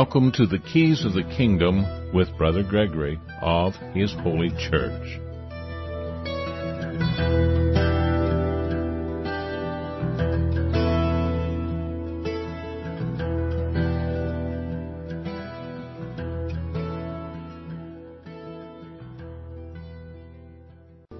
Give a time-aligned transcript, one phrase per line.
[0.00, 1.84] Welcome to the Keys of the Kingdom
[2.14, 5.18] with Brother Gregory of His Holy Church.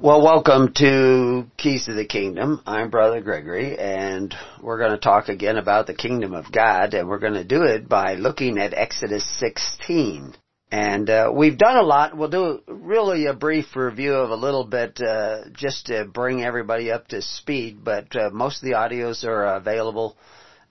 [0.01, 2.63] Well, welcome to Keys to the Kingdom.
[2.69, 7.09] I'm Brother Gregory, and we're going to talk again about the Kingdom of God, and
[7.09, 10.37] we're going to do it by looking at Exodus 16.
[10.71, 12.17] And uh, we've done a lot.
[12.17, 16.93] We'll do really a brief review of a little bit, uh, just to bring everybody
[16.93, 17.83] up to speed.
[17.83, 20.17] But uh, most of the audios are available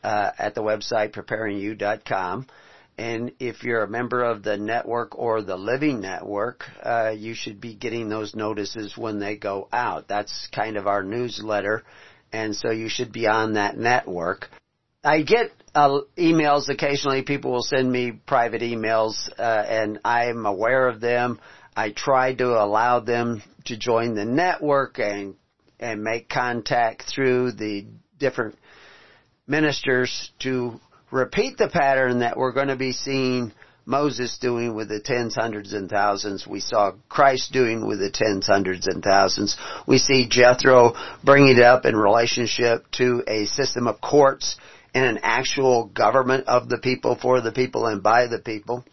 [0.06, 2.48] uh, at the website preparingyou.com.
[2.98, 7.62] And if you're a member of the network or the Living Network, uh, you should
[7.62, 10.08] be getting those notices when they go out.
[10.08, 11.84] That's kind of our newsletter,
[12.34, 14.50] and so you should be on that network.
[15.04, 17.22] I get uh, emails occasionally.
[17.22, 21.40] People will send me private emails, uh, and I'm aware of them.
[21.76, 25.36] I try to allow them to join the network and
[25.80, 27.86] and make contact through the
[28.18, 28.58] different
[29.46, 30.80] ministers to
[31.12, 33.54] repeat the pattern that we're going to be seeing
[33.86, 36.46] Moses doing with the tens, hundreds, and thousands.
[36.46, 39.56] We saw Christ doing with the tens, hundreds, and thousands.
[39.88, 44.58] We see Jethro bringing it up in relationship to a system of courts
[44.94, 48.84] and an actual government of the people, for the people, and by the people.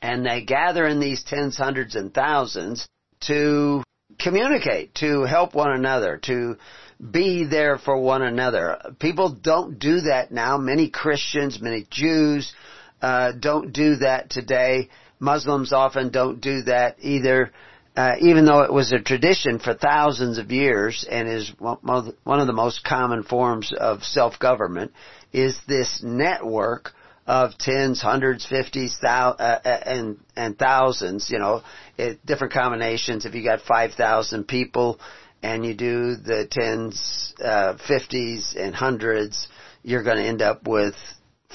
[0.00, 2.86] And they gather in these tens, hundreds, and thousands
[3.26, 3.82] to
[4.18, 6.56] communicate, to help one another, to
[6.98, 8.78] be there for one another.
[8.98, 10.58] People don't do that now.
[10.58, 12.52] Many Christians, many Jews,
[13.00, 14.88] uh, don't do that today.
[15.20, 17.52] Muslims often don't do that either.
[17.96, 22.46] Uh, even though it was a tradition for thousands of years and is one of
[22.46, 24.92] the most common forms of self-government,
[25.32, 26.92] is this network
[27.26, 31.28] of tens, hundreds, fifties, thou- uh, uh and and thousands.
[31.28, 31.62] You know,
[31.98, 33.26] it, different combinations.
[33.26, 34.98] If you got five thousand people
[35.42, 39.48] and you do the tens, uh, fifties, and hundreds,
[39.82, 40.94] you're going to end up with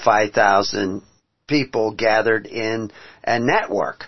[0.04, 1.02] 5,000
[1.46, 2.90] people gathered in
[3.22, 4.04] a network.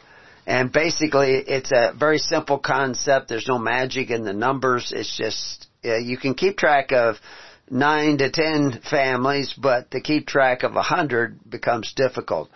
[0.47, 3.28] And basically, it's a very simple concept.
[3.28, 4.92] There's no magic in the numbers.
[4.94, 7.16] It's just, uh, you can keep track of
[7.69, 12.48] nine to ten families, but to keep track of a hundred becomes difficult.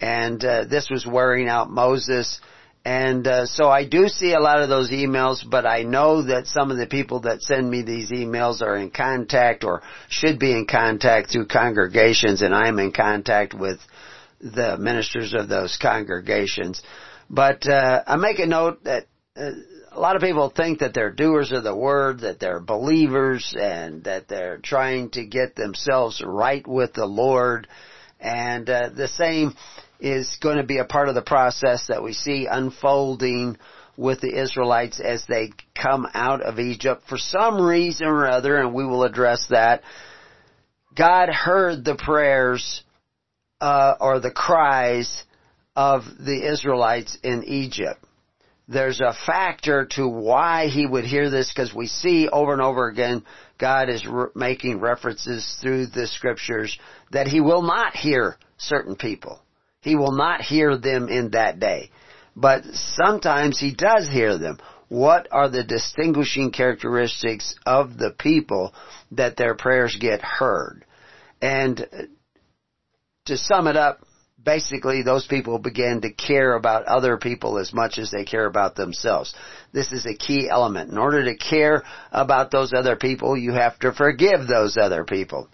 [0.00, 2.40] And uh, this was wearing out Moses
[2.84, 6.46] and uh, so I do see a lot of those emails, but I know that
[6.46, 10.52] some of the people that send me these emails are in contact or should be
[10.52, 13.80] in contact through congregations, and I'm in contact with
[14.40, 16.82] the ministers of those congregations.
[17.28, 19.50] But uh, I make a note that uh,
[19.92, 24.04] a lot of people think that they're doers of the word, that they're believers, and
[24.04, 27.68] that they're trying to get themselves right with the Lord.
[28.18, 29.54] And uh, the same
[30.00, 33.56] is going to be a part of the process that we see unfolding
[33.96, 35.50] with the Israelites as they
[35.80, 39.82] come out of Egypt for some reason or other, and we will address that.
[40.96, 42.82] God heard the prayers
[43.60, 45.24] uh, or the cries
[45.76, 48.04] of the Israelites in Egypt.
[48.68, 52.88] There's a factor to why he would hear this because we see over and over
[52.88, 53.24] again
[53.58, 56.78] God is re- making references through the scriptures
[57.10, 59.40] that he will not hear certain people.
[59.82, 61.90] He will not hear them in that day.
[62.36, 64.58] But sometimes he does hear them.
[64.88, 68.74] What are the distinguishing characteristics of the people
[69.12, 70.84] that their prayers get heard?
[71.40, 71.86] And
[73.26, 74.00] to sum it up,
[74.42, 78.74] basically those people begin to care about other people as much as they care about
[78.74, 79.34] themselves.
[79.72, 80.90] This is a key element.
[80.90, 85.48] In order to care about those other people, you have to forgive those other people.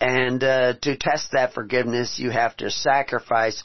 [0.00, 3.62] And uh, to test that forgiveness, you have to sacrifice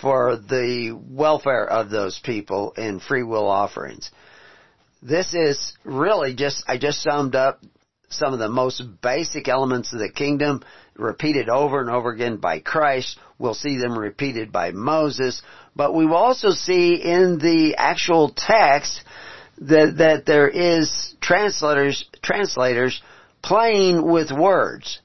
[0.00, 4.10] for the welfare of those people in free will offerings.
[5.02, 7.62] This is really just, I just summed up
[8.08, 10.62] some of the most basic elements of the kingdom
[10.96, 13.18] repeated over and over again by Christ.
[13.38, 15.42] We'll see them repeated by Moses,
[15.74, 19.02] but we will also see in the actual text
[19.58, 23.02] that, that there is translators, translators
[23.42, 25.00] playing with words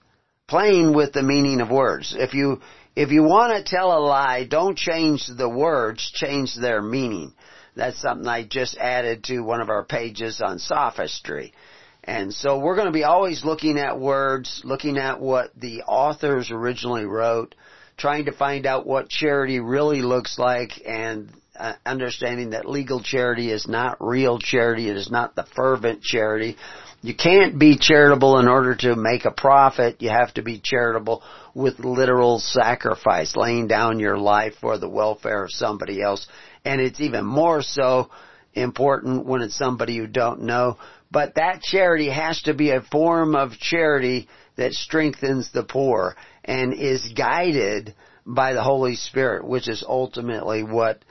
[0.52, 2.14] playing with the meaning of words.
[2.16, 2.60] If you,
[2.94, 7.34] if you want to tell a lie, don't change the words, change their meaning.
[7.74, 11.54] That's something I just added to one of our pages on sophistry.
[12.04, 16.52] And so we're going to be always looking at words, looking at what the authors
[16.52, 17.56] originally wrote,
[17.96, 23.52] trying to find out what charity really looks like, and uh, understanding that legal charity
[23.52, 24.90] is not real charity.
[24.90, 26.58] It is not the fervent charity.
[27.04, 30.02] You can't be charitable in order to make a profit.
[30.02, 31.24] You have to be charitable
[31.56, 36.28] with literal sacrifice, laying down your life for the welfare of somebody else.
[36.64, 38.12] And it's even more so
[38.54, 40.78] important when it's somebody you don't know.
[41.10, 46.16] But that charity has to be a form of charity that strengthens the poor
[46.46, 47.96] and is guided
[48.28, 51.04] by the Holy Spirit, which is ultimately what,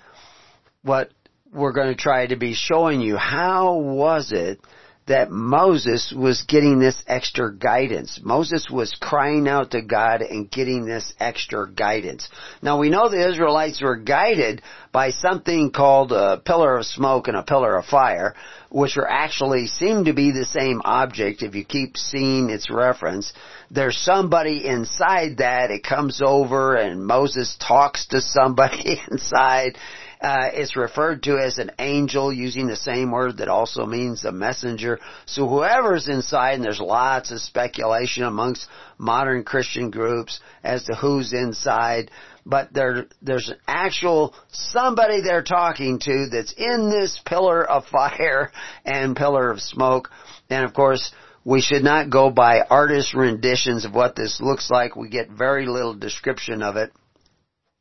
[0.83, 1.11] what
[1.53, 3.17] we're going to try to be showing you.
[3.17, 4.61] How was it
[5.07, 8.21] that Moses was getting this extra guidance.
[8.23, 12.29] Moses was crying out to God and getting this extra guidance.
[12.63, 14.63] Now we know the Israelites were guided
[14.93, 18.35] by something called a pillar of smoke and a pillar of fire,
[18.71, 23.33] which are actually seem to be the same object if you keep seeing its reference.
[23.71, 29.77] There's somebody inside that, it comes over and Moses talks to somebody inside
[30.21, 34.33] uh, it's referred to as an angel using the same word that also means a
[34.33, 35.01] messenger.
[35.25, 38.69] So whoever's inside, and there's lots of speculation amongst
[38.99, 42.11] modern Christian groups as to who's inside,
[42.45, 48.53] but there, there's an actual somebody they're talking to that's in this pillar of fire
[48.85, 50.11] and pillar of smoke.
[50.51, 51.13] And of course,
[51.45, 54.97] we should not go by artist renditions of what this looks like.
[54.97, 56.93] We get very little description of it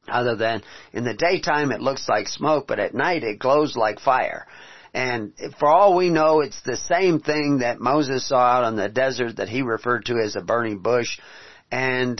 [0.09, 0.61] other than
[0.93, 4.45] in the daytime it looks like smoke, but at night it glows like fire.
[4.93, 8.89] And for all we know, it's the same thing that Moses saw out on the
[8.89, 11.19] desert that he referred to as a burning bush.
[11.71, 12.19] And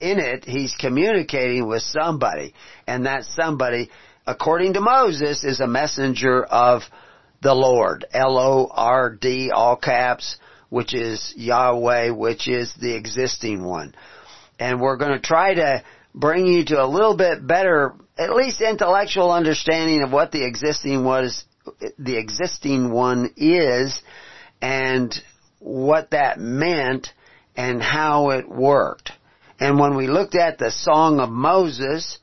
[0.00, 2.54] in it, he's communicating with somebody.
[2.86, 3.90] And that somebody,
[4.26, 6.82] according to Moses, is a messenger of
[7.40, 8.04] the Lord.
[8.12, 10.38] L-O-R-D, all caps,
[10.68, 13.94] which is Yahweh, which is the existing one.
[14.58, 15.84] And we're going to try to
[16.16, 21.04] bring you to a little bit better, at least intellectual understanding of what the existing
[21.04, 21.44] was,
[21.98, 24.00] the existing one is,
[24.62, 25.14] and
[25.60, 27.12] what that meant,
[27.54, 29.12] and how it worked.
[29.60, 32.18] And when we looked at the Song of Moses,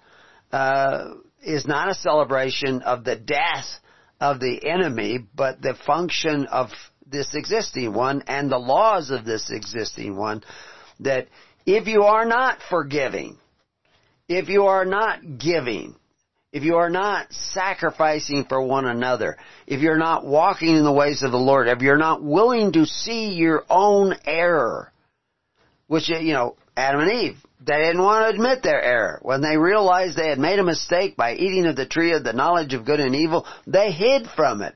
[0.51, 1.13] uh,
[1.43, 3.79] is not a celebration of the death
[4.19, 6.69] of the enemy, but the function of
[7.05, 10.43] this existing one and the laws of this existing one.
[11.01, 11.27] That
[11.65, 13.37] if you are not forgiving,
[14.27, 15.95] if you are not giving,
[16.51, 19.37] if you are not sacrificing for one another,
[19.67, 22.85] if you're not walking in the ways of the Lord, if you're not willing to
[22.85, 24.91] see your own error,
[25.87, 29.19] which, you know, Adam and Eve, they didn't want to admit their error.
[29.21, 32.33] When they realized they had made a mistake by eating of the tree of the
[32.33, 34.75] knowledge of good and evil, they hid from it.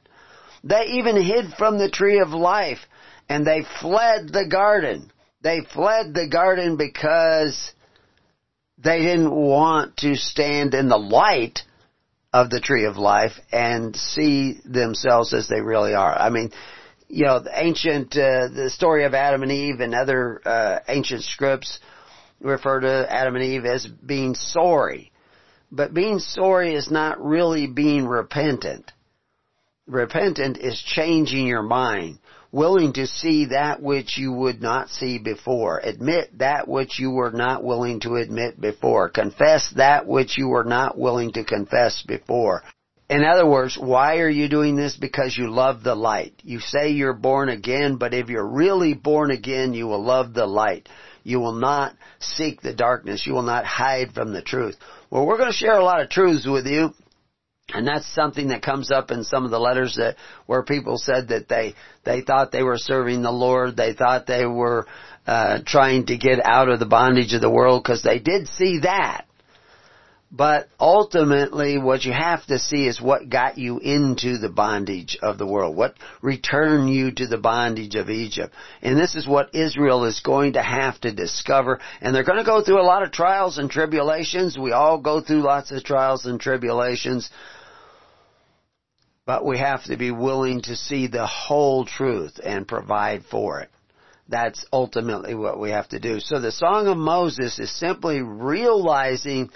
[0.64, 2.80] They even hid from the tree of life
[3.30, 5.12] and they fled the garden.
[5.42, 7.74] They fled the garden because
[8.78, 11.60] they didn't want to stand in the light
[12.34, 16.16] of the tree of life and see themselves as they really are.
[16.16, 16.52] I mean,
[17.08, 21.24] you know, the ancient, uh, the story of Adam and Eve and other uh, ancient
[21.24, 21.80] scripts
[22.40, 25.12] refer to Adam and Eve as being sorry.
[25.72, 28.92] But being sorry is not really being repentant.
[29.88, 32.20] Repentant is changing your mind
[32.58, 35.78] willing to see that which you would not see before.
[35.78, 39.10] Admit that which you were not willing to admit before.
[39.10, 42.64] Confess that which you were not willing to confess before.
[43.12, 44.98] In other words, why are you doing this?
[44.98, 46.34] Because you love the light.
[46.44, 50.48] You say you're born again, but if you're really born again, you will love the
[50.48, 50.90] light.
[51.24, 53.28] You will not seek the darkness.
[53.28, 54.78] You will not hide from the truth.
[55.12, 56.96] Well, we're going to share a lot of truths with you
[57.74, 61.30] and that's something that comes up in some of the letters that where people said
[61.30, 64.88] that they they thought they were serving the Lord, they thought they were
[65.26, 68.80] uh, trying to get out of the bondage of the world because they did see
[68.84, 69.26] that.
[70.30, 75.38] But ultimately, what you have to see is what got you into the bondage of
[75.38, 75.76] the world.
[75.76, 78.54] What returned you to the bondage of Egypt.
[78.82, 81.80] And this is what Israel is going to have to discover.
[82.02, 84.58] And they're going to go through a lot of trials and tribulations.
[84.58, 87.30] We all go through lots of trials and tribulations.
[89.28, 93.70] But we have to be willing to see the whole truth and provide for it.
[94.30, 96.22] That's ultimately what we have to do.
[96.22, 99.50] So the Song of Moses is simply realizing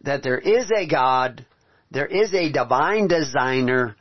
[0.00, 1.44] that there is a God,
[1.90, 3.94] there is a divine designer,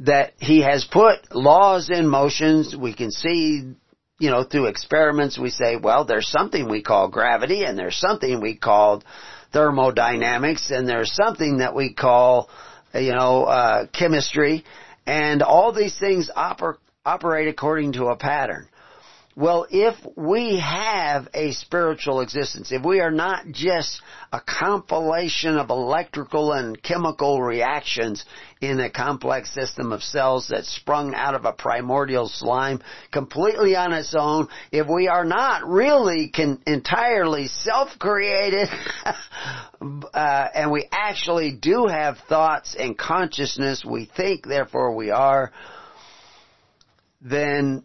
[0.00, 2.74] that He has put laws in motions.
[2.74, 3.74] We can see,
[4.18, 8.40] you know, through experiments we say, well, there's something we call gravity and there's something
[8.40, 9.04] we call
[9.52, 12.50] thermodynamics and there's something that we call
[12.94, 14.64] you know, uh, chemistry,
[15.06, 18.68] and all these things oper- operate according to a pattern.
[19.34, 25.70] Well, if we have a spiritual existence, if we are not just a compilation of
[25.70, 28.26] electrical and chemical reactions
[28.60, 33.94] in a complex system of cells that sprung out of a primordial slime completely on
[33.94, 36.30] its own, if we are not really
[36.66, 38.68] entirely self-created,
[40.12, 45.50] uh, and we actually do have thoughts and consciousness, we think, therefore we are,
[47.22, 47.82] then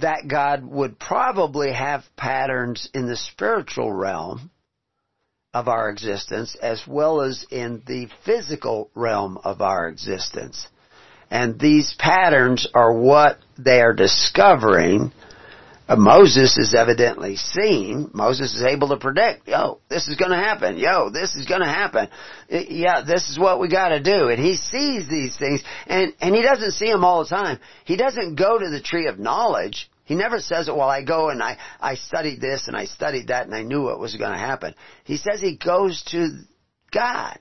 [0.00, 4.50] that God would probably have patterns in the spiritual realm
[5.52, 10.66] of our existence as well as in the physical realm of our existence.
[11.30, 15.12] And these patterns are what they are discovering
[15.86, 18.10] Uh, Moses is evidently seen.
[18.14, 20.78] Moses is able to predict, yo, this is gonna happen.
[20.78, 22.08] Yo, this is gonna happen.
[22.48, 24.28] Yeah, this is what we gotta do.
[24.28, 27.58] And he sees these things, and, and he doesn't see them all the time.
[27.84, 29.90] He doesn't go to the tree of knowledge.
[30.04, 30.76] He never says, it.
[30.76, 33.82] well, I go and I, I studied this and I studied that and I knew
[33.82, 34.74] what was gonna happen.
[35.04, 36.28] He says he goes to
[36.90, 37.38] God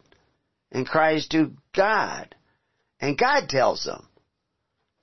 [0.72, 2.36] and cries to God.
[3.00, 4.06] And God tells him.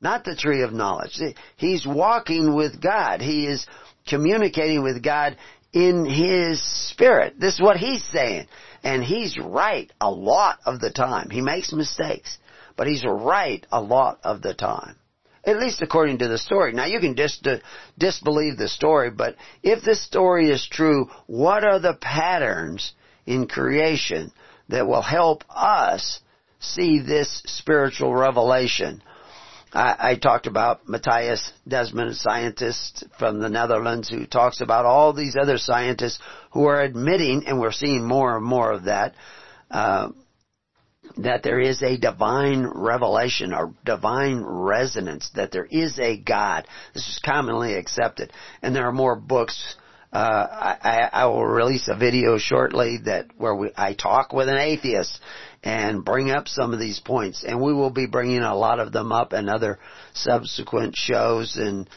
[0.00, 1.20] Not the tree of knowledge.
[1.56, 3.20] He's walking with God.
[3.20, 3.66] He is
[4.06, 5.36] communicating with God
[5.72, 7.34] in his spirit.
[7.38, 8.46] This is what he's saying.
[8.82, 11.28] And he's right a lot of the time.
[11.30, 12.38] He makes mistakes,
[12.76, 14.96] but he's right a lot of the time.
[15.44, 16.72] At least according to the story.
[16.72, 17.42] Now you can dis-
[17.98, 22.92] disbelieve the story, but if this story is true, what are the patterns
[23.26, 24.32] in creation
[24.68, 26.20] that will help us
[26.58, 29.02] see this spiritual revelation?
[29.72, 35.12] I, I talked about Mattias Desmet, a scientist from the Netherlands who talks about all
[35.12, 36.18] these other scientists
[36.52, 39.14] who are admitting, and we're seeing more and more of that,
[39.70, 40.08] uh,
[41.18, 46.66] that there is a divine revelation or divine resonance, that there is a God.
[46.94, 48.32] This is commonly accepted.
[48.62, 49.76] And there are more books
[50.12, 50.16] uh,
[50.82, 55.20] I, I, will release a video shortly that where we, I talk with an atheist
[55.62, 58.92] and bring up some of these points, and we will be bringing a lot of
[58.92, 59.78] them up in other
[60.14, 61.88] subsequent shows and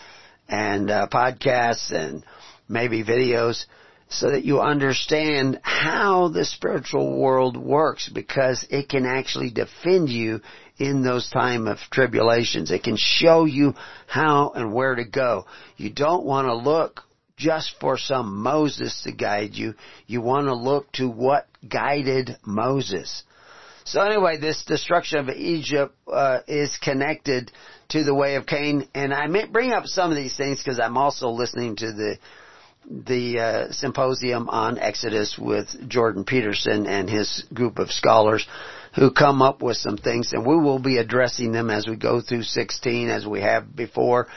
[0.50, 2.24] and uh, podcasts and
[2.68, 3.66] maybe videos,
[4.10, 10.42] so that you understand how the spiritual world works, because it can actually defend you
[10.78, 12.72] in those time of tribulations.
[12.72, 13.74] It can show you
[14.08, 15.46] how and where to go.
[15.78, 17.02] You don't want to look
[17.38, 19.74] just for some Moses to guide you.
[20.06, 23.24] You want to look to what guided Moses.
[23.86, 27.52] So anyway, this destruction of Egypt uh, is connected
[27.90, 30.80] to the way of Cain, and I may bring up some of these things because
[30.80, 32.18] I'm also listening to the
[32.90, 38.46] the uh, symposium on Exodus with Jordan Peterson and his group of scholars
[38.96, 42.22] who come up with some things, and we will be addressing them as we go
[42.22, 44.28] through 16 as we have before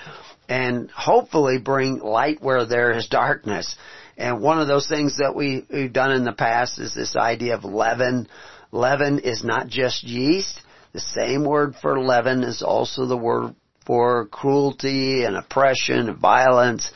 [0.48, 3.76] and hopefully bring light where there is darkness.
[4.16, 7.54] And one of those things that we, we've done in the past is this idea
[7.54, 8.28] of leaven.
[8.76, 10.60] Leaven is not just yeast.
[10.92, 13.54] The same word for leaven is also the word
[13.86, 16.92] for cruelty and oppression and violence.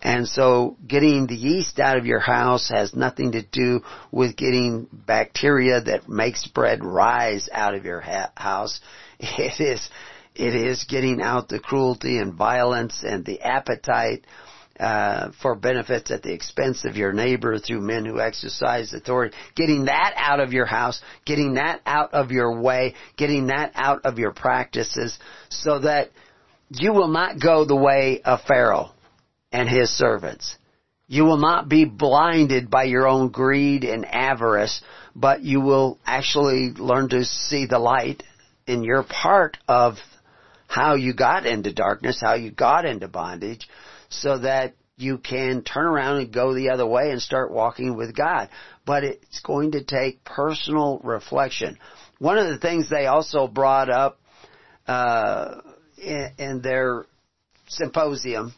[0.00, 3.80] And so getting the yeast out of your house has nothing to do
[4.12, 8.80] with getting bacteria that makes bread rise out of your ha- house.
[9.18, 9.88] It is
[10.34, 14.24] it is getting out the cruelty and violence and the appetite
[14.78, 19.36] uh, for benefits at the expense of your neighbor through men who exercise authority.
[19.54, 24.00] Getting that out of your house, getting that out of your way, getting that out
[24.04, 26.10] of your practices, so that
[26.70, 28.90] you will not go the way of Pharaoh
[29.52, 30.56] and his servants.
[31.06, 34.80] You will not be blinded by your own greed and avarice,
[35.14, 38.22] but you will actually learn to see the light
[38.66, 39.98] in your part of
[40.66, 43.68] how you got into darkness, how you got into bondage,
[44.20, 48.16] so that you can turn around and go the other way and start walking with
[48.16, 48.48] God.
[48.86, 51.78] But it's going to take personal reflection.
[52.18, 54.20] One of the things they also brought up
[54.86, 55.60] uh,
[55.98, 57.06] in, in their
[57.68, 58.54] symposium,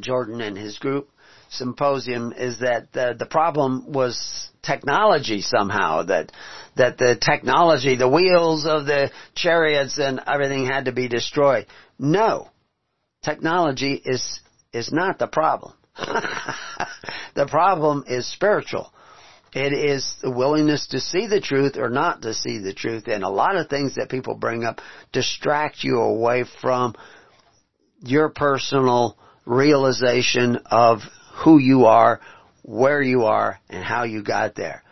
[0.00, 1.10] Jordan and his group
[1.50, 6.32] symposium, is that the, the problem was technology somehow that
[6.76, 11.66] that the technology, the wheels of the chariots and everything had to be destroyed.
[11.98, 12.50] No.
[13.22, 14.40] Technology is
[14.76, 15.72] is not the problem.
[15.96, 18.92] the problem is spiritual.
[19.54, 23.08] It is the willingness to see the truth or not to see the truth.
[23.08, 24.80] And a lot of things that people bring up
[25.12, 26.94] distract you away from
[28.02, 29.16] your personal
[29.46, 31.00] realization of
[31.42, 32.20] who you are,
[32.62, 34.82] where you are and how you got there.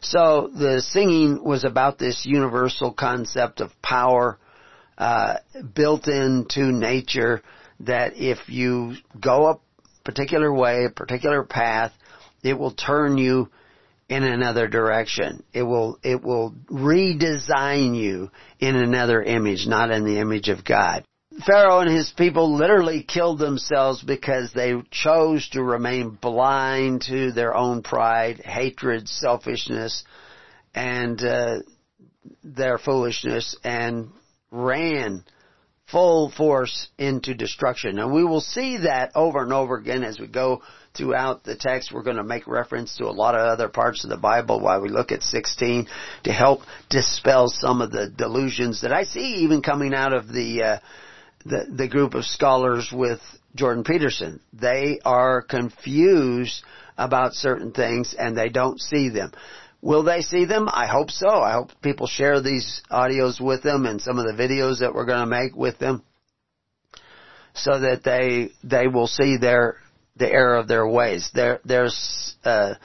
[0.00, 4.38] So the singing was about this universal concept of power
[4.96, 5.36] uh,
[5.74, 7.42] built into nature
[7.80, 9.60] that if you go a
[10.04, 11.92] particular way, a particular path,
[12.42, 13.48] it will turn you
[14.08, 15.42] in another direction.
[15.52, 21.04] It will, it will redesign you in another image, not in the image of God.
[21.46, 27.54] Pharaoh and his people literally killed themselves because they chose to remain blind to their
[27.54, 30.04] own pride, hatred, selfishness,
[30.74, 31.56] and uh,
[32.44, 34.10] their foolishness, and
[34.50, 35.24] ran
[35.90, 37.98] full force into destruction.
[37.98, 40.62] And we will see that over and over again as we go
[40.96, 41.92] throughout the text.
[41.92, 44.80] We're going to make reference to a lot of other parts of the Bible while
[44.80, 45.86] we look at 16
[46.24, 50.62] to help dispel some of the delusions that I see even coming out of the
[50.62, 50.78] uh,
[51.44, 53.20] the, the group of scholars with
[53.54, 54.40] Jordan Peterson.
[54.52, 56.64] They are confused
[56.96, 59.32] about certain things and they don't see them.
[59.84, 60.66] Will they see them?
[60.72, 61.28] I hope so.
[61.28, 65.04] I hope people share these audios with them and some of the videos that we're
[65.04, 66.02] going to make with them
[67.52, 69.76] so that they, they will see their,
[70.16, 71.28] the error of their ways.
[71.34, 72.78] There, there's a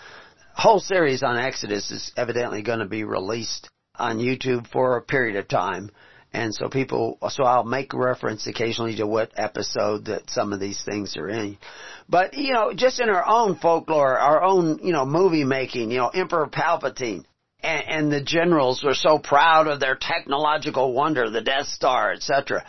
[0.54, 5.38] whole series on Exodus is evidently going to be released on YouTube for a period
[5.38, 5.92] of time.
[6.32, 10.82] And so people, so I'll make reference occasionally to what episode that some of these
[10.84, 11.58] things are in.
[12.08, 15.98] But, you know, just in our own folklore, our own, you know, movie making, you
[15.98, 17.26] know, Emperor Palpatine
[17.62, 22.64] and, and the generals were so proud of their technological wonder, the Death Star, etc.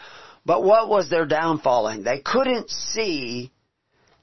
[0.47, 2.03] But what was their downfalling?
[2.03, 3.53] They couldn't see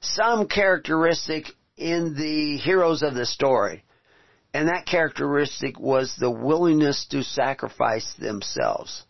[0.00, 3.84] some characteristic in the heroes of the story.
[4.52, 9.04] And that characteristic was the willingness to sacrifice themselves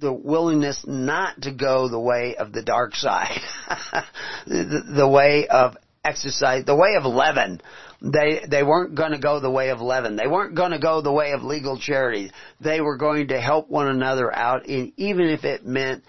[0.00, 3.40] the willingness not to go the way of the dark side,
[4.46, 7.60] the, the way of exercise, the way of leaven.
[8.02, 10.16] They they weren't going to go the way of leaven.
[10.16, 12.32] They weren't going to go the way of legal charity.
[12.60, 16.04] They were going to help one another out, in, even if it meant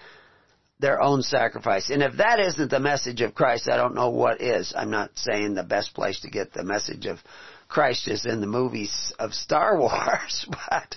[0.79, 1.89] their own sacrifice.
[1.89, 4.73] And if that isn't the message of Christ, I don't know what is.
[4.75, 7.19] I'm not saying the best place to get the message of
[7.67, 10.95] Christ is in the movies of Star Wars, but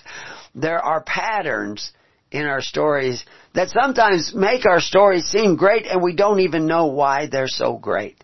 [0.55, 1.91] there are patterns
[2.35, 6.87] in our stories that sometimes make our stories seem great and we don't even know
[6.87, 8.23] why they're so great.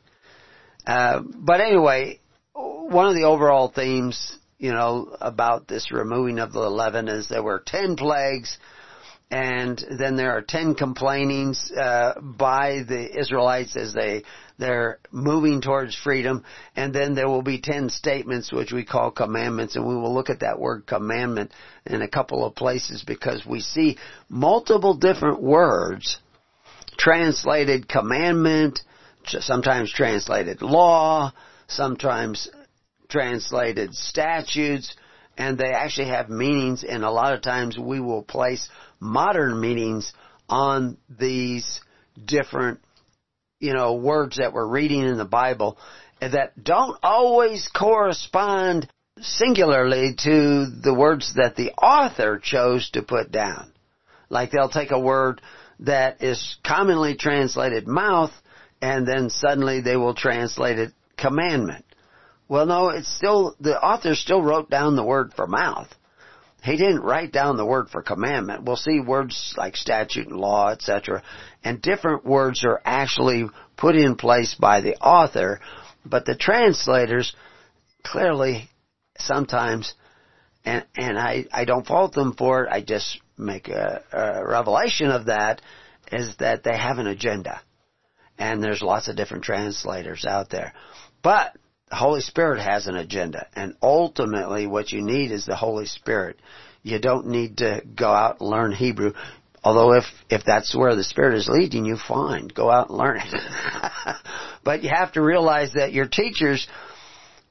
[0.85, 2.19] Uh, but anyway,
[2.53, 7.43] one of the overall themes, you know, about this removing of the leaven is there
[7.43, 8.57] were ten plagues
[9.31, 14.23] and then there are ten complainings uh, by the Israelites as they
[14.61, 16.43] they're moving towards freedom,
[16.75, 20.29] and then there will be ten statements which we call commandments, and we will look
[20.29, 21.51] at that word commandment
[21.87, 23.97] in a couple of places because we see
[24.29, 26.19] multiple different words
[26.95, 28.81] translated commandment,
[29.25, 31.33] sometimes translated law,
[31.67, 32.47] sometimes
[33.09, 34.95] translated statutes,
[35.37, 38.69] and they actually have meanings, and a lot of times we will place
[38.99, 40.13] modern meanings
[40.47, 41.81] on these
[42.23, 42.79] different,
[43.61, 45.77] you know, words that we're reading in the Bible
[46.19, 53.71] that don't always correspond singularly to the words that the author chose to put down.
[54.29, 55.41] Like they'll take a word
[55.81, 58.31] that is commonly translated mouth
[58.81, 61.85] and then suddenly they will translate it commandment.
[62.47, 65.87] Well, no, it's still, the author still wrote down the word for mouth.
[66.63, 68.63] He didn't write down the word for commandment.
[68.63, 71.23] We'll see words like statute and law, etc.
[71.63, 73.47] And different words are actually
[73.77, 75.59] put in place by the author,
[76.05, 77.35] but the translators
[78.03, 78.69] clearly
[79.17, 79.93] sometimes,
[80.63, 85.09] and, and I, I don't fault them for it, I just make a, a revelation
[85.09, 85.61] of that,
[86.11, 87.61] is that they have an agenda.
[88.37, 90.73] And there's lots of different translators out there.
[91.23, 91.55] But
[91.91, 96.37] Holy Spirit has an agenda, and ultimately what you need is the Holy Spirit.
[96.83, 99.13] You don't need to go out and learn Hebrew.
[99.63, 103.19] Although if, if that's where the Spirit is leading you, fine, go out and learn
[103.23, 104.15] it.
[104.63, 106.67] but you have to realize that your teachers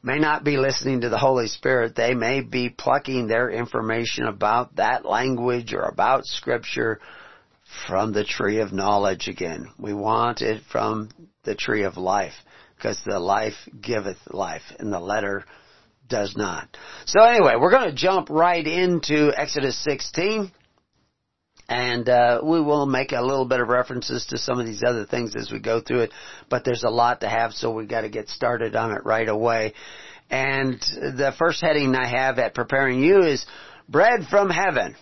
[0.03, 1.94] may not be listening to the Holy Spirit.
[1.94, 7.00] They may be plucking their information about that language or about Scripture
[7.87, 9.70] from the tree of knowledge again.
[9.79, 11.11] We want it from
[11.44, 12.35] the tree of life
[12.81, 15.45] because the life giveth life and the letter
[16.09, 16.77] does not.
[17.05, 20.51] So anyway, we're going to jump right into Exodus 16
[21.69, 25.05] and uh, we will make a little bit of references to some of these other
[25.05, 26.12] things as we go through it,
[26.49, 29.29] but there's a lot to have so we've got to get started on it right
[29.29, 29.75] away.
[30.31, 33.45] And the first heading I have at preparing you is
[33.88, 34.97] bread from heaven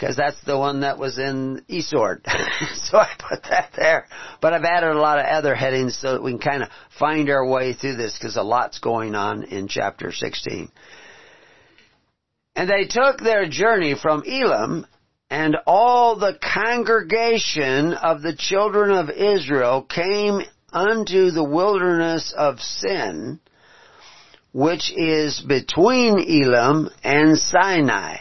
[0.00, 2.24] because that's the one that was in eSword.
[2.74, 4.06] so I put that there.
[4.40, 7.28] But I've added a lot of other headings so that we can kind of find
[7.28, 10.70] our way through this because a lot's going on in chapter 16.
[12.56, 14.86] And they took their journey from Elim
[15.28, 20.40] And all the congregation of the children of Israel came
[20.72, 23.38] unto the wilderness of Sin,
[24.52, 28.16] which is between Elim and Sinai,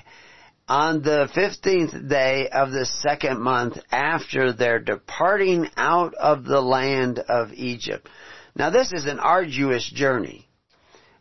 [0.69, 7.19] on the fifteenth day of the second month after their departing out of the land
[7.19, 8.07] of Egypt.
[8.55, 10.47] Now this is an arduous journey.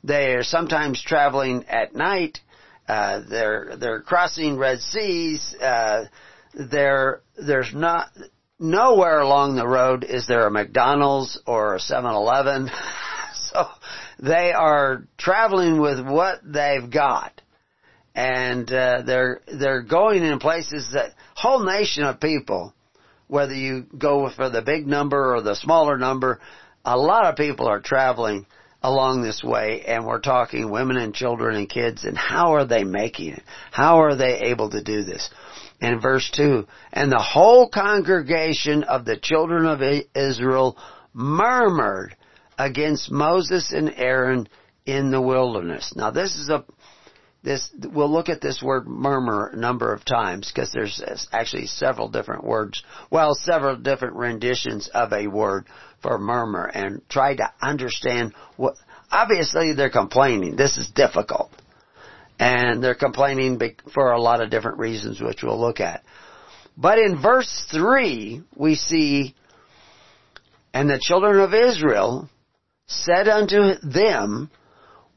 [0.05, 2.39] They are sometimes traveling at night.
[2.87, 5.55] Uh, they're they're crossing Red Seas.
[5.55, 6.05] Uh,
[6.55, 8.11] there there's not
[8.59, 12.71] nowhere along the road is there a McDonald's or a 7-Eleven.
[13.35, 13.67] so
[14.19, 17.41] they are traveling with what they've got,
[18.19, 22.75] and uh, they're they're going in places that whole nation of people.
[23.29, 26.41] Whether you go for the big number or the smaller number,
[26.85, 28.47] a lot of people are traveling
[28.83, 32.83] along this way and we're talking women and children and kids and how are they
[32.83, 33.43] making it?
[33.71, 35.31] How are they able to do this?
[35.81, 39.81] In verse 2, and the whole congregation of the children of
[40.17, 40.77] Israel
[41.13, 42.17] murmured
[42.59, 44.49] against Moses and Aaron
[44.87, 45.93] in the wilderness.
[45.95, 46.65] Now this is a,
[47.43, 52.09] this, we'll look at this word murmur a number of times because there's actually several
[52.09, 55.67] different words, well, several different renditions of a word
[56.03, 58.75] for murmur and try to understand what,
[59.11, 60.57] obviously they're complaining.
[60.57, 61.51] This is difficult.
[62.41, 63.61] And they're complaining
[63.95, 66.05] for a lot of different reasons which we'll look at.
[66.77, 69.35] But in verse 3, we see,
[70.73, 72.29] and the children of Israel
[72.87, 74.51] said unto them,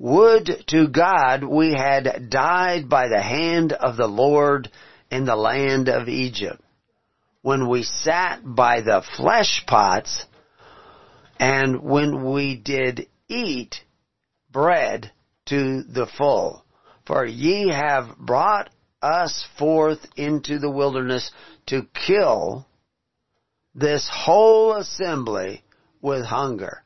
[0.01, 4.67] Would to God we had died by the hand of the Lord
[5.11, 6.59] in the land of Egypt,
[7.43, 10.25] when we sat by the flesh pots
[11.39, 13.75] and when we did eat
[14.51, 15.11] bread
[15.49, 16.65] to the full.
[17.05, 18.71] For ye have brought
[19.03, 21.29] us forth into the wilderness
[21.67, 22.65] to kill
[23.75, 25.63] this whole assembly
[26.01, 26.81] with hunger.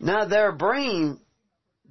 [0.00, 1.20] Now they're bringing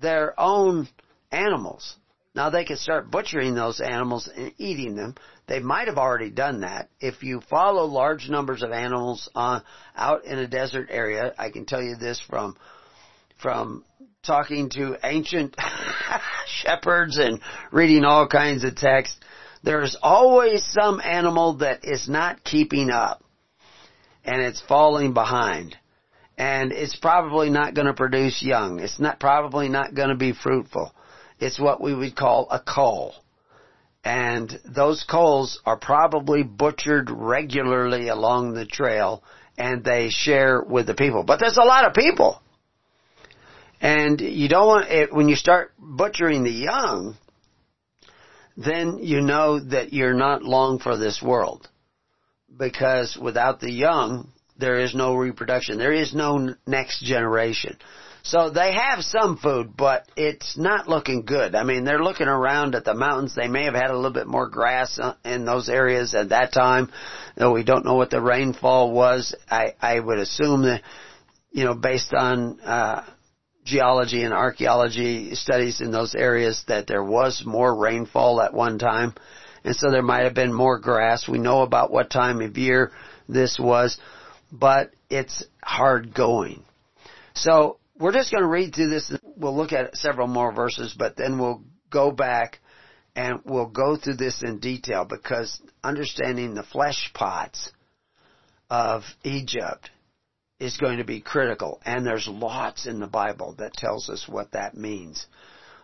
[0.06, 0.88] their own
[1.32, 1.96] animals.
[2.36, 5.16] Now they can start butchering those animals and eating them.
[5.48, 6.90] They might have already done that.
[7.00, 9.62] If you follow large numbers of animals uh,
[9.96, 12.56] out in a desert area, I can tell you this from
[13.42, 13.84] from
[14.24, 15.56] talking to ancient
[16.48, 17.40] shepherds and
[17.72, 19.20] reading all kinds of texts,
[19.64, 23.24] There's always some animal that is not keeping up
[24.24, 25.78] and it's falling behind.
[26.38, 28.80] And it's probably not going to produce young.
[28.80, 30.94] It's not probably not going to be fruitful.
[31.40, 33.16] It's what we would call a cull
[34.06, 39.24] and those culls are probably butchered regularly along the trail
[39.58, 41.24] and they share with the people.
[41.24, 42.40] But there's a lot of people.
[43.82, 47.18] And you don't want, it, when you start butchering the young,
[48.56, 51.68] then you know that you're not long for this world.
[52.56, 55.78] Because without the young, there is no reproduction.
[55.78, 57.78] There is no next generation.
[58.24, 61.54] So they have some food, but it's not looking good.
[61.54, 63.36] I mean, they're looking around at the mountains.
[63.36, 66.52] They may have had a little bit more grass uh, in those areas at that
[66.52, 66.92] time,
[67.36, 69.36] though we don't know what the rainfall was.
[69.48, 70.82] I, I would assume that,
[71.52, 73.06] you know, based on, uh,
[73.66, 79.14] geology and archaeology studies in those areas that there was more rainfall at one time.
[79.64, 81.28] And so there might have been more grass.
[81.28, 82.92] We know about what time of year
[83.28, 83.98] this was,
[84.52, 86.64] but it's hard going.
[87.34, 89.12] So we're just going to read through this.
[89.24, 92.60] We'll look at several more verses, but then we'll go back
[93.16, 97.72] and we'll go through this in detail because understanding the flesh pots
[98.70, 99.90] of Egypt
[100.60, 101.82] is going to be critical.
[101.86, 105.28] And there's lots in the Bible that tells us what that means.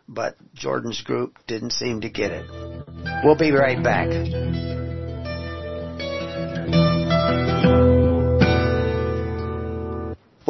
[0.08, 2.50] But Jordan's group didn't seem to get it.
[3.24, 4.71] We'll be right back.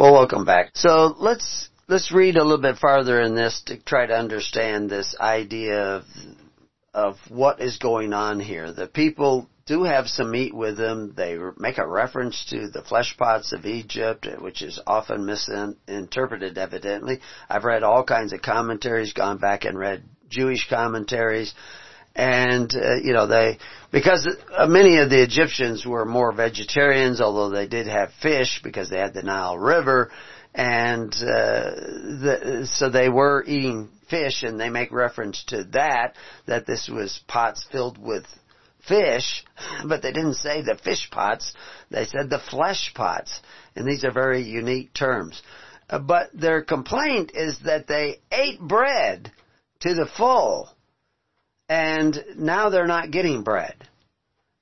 [0.02, 0.72] Well, welcome back.
[0.74, 5.14] So let's let's read a little bit farther in this to try to understand this
[5.20, 6.02] idea of
[6.92, 8.72] of what is going on here.
[8.72, 11.14] The people do have some meat with them.
[11.16, 17.20] They make a reference to the flesh pots of Egypt, which is often misinterpreted evidently.
[17.48, 21.54] I've read all kinds of commentaries, gone back and read Jewish commentaries,
[22.14, 23.58] and uh, you know they
[23.90, 28.90] because uh, many of the Egyptians were more vegetarians, although they did have fish because
[28.90, 30.10] they had the Nile River,
[30.54, 36.66] and uh, the, so they were eating fish, and they make reference to that that
[36.66, 38.26] this was pots filled with
[38.86, 39.44] fish,
[39.86, 41.54] but they didn't say the fish pots;
[41.90, 43.40] they said the flesh pots,
[43.74, 45.40] and these are very unique terms.
[45.88, 49.32] Uh, but their complaint is that they ate bread
[49.80, 50.70] to the full
[51.72, 53.74] and now they're not getting bread.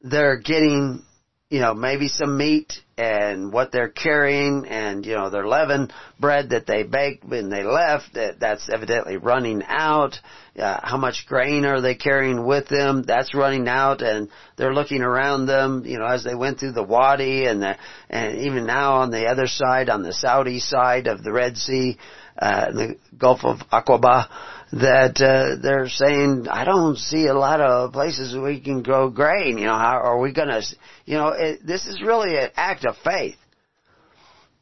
[0.00, 1.02] they're getting,
[1.50, 6.50] you know, maybe some meat and what they're carrying and, you know, their leaven bread
[6.50, 10.14] that they baked when they left, that, that's evidently running out.
[10.56, 13.02] Uh, how much grain are they carrying with them?
[13.02, 16.82] That's running out and they're looking around them, you know, as they went through the
[16.84, 17.76] Wadi and the,
[18.08, 21.98] and even now on the other side, on the Saudi side of the Red Sea,
[22.38, 24.28] uh, the Gulf of Aqaba,
[24.72, 29.58] that uh, they're saying, I don't see a lot of places we can grow grain.
[29.58, 30.62] You know, how are we going to?
[31.06, 33.36] You know, it, this is really an act of faith.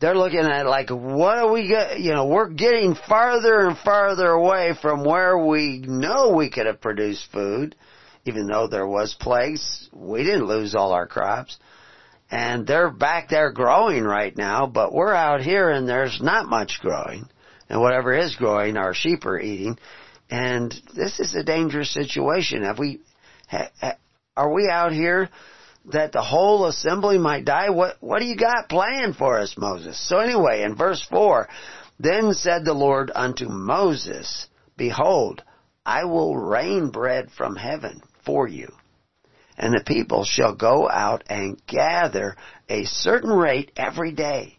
[0.01, 2.01] They're looking at like, what are we get?
[2.01, 6.81] You know, we're getting farther and farther away from where we know we could have
[6.81, 7.75] produced food,
[8.25, 9.90] even though there was plagues.
[9.92, 11.59] We didn't lose all our crops.
[12.31, 16.79] And they're back there growing right now, but we're out here and there's not much
[16.81, 17.29] growing
[17.68, 19.78] and whatever is growing, our sheep are eating.
[20.31, 22.62] And this is a dangerous situation.
[22.62, 23.00] Have we,
[23.48, 23.94] ha, ha,
[24.37, 25.28] are we out here
[25.87, 27.70] that the whole assembly might die?
[27.70, 29.98] What, what do you got planned for us, Moses?
[30.09, 31.48] So anyway, in verse 4,
[31.98, 35.42] then said the Lord unto Moses, Behold,
[35.85, 38.72] I will rain bread from heaven for you.
[39.57, 42.37] And the people shall go out and gather
[42.68, 44.58] a certain rate every day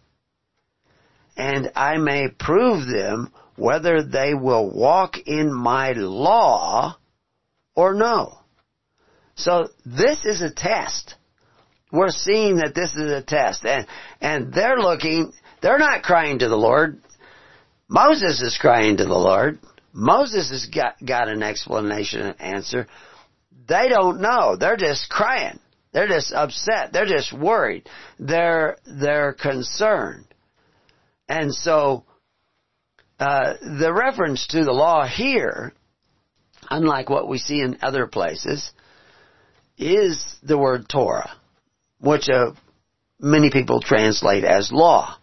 [1.39, 6.97] and I may prove them whether they will walk in my law
[7.75, 8.39] or no.
[9.35, 11.15] So this is a test.
[11.93, 13.87] We're seeing that this is a test and,
[14.19, 17.01] and they're looking, they're not crying to the Lord.
[17.87, 19.59] Moses is crying to the Lord.
[19.93, 22.85] Moses has got, got an explanation and answer.
[23.65, 24.57] They don't know.
[24.57, 25.59] They're just crying.
[25.93, 26.91] They're just upset.
[26.91, 27.87] They're just worried.
[28.19, 30.25] They're, they're concerned.
[31.29, 32.05] And so,
[33.19, 35.73] uh, the reference to the law here,
[36.69, 38.71] unlike what we see in other places,
[39.77, 41.31] is the word Torah,
[41.99, 42.51] which uh,
[43.19, 45.17] many people translate as law,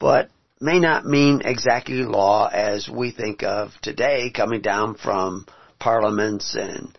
[0.00, 0.28] but
[0.60, 5.46] may not mean exactly law as we think of today, coming down from
[5.78, 6.96] parliaments and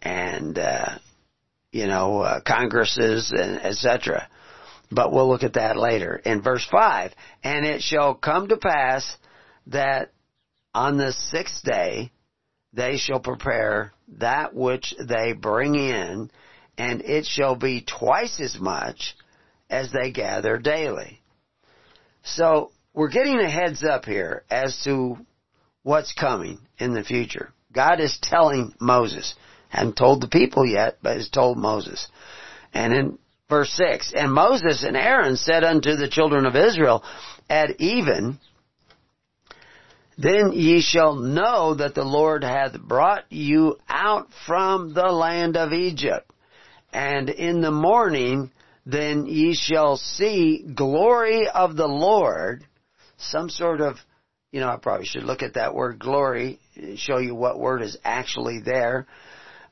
[0.00, 0.98] and uh,
[1.70, 4.28] you know uh, congresses and etc.
[4.94, 6.16] But we'll look at that later.
[6.16, 9.16] In verse 5, and it shall come to pass
[9.68, 10.12] that
[10.74, 12.12] on the sixth day
[12.72, 16.30] they shall prepare that which they bring in,
[16.76, 19.14] and it shall be twice as much
[19.68, 21.20] as they gather daily.
[22.22, 25.16] So, we're getting a heads up here as to
[25.82, 27.52] what's coming in the future.
[27.72, 29.34] God is telling Moses.
[29.68, 32.06] Hadn't told the people yet, but has told Moses.
[32.74, 33.18] And in
[33.52, 37.04] Verse 6, And Moses and Aaron said unto the children of Israel,
[37.50, 38.38] At even,
[40.16, 45.74] then ye shall know that the Lord hath brought you out from the land of
[45.74, 46.30] Egypt.
[46.94, 48.50] And in the morning,
[48.86, 52.64] then ye shall see glory of the Lord,
[53.18, 53.96] some sort of,
[54.50, 57.82] you know, I probably should look at that word glory, and show you what word
[57.82, 59.06] is actually there,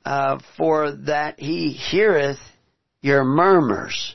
[0.05, 2.37] uh, for that he heareth
[3.01, 4.15] your murmurs.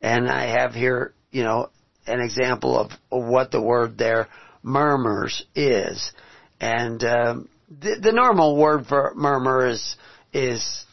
[0.00, 1.70] And I have here, you know,
[2.06, 4.28] an example of, what the word there,
[4.62, 6.12] murmurs, is.
[6.60, 9.96] And um, the, the normal word for murmur is
[10.32, 10.84] is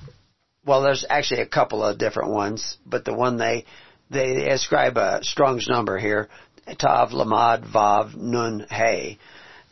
[0.66, 3.66] well, there's actually a couple of different ones, but the one they
[4.10, 6.30] they ascribe a Strong's number here,
[6.78, 9.18] Tav Lamad Vav Nun Hey.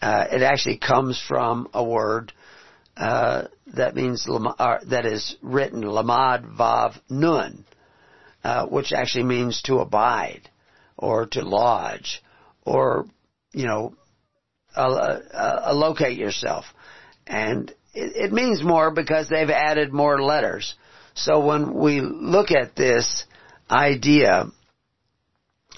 [0.02, 2.32] Uh, it actually comes from a word
[2.96, 3.44] uh,
[3.76, 7.66] that means uh, that is written lamad vav nun,
[8.44, 10.50] uh, which actually means to abide
[10.98, 12.22] or to lodge
[12.66, 13.06] or
[13.54, 13.94] you know
[14.78, 16.66] locate yourself,
[17.28, 20.76] and it, it means more because they've added more letters.
[21.16, 23.26] So when we look at this
[23.70, 24.46] idea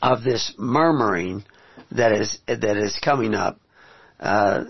[0.01, 1.43] of this murmuring
[1.91, 3.60] that is that is coming up,
[4.19, 4.65] uh,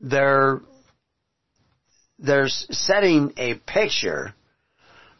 [0.00, 0.60] they're
[2.18, 4.34] there's setting a picture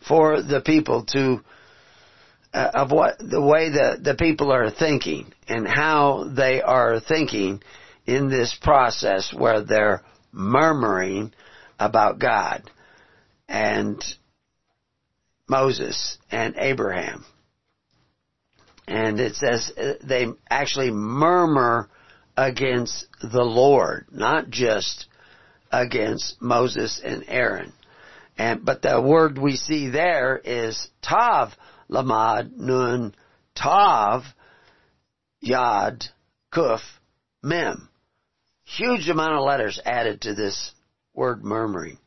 [0.06, 1.40] for the people to
[2.52, 7.62] uh, of what the way the the people are thinking and how they are thinking
[8.06, 11.32] in this process where they're murmuring
[11.78, 12.70] about God
[13.48, 14.02] and
[15.48, 17.24] Moses and Abraham.
[18.86, 21.90] And it says uh, they actually murmur
[22.36, 25.06] against the Lord, not just
[25.70, 27.72] against Moses and Aaron.
[28.36, 31.50] And, but the word we see there is Tav
[31.90, 33.14] Lamad Nun
[33.54, 34.22] Tav
[35.44, 36.08] Yad
[36.52, 36.80] Kuf
[37.42, 37.88] Mem.
[38.64, 40.72] Huge amount of letters added to this
[41.14, 41.98] word murmuring.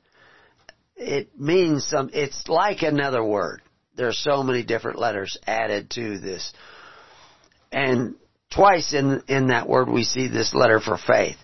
[0.95, 3.62] it means some, it's like another word.
[3.95, 6.54] There are so many different letters added to this.
[7.71, 8.15] And
[8.54, 11.38] twice in, in that word we see this letter for faith.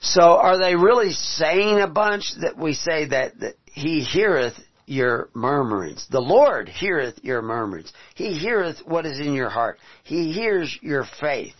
[0.00, 4.54] So are they really saying a bunch that we say that, that he heareth
[4.86, 6.06] your murmurings.
[6.10, 7.92] The Lord heareth your murmurings.
[8.14, 9.78] He heareth what is in your heart.
[10.04, 11.54] He hears your faith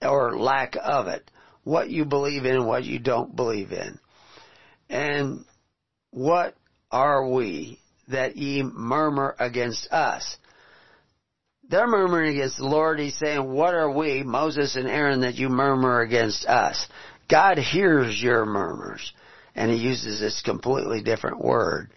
[0.00, 1.30] or lack of it.
[1.64, 3.98] What you believe in, and what you don't believe in.
[4.88, 5.44] And
[6.12, 6.54] what
[6.90, 10.36] are we that ye murmur against us?
[11.68, 13.00] They're murmuring against the Lord.
[13.00, 16.86] He's saying, what are we, Moses and Aaron, that you murmur against us?
[17.28, 19.12] God hears your murmurs.
[19.54, 21.90] And he uses this completely different word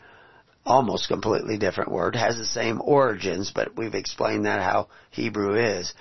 [0.69, 5.93] almost completely different word, has the same origins, but we've explained that how Hebrew is.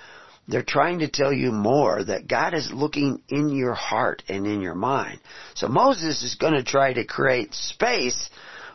[0.47, 4.61] They're trying to tell you more that God is looking in your heart and in
[4.61, 5.19] your mind.
[5.55, 8.29] So Moses is going to try to create space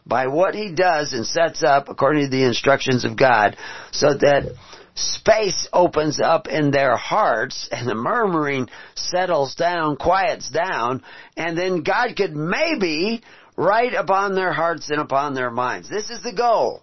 [0.06, 3.56] by what he does and sets up according to the instructions of God
[3.90, 4.52] so that
[4.94, 11.02] space opens up in their hearts and the murmuring settles down, quiets down,
[11.36, 13.22] and then God could maybe
[13.56, 15.88] write upon their hearts and upon their minds.
[15.88, 16.82] This is the goal.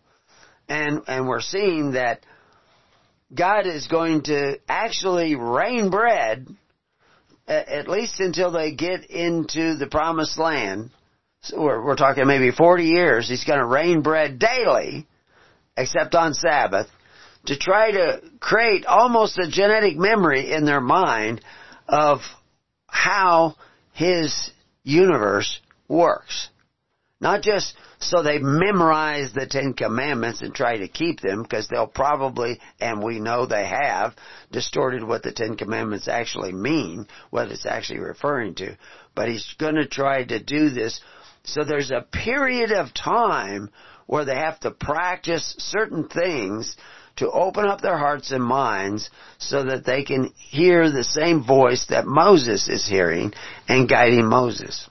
[0.68, 2.26] And, and we're seeing that
[3.34, 6.48] God is going to actually rain bread,
[7.48, 10.92] at least until they get into the promised land.
[11.42, 13.28] So we're, we're talking maybe 40 years.
[13.28, 15.08] He's going to rain bread daily,
[15.76, 16.88] except on Sabbath,
[17.46, 21.42] to try to create almost a genetic memory in their mind
[21.88, 22.20] of
[22.88, 23.56] how
[23.94, 24.52] His
[24.84, 26.50] universe works.
[27.20, 31.86] Not just so they memorize the Ten Commandments and try to keep them, because they'll
[31.86, 34.16] probably, and we know they have,
[34.52, 38.76] distorted what the Ten Commandments actually mean, what it's actually referring to.
[39.14, 41.00] But he's gonna try to do this,
[41.44, 43.70] so there's a period of time
[44.08, 46.76] where they have to practice certain things
[47.18, 51.86] to open up their hearts and minds so that they can hear the same voice
[51.90, 53.34] that Moses is hearing
[53.68, 54.88] and guiding Moses.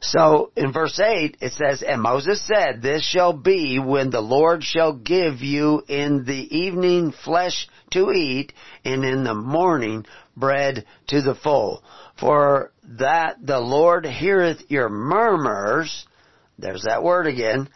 [0.00, 4.62] So in verse 8 it says, And Moses said, This shall be when the Lord
[4.62, 8.52] shall give you in the evening flesh to eat,
[8.84, 10.04] and in the morning
[10.36, 11.82] bread to the full.
[12.20, 16.06] For that the Lord heareth your murmurs,
[16.58, 17.68] there's that word again,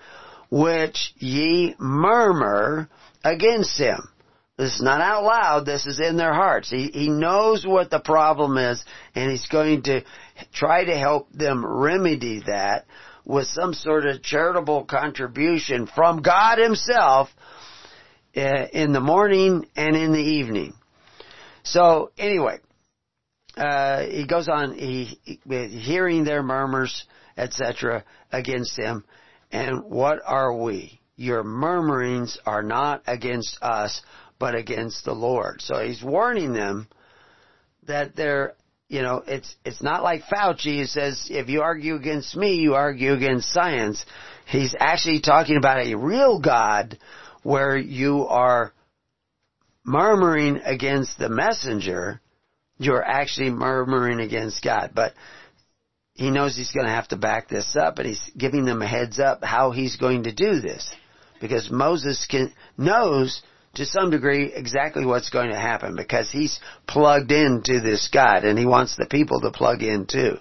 [0.50, 2.88] which ye murmur
[3.24, 4.08] against him.
[4.56, 6.68] This is not out loud, this is in their hearts.
[6.68, 8.84] He, he knows what the problem is,
[9.14, 10.02] and he's going to
[10.52, 12.84] try to help them remedy that
[13.24, 17.30] with some sort of charitable contribution from God Himself
[18.36, 20.74] uh, in the morning and in the evening.
[21.62, 22.58] So anyway,
[23.56, 29.04] uh, he goes on, he, he hearing their murmurs, etc., against him,
[29.50, 31.00] and what are we?
[31.16, 34.00] Your murmurings are not against us,
[34.38, 35.60] but against the Lord.
[35.60, 36.88] So he's warning them
[37.86, 38.54] that they're,
[38.88, 42.74] you know, it's, it's not like Fauci who says, if you argue against me, you
[42.74, 44.04] argue against science.
[44.46, 46.98] He's actually talking about a real God
[47.42, 48.72] where you are
[49.84, 52.20] murmuring against the messenger,
[52.78, 54.92] you're actually murmuring against God.
[54.94, 55.12] But
[56.20, 58.86] he knows he's going to have to back this up, and he's giving them a
[58.86, 60.92] heads up how he's going to do this.
[61.40, 63.40] Because Moses can, knows
[63.76, 68.58] to some degree exactly what's going to happen because he's plugged into this God and
[68.58, 70.36] he wants the people to plug in too.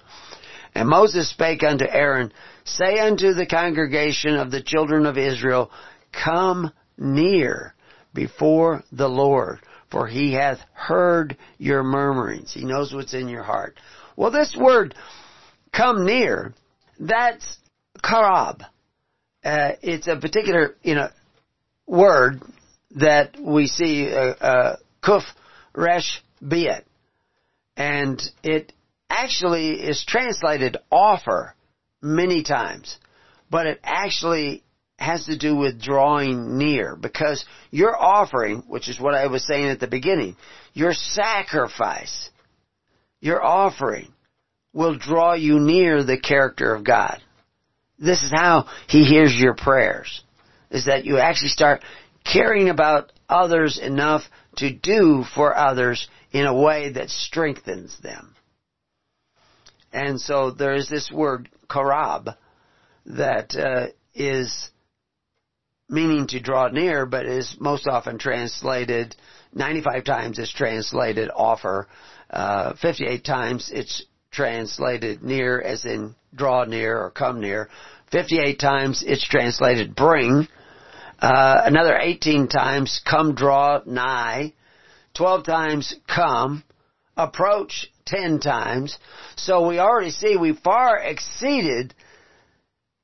[0.76, 2.34] And Moses spake unto Aaron,
[2.66, 5.72] say unto the congregation of the children of Israel,
[6.12, 7.74] come near
[8.14, 12.54] before the Lord, for he hath heard your murmurings.
[12.54, 13.78] He knows what's in your heart.
[14.18, 14.94] Well, this word,
[15.72, 16.54] come near,
[17.00, 17.58] that's
[18.04, 18.62] karab.
[19.44, 21.10] Uh, it's a particular, you know,
[21.88, 22.42] word
[22.96, 25.24] that we see uh, uh, kuf
[25.74, 26.84] resh biet,
[27.78, 28.74] and it
[29.10, 31.56] actually is translated offer
[32.02, 32.98] many times,
[33.50, 34.64] but it actually
[34.98, 39.68] has to do with drawing near because your offering, which is what I was saying
[39.68, 40.36] at the beginning,
[40.74, 42.30] your sacrifice,
[43.22, 44.14] your offering
[44.74, 47.22] will draw you near the character of God.
[47.98, 50.24] This is how He hears your prayers.
[50.70, 51.82] Is that you actually start
[52.24, 54.24] caring about others enough
[54.58, 58.36] to do for others in a way that strengthens them.
[59.92, 62.36] And so there is this word karab
[63.06, 64.70] that uh, is
[65.90, 69.16] meaning to draw near, but is most often translated
[69.54, 71.88] 95 times it's translated offer,
[72.30, 77.70] uh, 58 times it's translated near as in draw near or come near.
[78.12, 80.48] 58 times it's translated bring.
[81.20, 84.54] Uh, another 18 times come draw nigh.
[85.16, 86.64] 12 times come.
[87.18, 88.98] Approach 10 times.
[89.36, 91.94] So we already see we far exceeded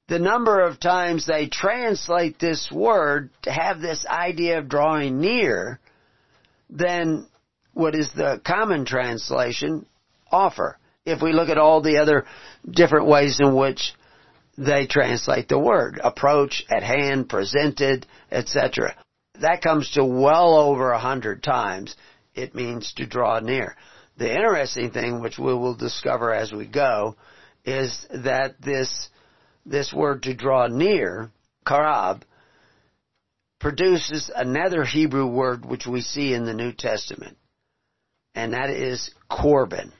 [0.08, 5.80] the number of times they translate this word to have this idea of drawing near
[6.70, 7.28] than
[7.74, 9.86] what is the common translation
[10.32, 10.78] offer.
[11.06, 12.26] If we look at all the other
[12.70, 13.94] different ways in which
[14.58, 18.96] they translate the word, approach, at hand, presented, etc.
[19.42, 21.96] That comes to well over a hundred times.
[22.34, 23.76] It means to draw near.
[24.18, 27.16] The interesting thing, which we will discover as we go,
[27.66, 29.10] is that this
[29.66, 31.32] this word to draw near,
[31.66, 32.22] karab,
[33.60, 37.38] produces another Hebrew word which we see in the New Testament,
[38.36, 39.92] and that is korban.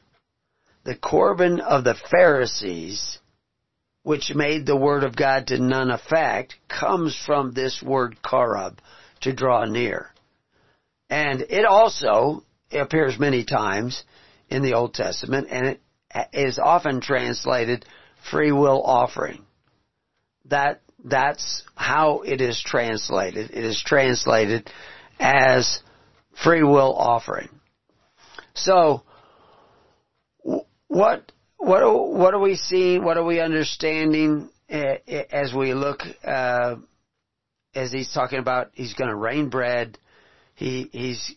[0.86, 3.20] The korban of the Pharisees,
[4.04, 8.78] which made the word of God to none effect, comes from this word karab,
[9.22, 10.12] to draw near.
[11.10, 14.04] And it also appears many times
[14.50, 15.82] in the Old Testament, and it
[16.32, 17.86] is often translated
[18.32, 19.46] free will offering
[20.50, 23.52] that that's how it is translated.
[23.52, 24.70] It is translated
[25.20, 25.80] as
[26.44, 27.50] free will offering.
[28.54, 29.04] So,
[30.88, 33.04] what what what are we seeing?
[33.04, 36.02] What are we understanding eh, eh, as we look?
[36.24, 36.76] Uh,
[37.74, 39.98] as he's talking about, he's going to rain bread.
[40.56, 41.36] He he's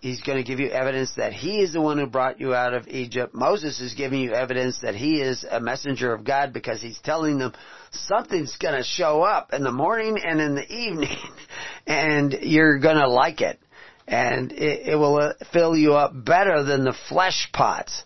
[0.00, 2.74] he's going to give you evidence that he is the one who brought you out
[2.74, 3.34] of Egypt.
[3.34, 7.38] Moses is giving you evidence that he is a messenger of God because he's telling
[7.38, 7.52] them
[7.90, 11.16] something's going to show up in the morning and in the evening
[11.86, 13.58] and you're going to like it.
[14.06, 18.04] And it, it will uh, fill you up better than the flesh pots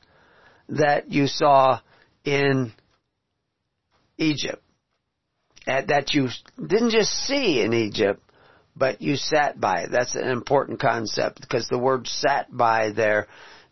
[0.72, 1.80] that you saw
[2.24, 2.72] in
[4.18, 4.62] Egypt.
[5.66, 8.20] That you didn't just see in Egypt,
[8.74, 9.86] but you sat by.
[9.90, 13.28] That's an important concept because the word sat by there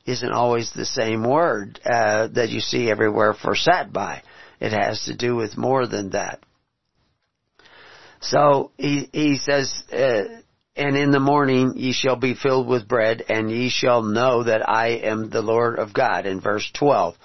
[0.06, 4.22] isn't always the same word uh, that you see everywhere for sat by.
[4.60, 6.40] It has to do with more than that.
[8.20, 10.39] So he he says, uh,
[10.80, 14.66] and in the morning ye shall be filled with bread, and ye shall know that
[14.66, 16.24] I am the Lord of God.
[16.24, 17.16] In verse twelve,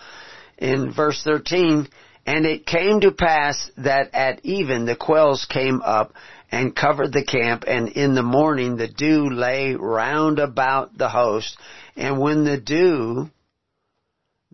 [0.58, 1.88] in verse thirteen,
[2.26, 6.12] and it came to pass that at even the quails came up
[6.51, 11.58] and covered the camp, and in the morning the dew lay round about the host,
[11.95, 13.30] and when the dew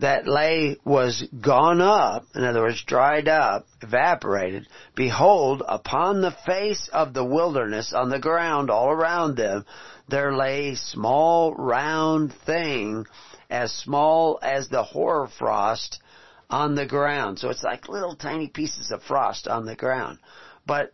[0.02, 6.90] that lay was gone up, in other words, dried up, evaporated, behold, upon the face
[6.92, 9.64] of the wilderness, on the ground all around them,
[10.10, 13.06] there lay small round thing,
[13.50, 16.02] as small as the hoar frost
[16.50, 17.38] on the ground.
[17.38, 20.18] So it's like little tiny pieces of frost on the ground.
[20.66, 20.94] But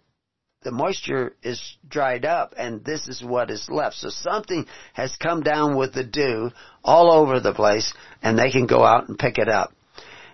[0.67, 3.95] the moisture is dried up and this is what is left.
[3.95, 6.51] So something has come down with the dew
[6.83, 9.71] all over the place and they can go out and pick it up.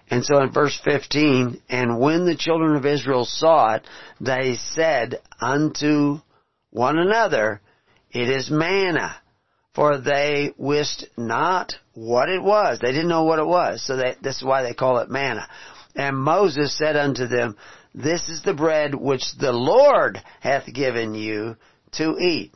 [0.09, 3.83] And so in verse 15, and when the children of Israel saw it,
[4.19, 6.17] they said unto
[6.71, 7.61] one another,
[8.09, 9.15] it is manna.
[9.75, 12.79] For they wist not what it was.
[12.79, 13.85] They didn't know what it was.
[13.85, 15.47] So they, this is why they call it manna.
[15.95, 17.55] And Moses said unto them,
[17.93, 21.55] this is the bread which the Lord hath given you
[21.93, 22.53] to eat.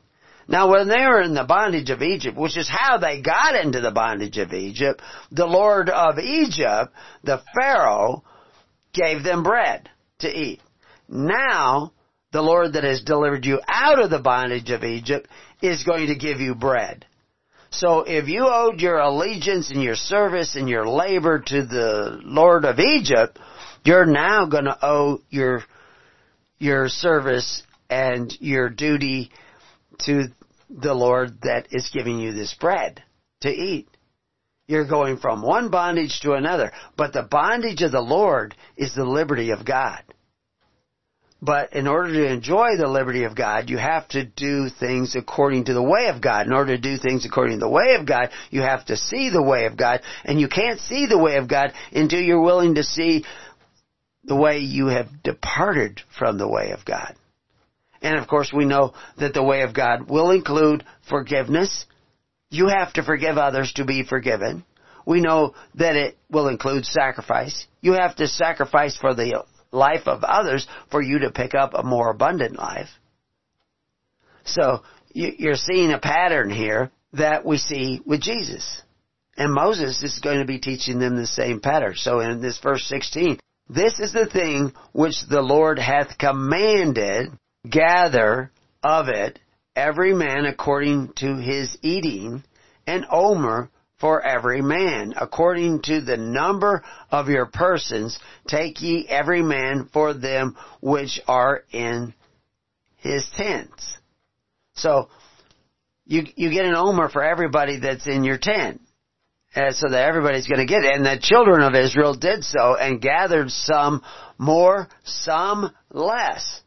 [0.48, 3.82] Now when they were in the bondage of Egypt, which is how they got into
[3.82, 8.24] the bondage of Egypt, the Lord of Egypt, the Pharaoh,
[8.94, 10.62] gave them bread to eat.
[11.10, 11.92] Now,
[12.32, 15.28] the Lord that has delivered you out of the bondage of Egypt
[15.62, 17.06] is going to give you bread.
[17.70, 22.66] So if you owed your allegiance and your service and your labor to the Lord
[22.66, 23.38] of Egypt,
[23.84, 25.64] you're now going to owe your
[26.60, 29.32] your service and your duty
[30.00, 30.26] to
[30.70, 33.04] the Lord that is giving you this bread
[33.42, 33.88] to eat.
[34.68, 39.06] You're going from one bondage to another, but the bondage of the Lord is the
[39.06, 40.02] liberty of God.
[41.42, 45.66] But in order to enjoy the liberty of God, you have to do things according
[45.66, 46.48] to the way of God.
[46.48, 49.30] In order to do things according to the way of God, you have to see
[49.30, 50.02] the way of God.
[50.26, 53.24] And you can't see the way of God until you're willing to see
[54.28, 57.16] the way you have departed from the way of God.
[58.02, 61.86] And of course we know that the way of God will include forgiveness.
[62.50, 64.64] You have to forgive others to be forgiven.
[65.06, 67.66] We know that it will include sacrifice.
[67.82, 71.84] You have to sacrifice for the life of others for you to pick up a
[71.84, 72.90] more abundant life.
[74.44, 78.82] So you're seeing a pattern here that we see with Jesus.
[79.38, 81.96] And Moses is going to be teaching them the same pattern.
[81.96, 83.40] So in this verse 16,
[83.70, 87.32] this is the thing which the Lord hath commanded,
[87.70, 88.52] gather
[88.84, 89.40] of it
[89.76, 92.44] every man according to his eating,
[92.88, 95.14] an omer for every man.
[95.20, 101.64] According to the number of your persons, take ye every man for them which are
[101.72, 102.14] in
[102.98, 103.98] his tents.
[104.76, 105.10] So,
[106.06, 108.82] you, you get an omer for everybody that's in your tent.
[109.56, 110.94] Uh, so that everybody's going to get it.
[110.94, 114.04] And the children of Israel did so and gathered some
[114.38, 116.62] more, some less.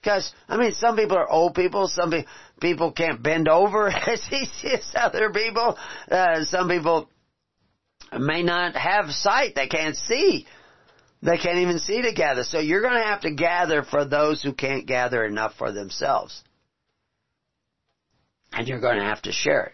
[0.00, 2.26] Because, I mean, some people are old people, some be,
[2.60, 5.76] people can't bend over as easy as other people.
[6.10, 7.08] Uh, some people
[8.18, 10.46] may not have sight, they can't see.
[11.22, 12.44] They can't even see together.
[12.44, 16.42] So you're going to have to gather for those who can't gather enough for themselves.
[18.52, 19.72] And you're going to have to share it.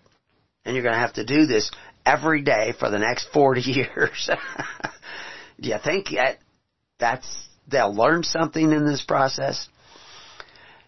[0.64, 1.70] And you're going to have to do this
[2.04, 4.30] every day for the next 40 years.
[5.60, 6.38] Do you think that
[6.98, 9.68] that's, they'll learn something in this process?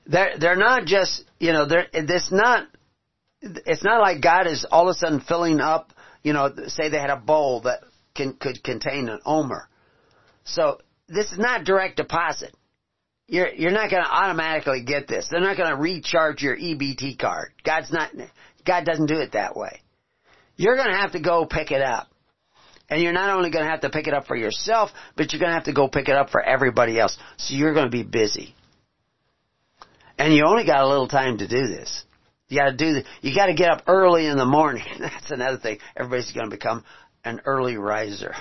[0.07, 2.67] They're, they're not just, you know, they're, it's not,
[3.41, 5.93] it's not like God is all of a sudden filling up,
[6.23, 7.81] you know, say they had a bowl that
[8.15, 9.69] can, could contain an omer.
[10.45, 12.55] So, this is not direct deposit.
[13.29, 15.29] You're, you're not gonna automatically get this.
[15.31, 17.53] They're not gonna recharge your EBT card.
[17.65, 18.11] God's not,
[18.65, 19.82] God doesn't do it that way.
[20.63, 22.07] You're gonna have to go pick it up.
[22.89, 25.55] And you're not only gonna have to pick it up for yourself, but you're gonna
[25.55, 27.19] have to go pick it up for everybody else.
[27.37, 28.55] So you're gonna be busy.
[30.19, 32.05] And you only got a little time to do this.
[32.47, 34.85] You gotta do the, you gotta get up early in the morning.
[35.01, 35.79] That's another thing.
[35.97, 36.85] Everybody's gonna become
[37.25, 38.33] an early riser.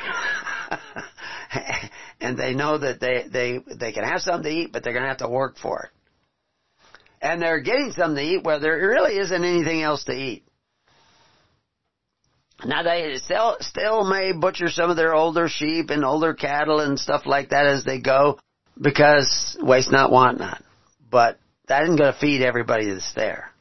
[2.21, 5.07] and they know that they, they, they can have something to eat, but they're gonna
[5.07, 5.89] have to work for it.
[7.19, 10.45] And they're getting something to eat where there really isn't anything else to eat.
[12.65, 16.99] Now they still, still may butcher some of their older sheep and older cattle and
[16.99, 18.39] stuff like that as they go
[18.79, 20.63] because waste not, want not.
[21.09, 23.51] But that isn't going to feed everybody that's there.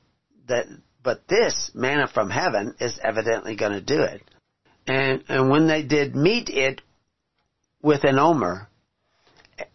[0.49, 0.67] That,
[1.03, 4.23] but this manna from heaven is evidently going to do it.
[4.87, 6.81] And, and when they did mete it
[7.83, 8.69] with an omer,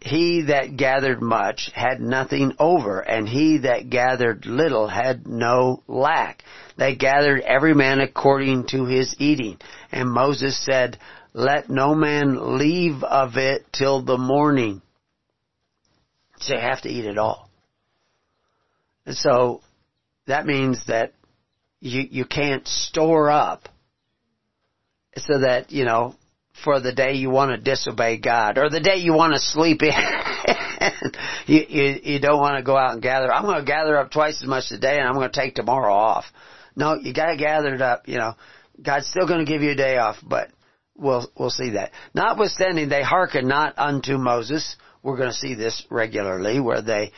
[0.00, 6.42] he that gathered much had nothing over, and he that gathered little had no lack.
[6.76, 9.58] They gathered every man according to his eating.
[9.90, 10.98] And Moses said,
[11.32, 14.82] Let no man leave of it till the morning.
[16.38, 17.48] So you have to eat it all.
[19.06, 19.62] And so
[20.26, 21.12] that means that
[21.80, 23.68] you you can't store up
[25.16, 26.14] so that, you know,
[26.64, 29.82] for the day you want to disobey God or the day you want to sleep
[29.82, 29.92] in.
[31.46, 33.32] you, you, you don't want to go out and gather.
[33.32, 35.94] I'm going to gather up twice as much today and I'm going to take tomorrow
[35.94, 36.24] off.
[36.74, 38.34] No, you got to gather it up, you know.
[38.82, 40.48] God's still going to give you a day off, but
[40.94, 41.92] we'll, we'll see that.
[42.14, 44.76] Notwithstanding, they hearken not unto Moses.
[45.02, 47.12] We're going to see this regularly where they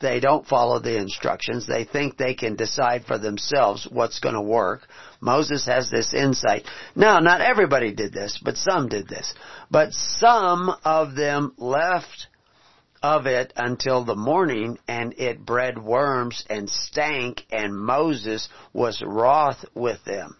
[0.00, 1.66] they don't follow the instructions.
[1.66, 4.86] They think they can decide for themselves what's going to work.
[5.20, 6.64] Moses has this insight.
[6.94, 9.34] Now, not everybody did this, but some did this.
[9.70, 12.28] But some of them left
[13.02, 19.64] of it until the morning, and it bred worms and stank, and Moses was wroth
[19.74, 20.36] with them.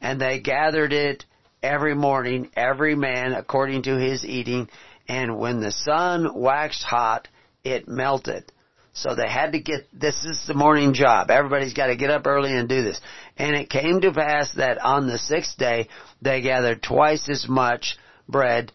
[0.00, 1.24] And they gathered it
[1.62, 4.68] every morning, every man according to his eating,
[5.08, 7.28] and when the sun waxed hot,
[7.62, 8.52] it melted.
[8.96, 11.30] So they had to get, this is the morning job.
[11.30, 12.98] Everybody's got to get up early and do this.
[13.36, 15.88] And it came to pass that on the sixth day,
[16.22, 18.72] they gathered twice as much bread,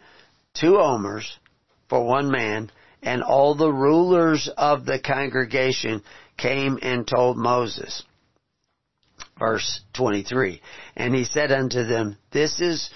[0.53, 1.39] two omers,
[1.89, 6.03] for one man, and all the rulers of the congregation
[6.37, 8.03] came and told Moses.
[9.39, 10.61] Verse 23.
[10.95, 12.91] And he said unto them, This is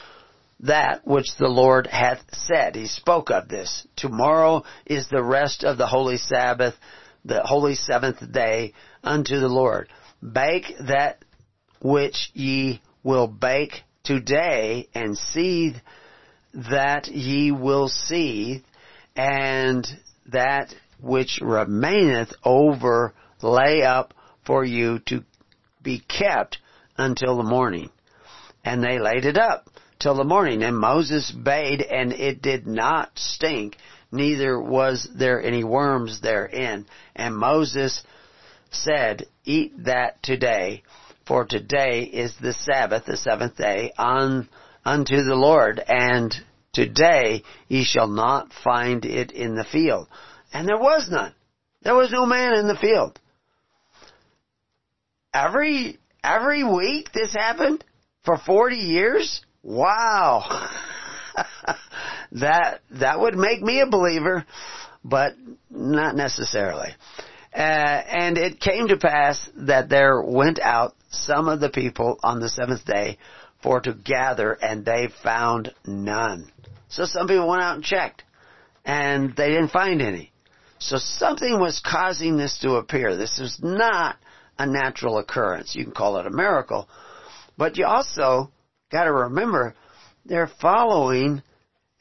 [0.60, 2.76] that which the Lord hath said.
[2.76, 3.88] He spoke of this.
[3.96, 6.76] Tomorrow is the rest of the holy Sabbath
[7.26, 8.74] the holy seventh day
[9.04, 9.90] unto the Lord.
[10.22, 11.26] Bake that
[11.82, 15.76] which ye will bake today and seethe
[16.54, 18.64] that ye will seethe
[19.16, 19.86] and
[20.28, 24.14] that which remaineth over lay up
[24.46, 25.24] for you to
[25.82, 26.60] be kept
[26.98, 27.90] until the morning.
[28.64, 29.68] And they laid it up
[30.00, 30.64] till the morning.
[30.64, 33.78] And Moses bade, and it did not stink,
[34.16, 36.86] neither was there any worms therein.
[37.16, 38.03] And Moses
[38.72, 40.84] said, Eat that today,
[41.28, 44.49] for today is the Sabbath, the seventh day, on,
[44.84, 46.34] unto the Lord, and
[46.74, 50.07] today ye shall not find it in the field.
[50.53, 51.34] And there was none.
[51.82, 53.20] There was no man in the field.
[55.34, 57.84] Every, every week this happened?
[58.24, 59.41] For 40 years?
[59.61, 60.70] Wow.
[62.36, 64.46] that, that would make me a believer,
[65.04, 65.34] but
[65.70, 66.90] not necessarily.
[67.54, 72.40] Uh, and it came to pass that there went out some of the people on
[72.40, 73.18] the seventh day
[73.64, 76.52] for to gather and they found none.
[76.90, 78.24] So some people went out and checked
[78.84, 80.32] and they didn't find any.
[80.80, 83.16] So something was causing this to appear.
[83.16, 84.18] This is not
[84.60, 85.76] a natural occurrence.
[85.76, 86.90] You can call it a miracle.
[87.58, 88.52] But you also
[88.92, 89.76] gotta remember
[90.26, 91.42] they're following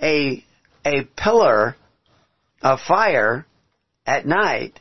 [0.05, 0.44] a,
[0.84, 1.76] a pillar
[2.62, 3.46] of fire
[4.07, 4.78] at night,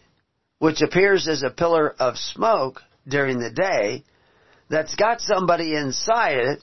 [0.60, 4.04] which appears as a pillar of smoke during the day,
[4.70, 6.60] that's got somebody inside it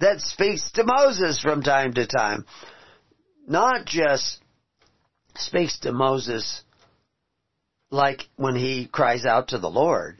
[0.00, 2.44] that speaks to Moses from time to time.
[3.46, 4.38] Not just
[5.36, 6.62] speaks to Moses
[7.90, 10.18] like when he cries out to the Lord,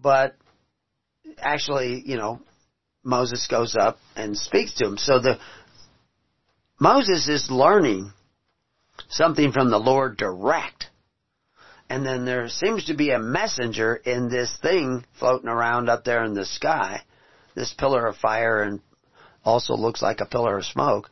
[0.00, 0.36] but
[1.38, 2.40] actually, you know,
[3.04, 4.98] Moses goes up and speaks to him.
[4.98, 5.38] So the
[6.80, 8.12] Moses is learning
[9.08, 10.86] something from the Lord direct.
[11.90, 16.24] And then there seems to be a messenger in this thing floating around up there
[16.24, 17.02] in the sky,
[17.54, 18.80] this pillar of fire and
[19.44, 21.10] also looks like a pillar of smoke,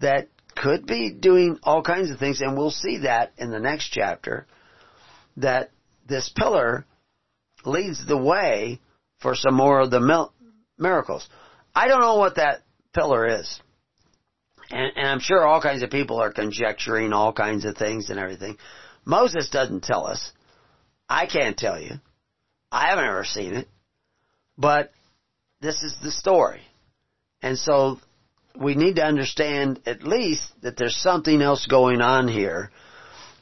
[0.00, 3.88] that could be doing all kinds of things, and we'll see that in the next
[3.90, 4.46] chapter,
[5.36, 5.70] that
[6.08, 6.86] this pillar
[7.64, 8.80] leads the way
[9.18, 10.28] for some more of the
[10.78, 11.28] miracles.
[11.74, 12.62] I don't know what that
[12.94, 13.60] pillar is.
[14.70, 18.18] And, and, I'm sure all kinds of people are conjecturing all kinds of things and
[18.18, 18.56] everything.
[19.04, 20.32] Moses doesn't tell us.
[21.08, 21.94] I can't tell you.
[22.70, 23.68] I haven't ever seen it.
[24.56, 24.92] But
[25.60, 26.60] this is the story.
[27.42, 27.98] And so
[28.60, 32.70] we need to understand at least that there's something else going on here.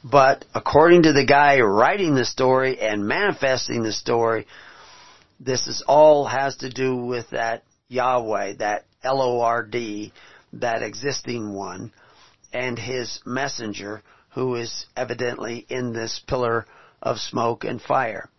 [0.03, 4.47] But according to the guy writing the story and manifesting the story,
[5.39, 10.13] this is all has to do with that Yahweh, that L-O-R-D,
[10.53, 11.91] that existing one,
[12.53, 16.65] and his messenger, who is evidently in this pillar
[17.01, 18.29] of smoke and fire.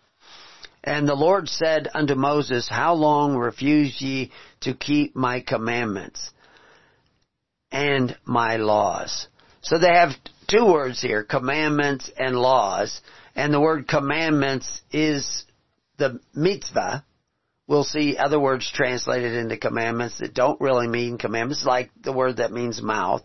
[0.83, 6.31] And the Lord said unto Moses, How long refuse ye to keep my commandments
[7.71, 9.29] and my laws?
[9.61, 10.13] So they have
[10.49, 13.01] two words here, commandments and laws.
[13.37, 15.45] And the word commandments is
[15.99, 17.05] the mitzvah,
[17.71, 22.39] we'll see other words translated into commandments that don't really mean commandments, like the word
[22.39, 23.23] that means mouth.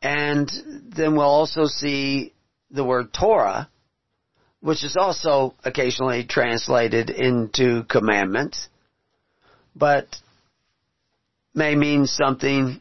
[0.00, 0.50] And
[0.96, 2.32] then we'll also see
[2.70, 3.68] the word Torah,
[4.60, 8.66] which is also occasionally translated into commandments,
[9.76, 10.06] but
[11.54, 12.80] may mean something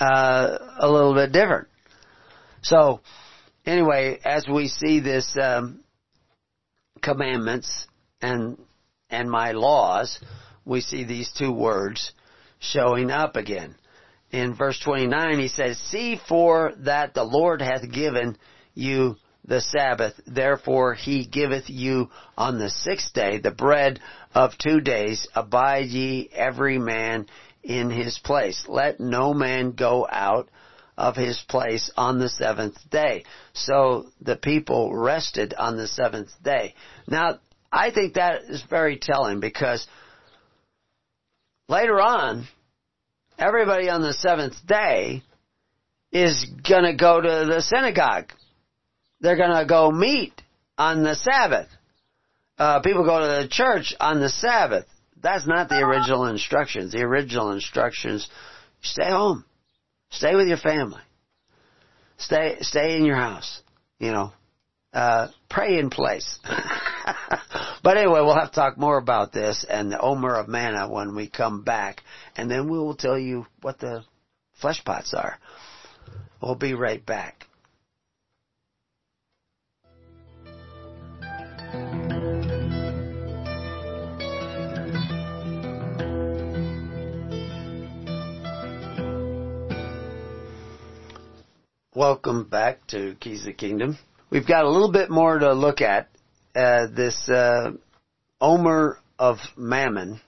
[0.00, 1.68] uh, a little bit different.
[2.62, 3.00] So,
[3.64, 5.84] anyway, as we see this um,
[7.00, 7.86] commandments
[8.20, 8.58] and
[9.10, 10.18] and my laws,
[10.64, 12.12] we see these two words
[12.58, 13.74] showing up again.
[14.30, 18.36] In verse 29 he says, See for that the Lord hath given
[18.74, 23.98] you the Sabbath, therefore he giveth you on the sixth day the bread
[24.34, 27.26] of two days, abide ye every man
[27.62, 28.64] in his place.
[28.68, 30.48] Let no man go out
[30.96, 33.24] of his place on the seventh day.
[33.54, 36.74] So the people rested on the seventh day.
[37.08, 37.40] Now,
[37.72, 39.86] I think that is very telling because
[41.68, 42.46] later on,
[43.38, 45.22] everybody on the seventh day
[46.12, 48.32] is gonna go to the synagogue.
[49.20, 50.32] They're gonna go meet
[50.76, 51.68] on the Sabbath.
[52.58, 54.86] Uh, people go to the church on the Sabbath.
[55.22, 56.92] That's not the original instructions.
[56.92, 58.28] The original instructions,
[58.82, 59.44] stay home.
[60.10, 61.00] Stay with your family.
[62.18, 63.60] Stay, stay in your house.
[63.98, 64.32] You know,
[64.92, 66.38] uh, pray in place.
[67.82, 71.14] but anyway, we'll have to talk more about this and the Omer of manna when
[71.14, 72.02] we come back,
[72.36, 74.04] and then we will tell you what the
[74.60, 75.38] flesh pots are.
[76.42, 77.46] We'll be right back.
[91.94, 93.98] Welcome back to Keys of the Kingdom.
[94.30, 96.08] We've got a little bit more to look at.
[96.60, 97.70] Uh, this uh,
[98.38, 100.20] Omer of Mammon.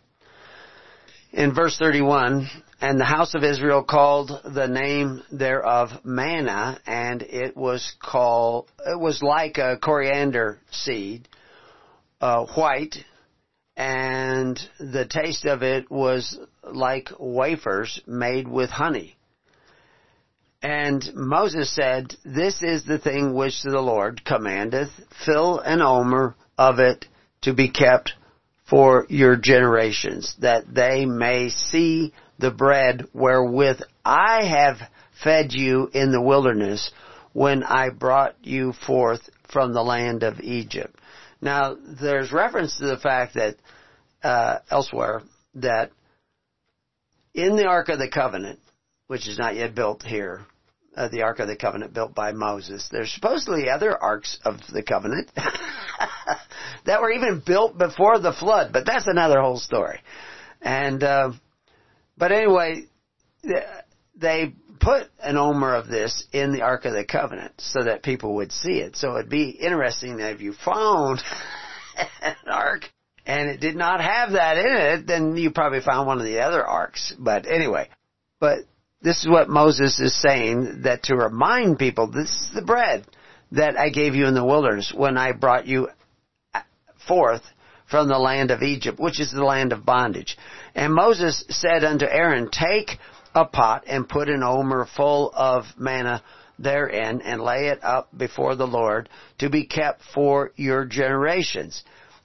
[1.30, 2.48] In verse 31,
[2.80, 8.98] and the house of Israel called the name thereof manna, and it was called, it
[8.98, 11.28] was like a coriander seed,
[12.22, 12.96] uh, white,
[13.76, 19.16] and the taste of it was like wafers made with honey.
[20.62, 24.90] And Moses said, This is the thing which the Lord commandeth,
[25.24, 27.06] fill an omer of it
[27.42, 28.12] to be kept
[28.68, 34.76] for your generations, that they may see the bread wherewith I have
[35.22, 36.92] fed you in the wilderness
[37.32, 40.94] when I brought you forth from the land of Egypt.
[41.40, 43.56] Now, there's reference to the fact that
[44.22, 45.22] uh, elsewhere
[45.54, 45.90] that
[47.34, 48.60] in the Ark of the Covenant,
[49.08, 50.46] which is not yet built here,
[50.96, 52.88] uh, the Ark of the Covenant built by Moses.
[52.90, 55.30] There's supposedly other Arks of the Covenant
[56.86, 60.00] that were even built before the flood, but that's another whole story.
[60.60, 61.32] And, uh,
[62.16, 62.84] but anyway,
[64.16, 68.34] they put an omer of this in the Ark of the Covenant so that people
[68.36, 68.96] would see it.
[68.96, 71.22] So it'd be interesting that if you found
[72.22, 72.90] an ark
[73.24, 76.40] and it did not have that in it, then you probably found one of the
[76.40, 77.14] other arks.
[77.18, 77.88] But anyway,
[78.40, 78.58] but
[79.02, 83.04] this is what Moses is saying that to remind people, this is the bread
[83.50, 85.88] that I gave you in the wilderness when I brought you
[87.06, 87.42] forth
[87.90, 90.38] from the land of Egypt, which is the land of bondage.
[90.74, 92.98] And Moses said unto Aaron, take
[93.34, 96.22] a pot and put an omer full of manna
[96.58, 101.82] therein and lay it up before the Lord to be kept for your generations.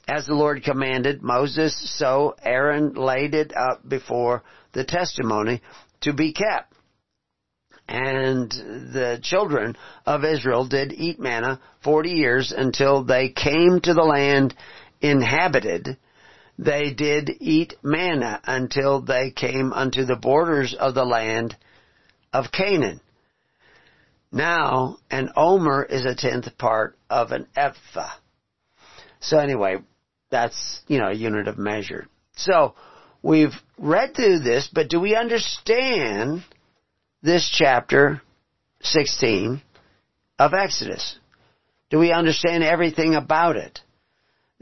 [0.07, 5.61] As the Lord commanded Moses, so Aaron laid it up before the testimony
[6.07, 6.73] to be kept.
[7.87, 14.03] And the children of Israel did eat manna forty years until they came to the
[14.03, 14.55] land
[14.99, 15.97] inhabited.
[16.57, 21.55] They did eat manna until they came unto the borders of the land
[22.33, 22.99] of Canaan.
[24.31, 28.11] Now, an omer is a tenth part of an ephah.
[29.21, 29.77] So anyway,
[30.29, 32.07] that's, you know, a unit of measure.
[32.35, 32.75] So,
[33.21, 36.43] we've read through this, but do we understand
[37.21, 38.21] this chapter
[38.81, 39.61] 16
[40.39, 41.17] of Exodus?
[41.89, 43.79] Do we understand everything about it?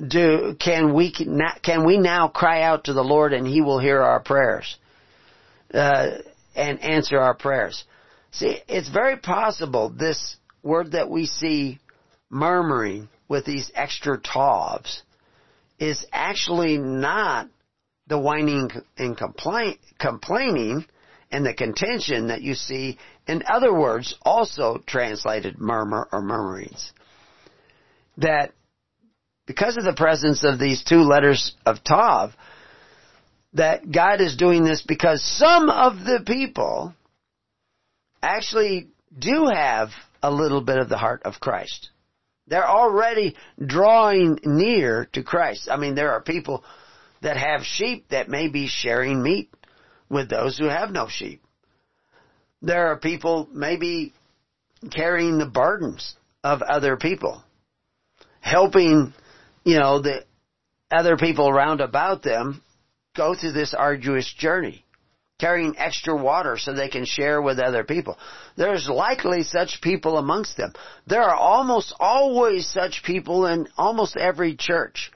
[0.06, 4.02] Do, can we, can we now cry out to the Lord and He will hear
[4.02, 4.76] our prayers?
[5.74, 6.18] Uh,
[6.56, 7.84] and answer our prayers.
[8.32, 11.80] See, it's very possible this word that we see
[12.30, 15.02] murmuring with these extra tavs
[15.80, 17.50] is actually not
[18.08, 20.86] the whining and complain, complaining
[21.32, 22.98] and the contention that you see
[23.28, 26.94] in other words also translated murmur or murmurings.
[28.18, 28.54] That
[29.48, 32.32] because of the presence of these two letters of Tav,
[33.54, 36.94] that God is doing this because some of the people
[38.22, 38.88] actually
[39.18, 39.90] do have
[40.22, 41.90] a little bit of the heart of Christ.
[42.48, 45.70] They're already drawing near to Christ.
[45.72, 46.64] I mean, there are people
[47.26, 49.50] that have sheep that may be sharing meat
[50.10, 51.42] with those who have no sheep.
[52.62, 54.14] There are people maybe
[54.92, 57.44] carrying the burdens of other people,
[58.42, 59.12] helping,
[59.64, 60.24] you know, the
[60.92, 62.62] other people around about them
[63.16, 64.86] go through this arduous journey
[65.40, 68.18] carrying extra water so they can share with other people.
[68.56, 70.74] There's likely such people amongst them.
[71.08, 75.12] There are almost always such people in almost every church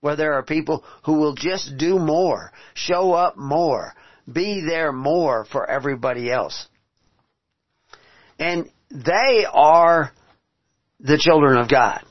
[0.00, 3.94] where there are people who will just do more, show up more,
[4.30, 6.66] be there more for everybody else.
[8.38, 10.12] And they are
[10.98, 12.04] the children of God.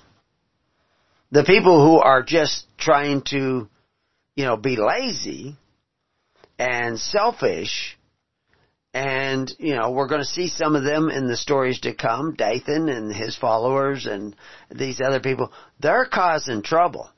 [1.31, 3.67] The people who are just trying to,
[4.35, 5.57] you know, be lazy
[6.57, 7.97] and selfish.
[8.93, 12.33] And, you know, we're going to see some of them in the stories to come,
[12.33, 14.35] Dathan and his followers and
[14.71, 15.51] these other people.
[15.79, 17.09] They're causing trouble.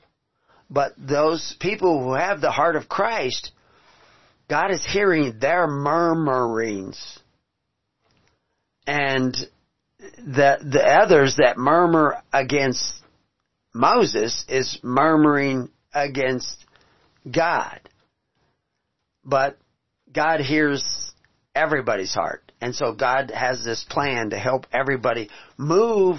[0.72, 3.52] But those people who have the heart of Christ,
[4.48, 7.18] God is hearing their murmurings.
[8.86, 9.36] And
[9.98, 13.02] the, the others that murmur against
[13.74, 16.56] Moses is murmuring against
[17.30, 17.80] God.
[19.22, 19.58] But
[20.10, 21.12] God hears
[21.54, 22.50] everybody's heart.
[22.62, 26.16] And so God has this plan to help everybody move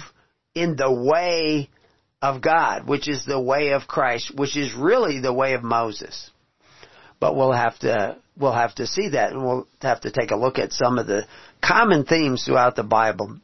[0.54, 1.70] in the way
[2.24, 6.30] of God, which is the way of Christ, which is really the way of Moses.
[7.20, 10.36] But we'll have to, we'll have to see that and we'll have to take a
[10.36, 11.26] look at some of the
[11.62, 13.38] common themes throughout the Bible.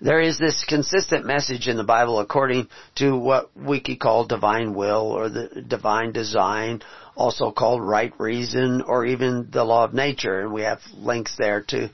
[0.00, 4.74] There is this consistent message in the Bible according to what we could call divine
[4.74, 6.82] will or the divine design
[7.14, 10.40] also called right reason or even the law of nature.
[10.40, 11.90] And we have links there to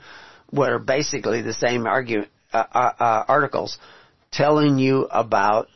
[0.49, 3.77] what are basically the same argument, uh, uh, uh, articles
[4.31, 5.67] telling you about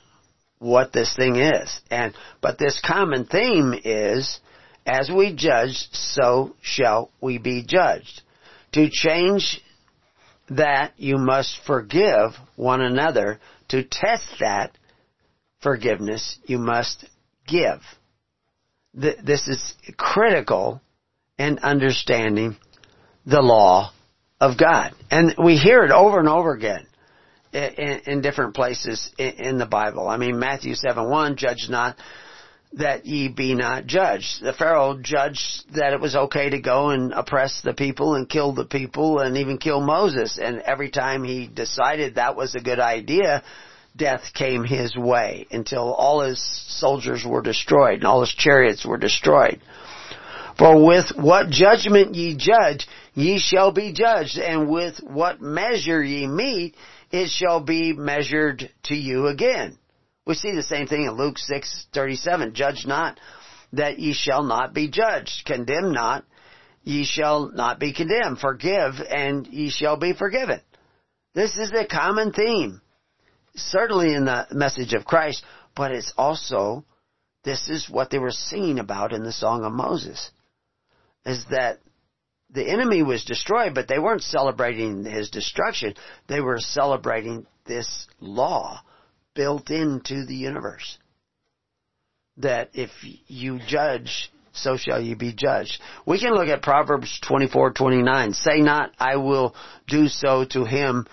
[0.60, 1.80] what this thing is.
[1.91, 4.39] And, but this common theme is,
[4.86, 8.22] as we judge, so shall we be judged.
[8.74, 9.62] To change
[10.49, 13.39] that, you must forgive one another.
[13.70, 14.78] To test that
[15.62, 17.06] forgiveness, you must
[17.47, 17.82] give
[18.99, 20.82] th- this is critical
[21.38, 22.58] in understanding
[23.26, 23.91] the law
[24.39, 24.93] of God.
[25.12, 26.88] And we hear it over and over again
[27.56, 30.08] in, in different places in, in, the Bible.
[30.08, 31.97] I mean, Matthew 7 1, judge not
[32.74, 34.41] that ye be not judged.
[34.41, 38.53] The Pharaoh judged that it was okay to go and oppress the people and kill
[38.53, 40.38] the people and even kill Moses.
[40.41, 43.43] And every time he decided that was a good idea,
[43.95, 48.97] death came his way until all his soldiers were destroyed and all his chariots were
[48.97, 49.62] destroyed.
[50.58, 56.28] For with what judgment ye judge, ye shall be judged, and with what measure ye
[56.28, 56.76] mete,
[57.12, 59.78] it shall be measured to you again.
[60.26, 62.53] We see the same thing in Luke 6:37.
[62.53, 63.20] Judge not
[63.74, 65.45] that ye shall not be judged.
[65.45, 66.26] Condemn not,
[66.84, 68.39] ye shall not be condemned.
[68.39, 70.62] Forgive and ye shall be forgiven.
[71.34, 72.82] This is the common theme.
[73.56, 75.43] Certainly in the message of Christ,
[75.76, 76.86] but it's also,
[77.43, 80.32] this is what they were singing about in the Song of Moses.
[81.26, 81.80] Is that
[82.56, 85.93] the enemy was destroyed, but they weren't celebrating his destruction.
[86.28, 88.82] They were celebrating this law
[89.34, 90.97] built into the universe.
[92.38, 92.91] That if
[93.28, 95.82] you judge, so shall you be judged.
[96.06, 98.34] We can look at Proverbs 24:29.
[98.34, 99.56] Say not, I will
[99.88, 101.06] do so to him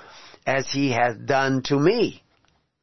[0.46, 2.22] as he hath done to me.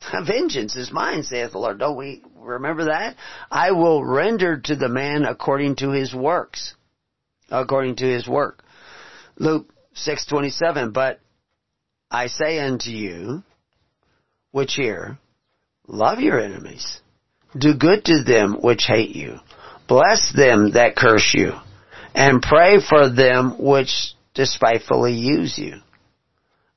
[0.26, 1.80] Vengeance is mine, saith the Lord.
[1.80, 3.16] Don't we remember that?
[3.52, 6.76] I will render to the man according to his works.
[7.52, 8.64] According to his work.
[9.38, 11.20] Luke 6:27, but
[12.12, 13.44] I say unto you,
[14.52, 15.18] which hear,
[15.88, 17.02] Love your enemies.
[17.58, 19.40] Do good to them which hate you.
[19.88, 21.54] Bless them that curse you.
[22.14, 25.82] And pray for them which despitefully use you.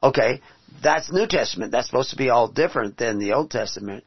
[0.03, 0.41] Okay,
[0.83, 1.73] that's New Testament.
[1.73, 4.05] That's supposed to be all different than the Old Testament.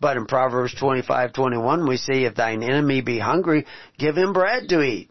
[0.00, 3.66] But in Proverbs 25, 21, we see if thine enemy be hungry,
[3.98, 5.10] give him bread to eat.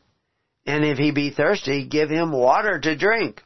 [0.66, 3.42] And if he be thirsty, give him water to drink.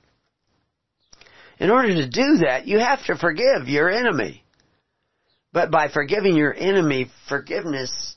[1.59, 4.43] In order to do that, you have to forgive your enemy.
[5.53, 8.15] But by forgiving your enemy, forgiveness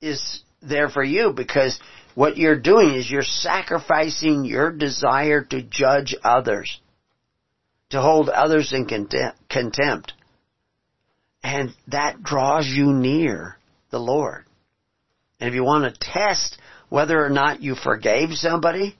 [0.00, 1.80] is there for you because
[2.14, 6.80] what you're doing is you're sacrificing your desire to judge others,
[7.90, 10.12] to hold others in contempt.
[11.42, 13.56] And that draws you near
[13.90, 14.44] the Lord.
[15.40, 16.58] And if you want to test
[16.88, 18.96] whether or not you forgave somebody,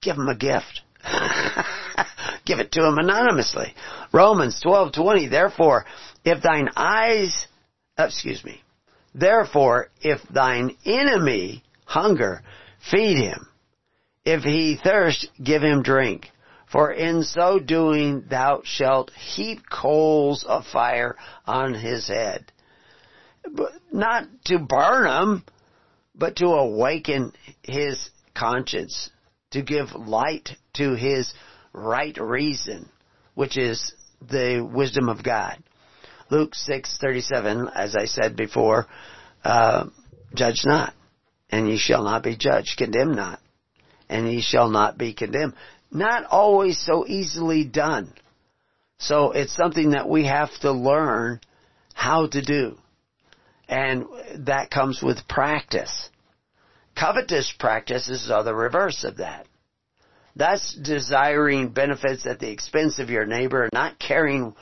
[0.00, 0.82] give them a gift.
[2.46, 3.74] give it to them anonymously.
[4.12, 5.84] Romans 12:20 Therefore
[6.24, 7.46] if thine eyes,
[7.98, 8.62] uh, excuse me,
[9.14, 12.42] therefore, if thine enemy hunger,
[12.90, 13.46] feed him.
[14.24, 16.30] If he thirst, give him drink.
[16.66, 21.14] For in so doing thou shalt heap coals of fire
[21.46, 22.50] on his head.
[23.48, 25.44] But not to burn him,
[26.14, 29.10] but to awaken his conscience,
[29.50, 31.32] to give light to his
[31.72, 32.88] right reason,
[33.34, 35.62] which is the wisdom of God.
[36.30, 38.86] Luke 6:37, as I said before,
[39.44, 39.86] uh,
[40.34, 40.94] judge not,
[41.50, 42.78] and ye shall not be judged.
[42.78, 43.40] Condemn not,
[44.08, 45.54] and ye shall not be condemned.
[45.90, 48.12] Not always so easily done.
[48.98, 51.40] So it's something that we have to learn
[51.92, 52.78] how to do.
[53.68, 54.06] And
[54.46, 56.10] that comes with practice.
[56.94, 59.46] Covetous practices are the reverse of that.
[60.36, 64.54] That's desiring benefits at the expense of your neighbor, not caring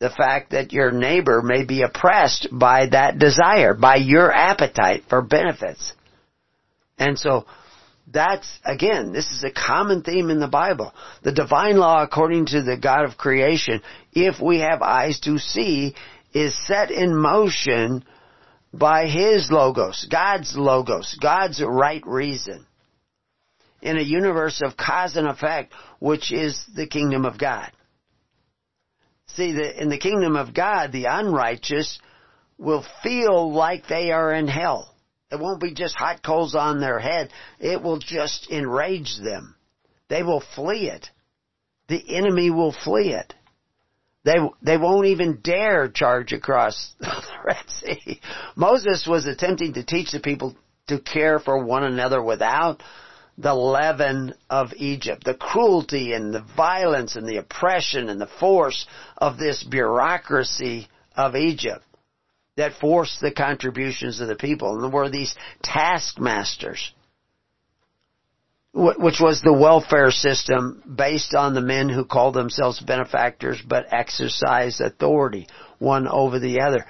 [0.00, 5.22] the fact that your neighbor may be oppressed by that desire, by your appetite for
[5.22, 5.92] benefits.
[6.96, 7.46] And so,
[8.10, 10.94] that's, again, this is a common theme in the Bible.
[11.22, 15.94] The divine law according to the God of creation, if we have eyes to see,
[16.32, 18.04] is set in motion
[18.72, 22.66] by His logos, God's logos, God's right reason.
[23.80, 27.70] In a universe of cause and effect, which is the kingdom of God.
[29.36, 32.00] See, the, in the kingdom of God, the unrighteous
[32.58, 34.94] will feel like they are in hell.
[35.30, 37.30] It won't be just hot coals on their head.
[37.60, 39.54] It will just enrage them.
[40.08, 41.08] They will flee it.
[41.88, 43.34] The enemy will flee it.
[44.28, 48.20] They, they won't even dare charge across the Red Sea.
[48.56, 50.54] Moses was attempting to teach the people
[50.88, 52.82] to care for one another without
[53.38, 58.86] the leaven of Egypt, the cruelty and the violence and the oppression and the force
[59.16, 61.82] of this bureaucracy of Egypt
[62.58, 64.84] that forced the contributions of the people.
[64.84, 66.92] And were these taskmasters,
[68.74, 74.80] which was the welfare system based on the men who called themselves benefactors but exercised
[74.80, 75.46] authority
[75.78, 76.84] one over the other.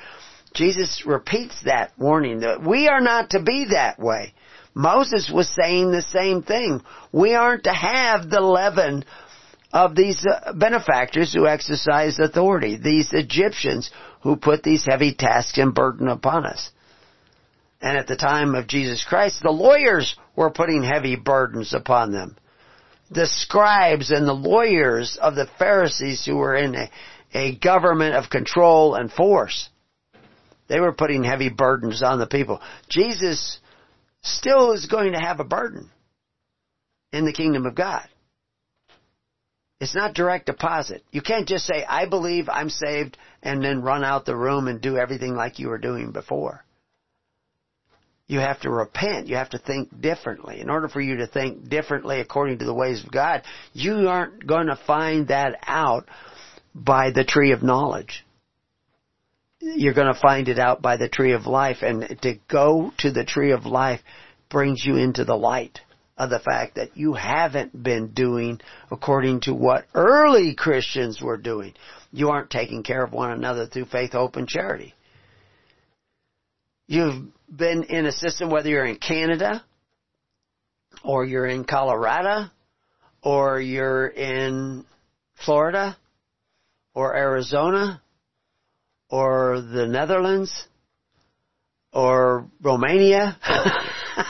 [0.54, 4.34] Jesus repeats that warning that we are not to be that way.
[4.74, 6.82] Moses was saying the same thing.
[7.12, 9.04] We aren't to have the leaven
[9.72, 13.90] of these uh, benefactors who exercise authority, these Egyptians
[14.22, 16.70] who put these heavy tasks and burden upon us.
[17.80, 22.36] And at the time of Jesus Christ, the lawyers were putting heavy burdens upon them.
[23.10, 26.90] The scribes and the lawyers of the Pharisees who were in a,
[27.32, 29.68] a government of control and force.
[30.68, 32.60] They were putting heavy burdens on the people.
[32.88, 33.58] Jesus
[34.22, 35.90] still is going to have a burden
[37.12, 38.06] in the kingdom of God.
[39.80, 41.04] It's not direct deposit.
[41.12, 44.80] You can't just say, I believe I'm saved, and then run out the room and
[44.80, 46.64] do everything like you were doing before.
[48.28, 49.26] You have to repent.
[49.26, 50.60] You have to think differently.
[50.60, 54.46] In order for you to think differently according to the ways of God, you aren't
[54.46, 56.08] going to find that out
[56.74, 58.24] by the tree of knowledge.
[59.60, 63.10] You're going to find it out by the tree of life, and to go to
[63.10, 64.00] the tree of life
[64.50, 65.80] brings you into the light
[66.16, 68.60] of the fact that you haven't been doing
[68.90, 71.74] according to what early Christians were doing.
[72.12, 74.94] You aren't taking care of one another through faith, hope, and charity.
[76.86, 79.64] You've been in a system, whether you're in Canada,
[81.02, 82.50] or you're in Colorado,
[83.22, 84.84] or you're in
[85.44, 85.96] Florida,
[86.94, 88.02] or Arizona,
[89.08, 90.66] or the Netherlands,
[91.92, 93.38] or Romania.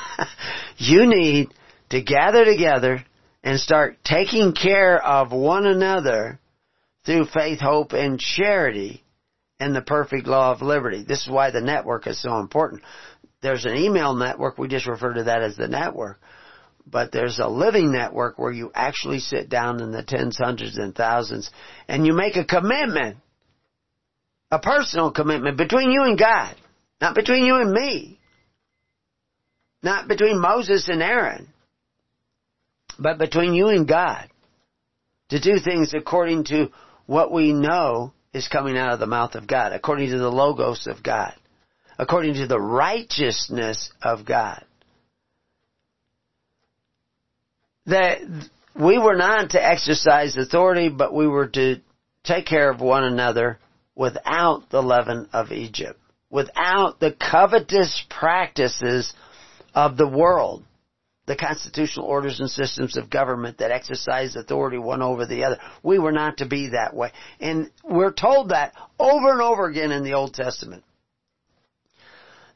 [0.77, 1.53] you need
[1.91, 3.05] to gather together
[3.43, 6.39] and start taking care of one another
[7.05, 9.03] through faith, hope, and charity
[9.61, 11.05] and the perfect law of liberty.
[11.07, 12.83] This is why the network is so important.
[13.43, 16.19] There's an email network, we just refer to that as the network.
[16.87, 20.95] But there's a living network where you actually sit down in the tens, hundreds, and
[20.95, 21.51] thousands
[21.87, 23.19] and you make a commitment.
[24.51, 26.57] A personal commitment between you and God.
[27.03, 28.19] Not between you and me.
[29.83, 31.49] Not between Moses and Aaron
[32.99, 34.29] but between you and God.
[35.31, 36.71] To do things according to
[37.07, 40.87] what we know is coming out of the mouth of God, according to the logos
[40.87, 41.35] of God,
[41.99, 44.65] according to the righteousness of God.
[47.87, 48.19] That
[48.75, 51.81] we were not to exercise authority, but we were to
[52.23, 53.59] take care of one another
[53.95, 55.99] without the leaven of Egypt,
[56.31, 59.13] without the covetous practices
[59.75, 60.65] of the world
[61.29, 65.59] the constitutional orders and systems of government that exercise authority one over the other.
[65.83, 67.13] We were not to be that way.
[67.39, 70.83] And we're told that over and over again in the Old Testament.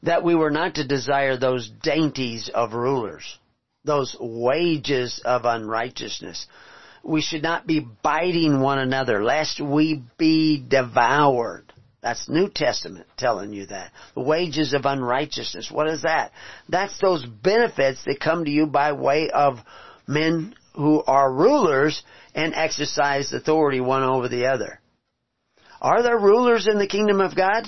[0.01, 3.37] That we were not to desire those dainties of rulers,
[3.85, 6.47] those wages of unrighteousness.
[7.03, 11.72] We should not be biting one another, lest we be devoured.
[12.03, 13.93] That's New Testament telling you that.
[14.13, 15.71] The wages of unrighteousness.
[15.71, 16.33] What is that?
[16.67, 19.59] That's those benefits that come to you by way of
[20.05, 22.03] men who are rulers
[22.35, 24.81] and exercise authority one over the other.
[25.79, 27.67] Are there rulers in the kingdom of God?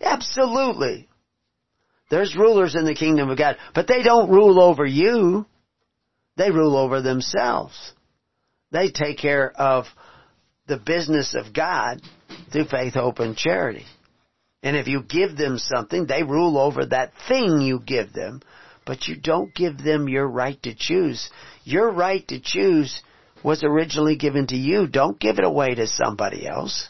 [0.00, 1.06] Absolutely.
[2.10, 5.44] There's rulers in the kingdom of God, but they don't rule over you.
[6.38, 7.92] They rule over themselves.
[8.70, 9.84] They take care of
[10.66, 12.00] the business of God
[12.52, 13.84] through faith, hope, and charity.
[14.62, 18.42] And if you give them something, they rule over that thing you give them,
[18.84, 21.30] but you don't give them your right to choose.
[21.64, 23.02] Your right to choose
[23.42, 24.86] was originally given to you.
[24.86, 26.88] Don't give it away to somebody else.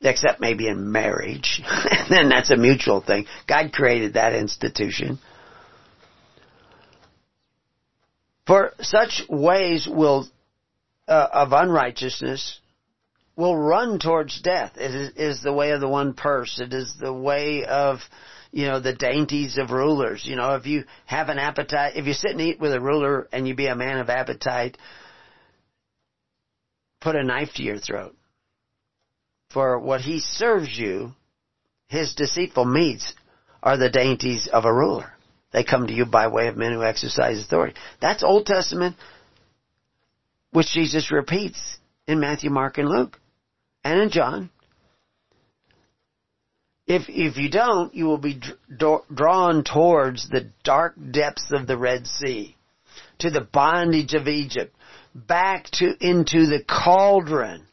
[0.00, 1.62] Except maybe in marriage.
[2.10, 3.26] then that's a mutual thing.
[3.46, 5.18] God created that institution.
[8.46, 10.28] For such ways will
[11.08, 12.60] uh, of unrighteousness
[13.36, 14.72] will run towards death.
[14.76, 16.58] It is, is, the way of the one purse.
[16.58, 17.98] It is the way of,
[18.50, 20.24] you know, the dainties of rulers.
[20.24, 23.28] You know, if you have an appetite, if you sit and eat with a ruler
[23.32, 24.78] and you be a man of appetite,
[27.00, 28.16] put a knife to your throat.
[29.50, 31.12] For what he serves you,
[31.88, 33.14] his deceitful meats,
[33.62, 35.12] are the dainties of a ruler.
[35.52, 37.74] They come to you by way of men who exercise authority.
[38.00, 38.96] That's Old Testament
[40.52, 43.18] which Jesus repeats in Matthew, Mark, and Luke,
[43.86, 44.50] and in John.
[46.88, 48.40] If, if you don't, you will be
[49.12, 52.56] drawn towards the dark depths of the Red Sea,
[53.20, 54.74] to the bondage of Egypt,
[55.14, 57.66] back to, into the cauldron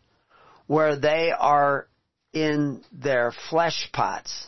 [0.68, 1.88] where they are
[2.32, 4.48] in their flesh pots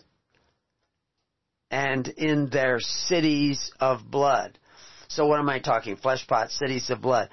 [1.69, 4.57] and in their cities of blood.
[5.07, 5.95] So what am I talking?
[5.95, 7.29] Flesh pots, cities of blood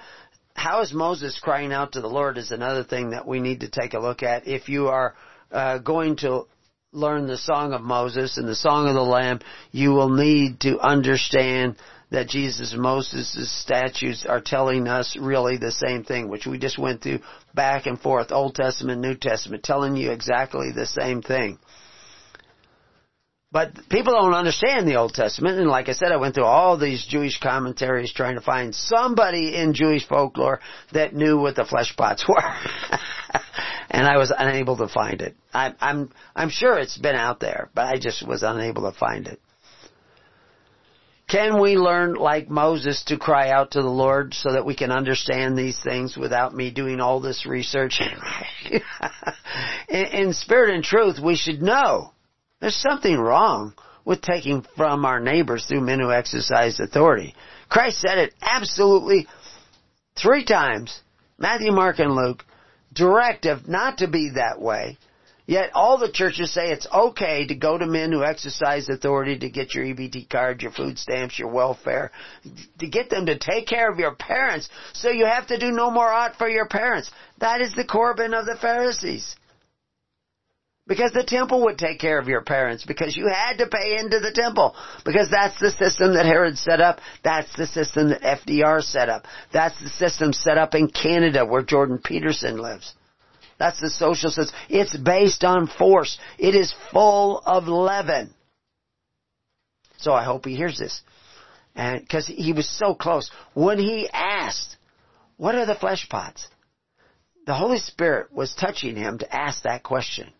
[0.55, 3.69] how is Moses crying out to the Lord is another thing that we need to
[3.69, 4.47] take a look at.
[4.47, 5.15] If you are
[5.51, 6.45] uh, going to
[6.91, 9.39] learn the Song of Moses and the Song of the Lamb,
[9.71, 11.75] you will need to understand
[12.11, 17.01] that Jesus Moses' statutes are telling us really the same thing, which we just went
[17.01, 17.19] through
[17.55, 21.57] back and forth, Old Testament, New Testament, telling you exactly the same thing.
[23.53, 26.75] But people don't understand the Old Testament, and like I said, I went through all
[26.75, 30.59] these Jewish commentaries trying to find somebody in Jewish folklore
[30.91, 32.41] that knew what the flesh pots were.
[33.91, 35.35] and I was unable to find it.
[35.53, 39.27] I, I'm, I'm sure it's been out there, but I just was unable to find
[39.27, 39.39] it.
[41.27, 44.91] Can we learn like Moses to cry out to the Lord so that we can
[44.91, 48.01] understand these things without me doing all this research?
[49.89, 52.12] in, in spirit and truth, we should know
[52.63, 53.73] there's something wrong
[54.05, 57.35] with taking from our neighbors through men who exercise authority.
[57.67, 59.27] Christ said it absolutely
[60.15, 60.97] three times,
[61.37, 62.45] Matthew, Mark, and Luke,
[62.93, 64.97] directive not to be that way.
[65.45, 69.49] Yet all the churches say it's okay to go to men who exercise authority to
[69.49, 72.11] get your EBT card, your food stamps, your welfare,
[72.79, 75.91] to get them to take care of your parents, so you have to do no
[75.91, 77.11] more ought for your parents.
[77.39, 79.35] That is the Corban of the Pharisees.
[80.85, 84.19] Because the temple would take care of your parents, because you had to pay into
[84.19, 84.75] the temple.
[85.05, 86.99] Because that's the system that Herod set up.
[87.23, 89.25] That's the system that FDR set up.
[89.53, 92.93] That's the system set up in Canada where Jordan Peterson lives.
[93.57, 94.57] That's the social system.
[94.67, 96.17] It's based on force.
[96.37, 98.33] It is full of leaven.
[99.99, 101.01] So I hope he hears this.
[101.75, 103.31] And, cause he was so close.
[103.53, 104.75] When he asked,
[105.37, 106.47] what are the flesh pots?
[107.45, 110.31] The Holy Spirit was touching him to ask that question.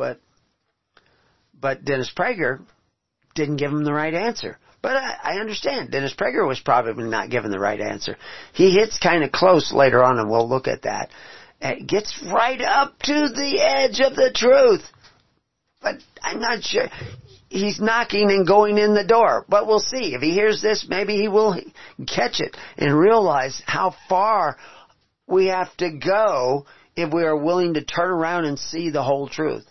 [0.00, 0.18] But,
[1.60, 2.62] but Dennis Prager
[3.34, 4.56] didn't give him the right answer.
[4.80, 5.90] But I, I understand.
[5.90, 8.16] Dennis Prager was probably not given the right answer.
[8.54, 11.10] He hits kind of close later on, and we'll look at that.
[11.60, 14.90] It gets right up to the edge of the truth.
[15.82, 16.88] But I'm not sure.
[17.50, 19.44] He's knocking and going in the door.
[19.50, 20.14] But we'll see.
[20.14, 21.60] If he hears this, maybe he will
[22.06, 24.56] catch it and realize how far
[25.28, 26.64] we have to go
[26.96, 29.66] if we are willing to turn around and see the whole truth.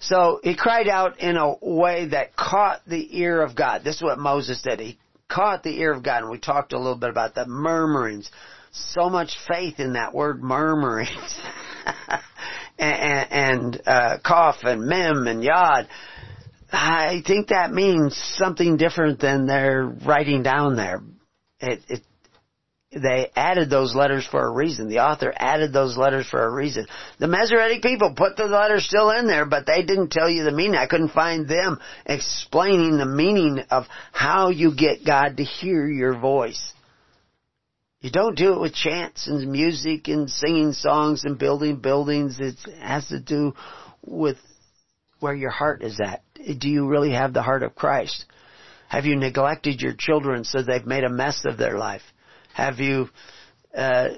[0.00, 3.82] So he cried out in a way that caught the ear of God.
[3.82, 4.80] This is what Moses did.
[4.80, 8.30] He caught the ear of God, and we talked a little bit about the murmurings.
[8.72, 11.40] So much faith in that word murmurings.
[12.78, 15.88] and, uh, cough and mem and yod.
[16.70, 21.02] I think that means something different than they're writing down there.
[21.60, 22.02] It, it
[22.92, 24.88] they added those letters for a reason.
[24.88, 26.86] The author added those letters for a reason.
[27.18, 30.52] The Masoretic people put the letters still in there, but they didn't tell you the
[30.52, 30.76] meaning.
[30.76, 36.18] I couldn't find them explaining the meaning of how you get God to hear your
[36.18, 36.72] voice.
[38.00, 42.38] You don't do it with chants and music and singing songs and building buildings.
[42.38, 43.54] It has to do
[44.02, 44.36] with
[45.18, 46.22] where your heart is at.
[46.58, 48.26] Do you really have the heart of Christ?
[48.88, 52.02] Have you neglected your children so they've made a mess of their life?
[52.56, 53.10] Have you
[53.76, 54.08] uh,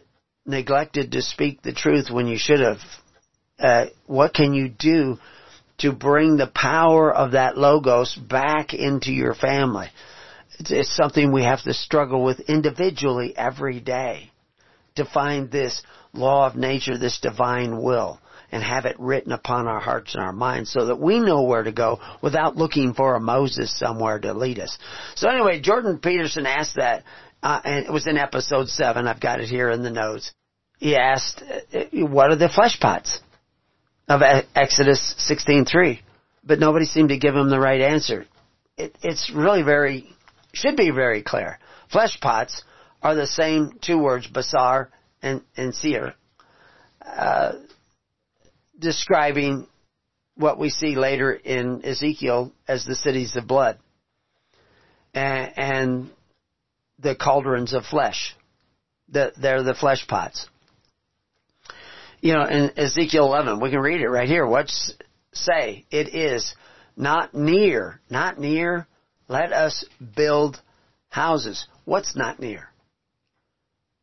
[0.47, 2.79] neglected to speak the truth when you should have?
[3.59, 5.19] Uh, what can you do
[5.79, 9.89] to bring the power of that logos back into your family?
[10.61, 14.31] It's, it's something we have to struggle with individually every day
[14.95, 15.83] to find this
[16.13, 18.21] law of nature, this divine will
[18.51, 21.63] and have it written upon our hearts and our minds so that we know where
[21.63, 24.79] to go without looking for a Moses somewhere to lead us.
[25.17, 27.05] So anyway, Jordan Peterson asked that
[27.43, 29.07] uh, and it was in episode seven.
[29.07, 30.33] I've got it here in the notes.
[30.79, 33.21] He asked, uh, "What are the flesh pots
[34.09, 34.23] of
[34.55, 36.01] Exodus 16:3?"
[36.45, 38.27] But nobody seemed to give him the right answer.
[38.77, 40.07] It, it's really very
[40.53, 41.59] should be very clear.
[41.91, 42.63] Flesh pots
[43.03, 44.89] are the same two words, basar
[45.23, 46.15] and and seer,
[47.05, 47.53] uh,
[48.79, 49.67] describing
[50.37, 53.79] what we see later in Ezekiel as the cities of blood.
[55.13, 56.11] And, and
[56.99, 58.35] the cauldrons of flesh.
[59.09, 60.47] The, they're the flesh pots.
[62.21, 64.47] You know, in Ezekiel 11, we can read it right here.
[64.47, 64.93] What's
[65.33, 65.85] say?
[65.91, 66.55] It is
[66.97, 68.87] not near, not near.
[69.29, 69.85] Let us
[70.17, 70.61] build
[71.09, 71.67] houses.
[71.85, 72.69] What's not near?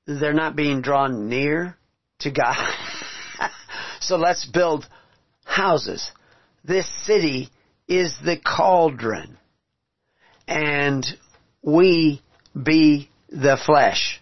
[0.08, 1.78] They're not being drawn near
[2.20, 2.56] to God.
[4.00, 4.88] so let's build
[5.44, 6.10] houses.
[6.64, 7.50] This city
[7.88, 9.38] is the cauldron.
[10.48, 11.06] And
[11.62, 12.22] we
[12.62, 14.22] be the flesh.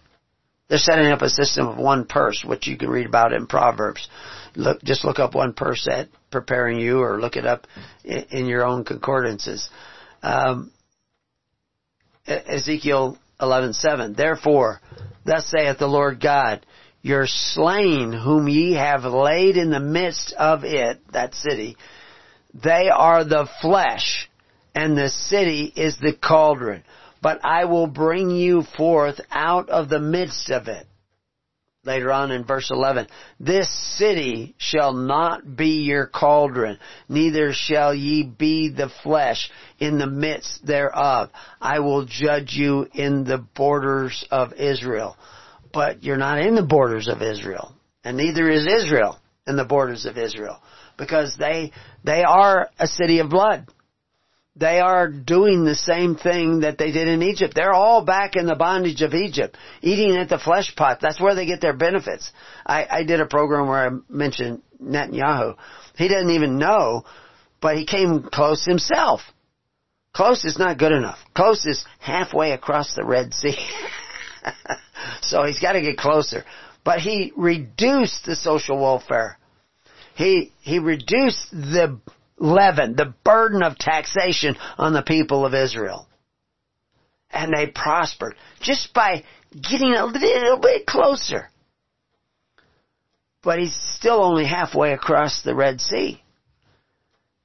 [0.68, 4.08] They're setting up a system of one purse, which you can read about in Proverbs.
[4.56, 7.66] Look, just look up one purse at preparing you, or look it up
[8.04, 9.68] in, in your own concordances.
[10.22, 10.72] Um,
[12.26, 14.16] Ezekiel 11:7.
[14.16, 14.80] Therefore,
[15.24, 16.64] thus saith the Lord God,
[17.02, 21.76] your slain whom ye have laid in the midst of it, that city,
[22.54, 24.30] they are the flesh,
[24.74, 26.82] and the city is the cauldron.
[27.24, 30.86] But I will bring you forth out of the midst of it.
[31.84, 33.08] Later on in verse 11,
[33.40, 33.68] this
[33.98, 36.78] city shall not be your cauldron,
[37.08, 41.30] neither shall ye be the flesh in the midst thereof.
[41.60, 45.16] I will judge you in the borders of Israel
[45.74, 47.74] but you're not in the borders of Israel.
[48.04, 50.62] And neither is Israel in the borders of Israel.
[50.96, 51.72] Because they,
[52.04, 53.66] they are a city of blood.
[54.56, 57.54] They are doing the same thing that they did in Egypt.
[57.54, 60.98] They're all back in the bondage of Egypt, eating at the flesh pot.
[61.00, 62.30] That's where they get their benefits.
[62.64, 65.56] I, I did a program where I mentioned Netanyahu.
[65.96, 67.04] He doesn't even know,
[67.60, 69.22] but he came close himself.
[70.12, 71.18] Close is not good enough.
[71.34, 73.58] Close is halfway across the Red Sea.
[75.20, 76.44] so he's got to get closer.
[76.84, 79.36] But he reduced the social welfare.
[80.14, 81.98] He, he reduced the
[82.38, 86.08] leaven, the burden of taxation on the people of Israel.
[87.30, 91.50] And they prospered just by getting a little bit closer.
[93.42, 96.22] But he's still only halfway across the Red Sea.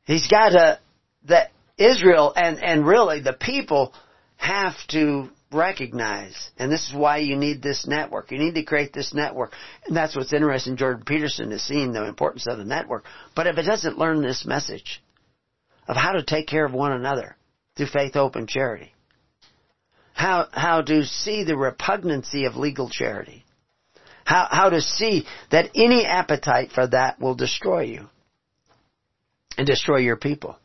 [0.05, 0.79] He's got to,
[1.27, 3.93] that Israel and, and really the people
[4.37, 8.31] have to recognize, and this is why you need this network.
[8.31, 9.53] You need to create this network.
[9.85, 10.77] And that's what's interesting.
[10.77, 13.05] Jordan Peterson is seeing the importance of the network.
[13.35, 15.01] But if it doesn't learn this message
[15.87, 17.35] of how to take care of one another
[17.75, 18.93] through faith, hope, and charity,
[20.13, 23.43] how, how to see the repugnancy of legal charity,
[24.25, 28.07] how, how to see that any appetite for that will destroy you
[29.57, 30.57] and destroy your people.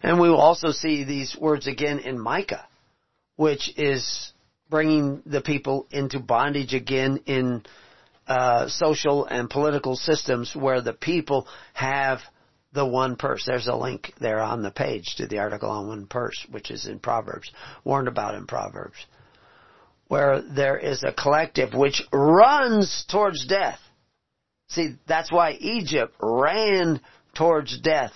[0.00, 2.66] And we will also see these words again in Micah
[3.36, 4.32] which is
[4.70, 7.62] bringing the people into bondage again in
[8.26, 12.20] uh, social and political systems where the people have
[12.72, 13.44] the one purse.
[13.46, 16.86] There's a link there on the page to the article on one purse, which is
[16.86, 17.50] in Proverbs,
[17.84, 18.96] warned about in Proverbs,
[20.08, 23.78] where there is a collective which runs towards death.
[24.68, 27.00] See, that's why Egypt ran
[27.34, 28.12] towards death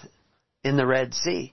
[0.65, 1.53] in the Red Sea.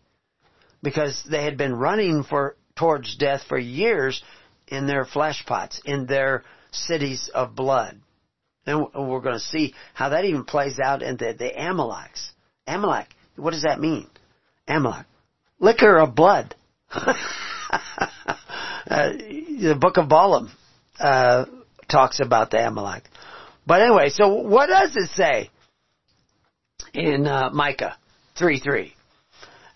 [0.82, 4.24] Because they had been running for towards death for years
[4.68, 8.00] in their flesh pots, in their cities of blood.
[8.66, 12.32] And we're going to see how that even plays out in the, the Amalekites.
[12.68, 14.08] Amalek, what does that mean?
[14.68, 15.06] Amalek.
[15.60, 16.56] Liquor of blood.
[16.92, 17.14] uh,
[18.90, 20.52] the book of Balaam
[21.00, 21.46] uh,
[21.90, 23.04] talks about the Amalek.
[23.68, 25.50] But anyway, so what does it say
[26.94, 27.98] in uh, Micah
[28.38, 28.94] 3 3?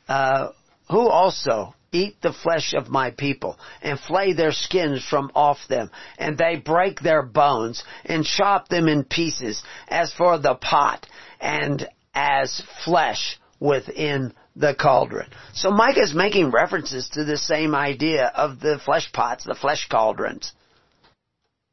[0.08, 0.50] Uh,
[0.90, 5.90] who also eat the flesh of my people and flay their skins from off them
[6.18, 11.06] and they break their bones and chop them in pieces as for the pot
[11.40, 15.30] and as flesh within the cauldron.
[15.54, 19.88] So Micah is making references to the same idea of the flesh pots, the flesh
[19.90, 20.54] cauldrons.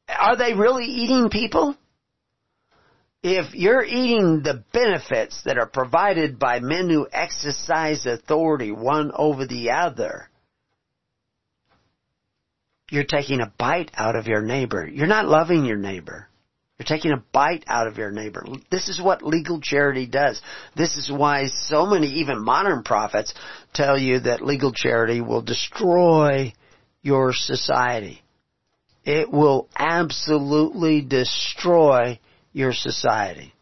[0.08, 1.76] Are they really eating people?
[3.26, 9.46] If you're eating the benefits that are provided by men who exercise authority one over
[9.46, 10.30] the other,
[12.88, 14.86] you're taking a bite out of your neighbor.
[14.86, 16.28] You're not loving your neighbor.
[16.78, 18.46] You're taking a bite out of your neighbor.
[18.70, 20.40] This is what legal charity does.
[20.76, 23.34] This is why so many, even modern prophets,
[23.74, 26.52] tell you that legal charity will destroy
[27.02, 28.22] your society.
[29.04, 32.20] It will absolutely destroy
[32.56, 33.52] your society.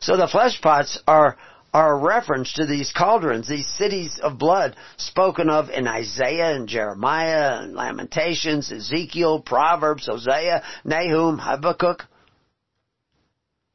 [0.00, 1.36] So the flesh pots are
[1.72, 6.68] are a reference to these cauldrons, these cities of blood spoken of in Isaiah and
[6.68, 12.02] Jeremiah and Lamentations, Ezekiel, Proverbs, Hosea, Nahum, Habakkuk.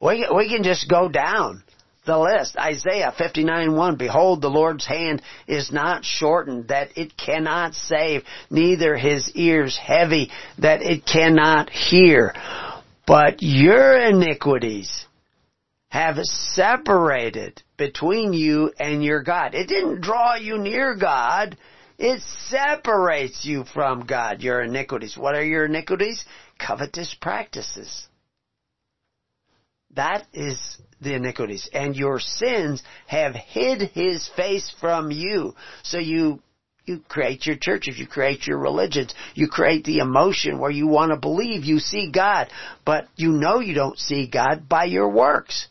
[0.00, 1.64] We, we can just go down
[2.06, 2.56] the list.
[2.56, 9.30] Isaiah 59:1 Behold the Lord's hand is not shortened that it cannot save neither his
[9.34, 12.32] ears heavy that it cannot hear
[13.08, 15.06] but your iniquities
[15.88, 19.54] have separated between you and your God.
[19.54, 21.56] It didn't draw you near God.
[21.98, 25.16] It separates you from God, your iniquities.
[25.16, 26.22] What are your iniquities?
[26.58, 28.06] Covetous practices.
[29.94, 30.60] That is
[31.00, 31.70] the iniquities.
[31.72, 35.54] And your sins have hid his face from you.
[35.82, 36.42] So you
[36.88, 41.12] you create your churches, you create your religions, you create the emotion where you want
[41.12, 42.48] to believe you see God,
[42.84, 45.68] but you know you don't see God by your works.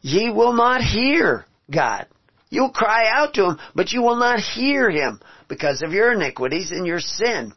[0.00, 2.06] Ye will not hear God.
[2.50, 6.72] You'll cry out to Him, but you will not hear Him because of your iniquities
[6.72, 7.52] and your sin.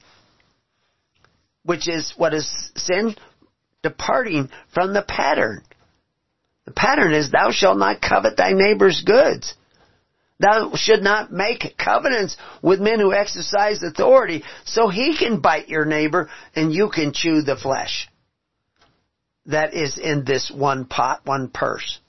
[1.63, 3.15] which is what is sin?
[3.83, 5.61] Departing from the pattern.
[6.65, 9.53] The pattern is thou shalt not covet thy neighbor's goods.
[10.39, 15.85] Thou should not make covenants with men who exercise authority so he can bite your
[15.85, 18.09] neighbor and you can chew the flesh
[19.45, 21.99] that is in this one pot, one purse.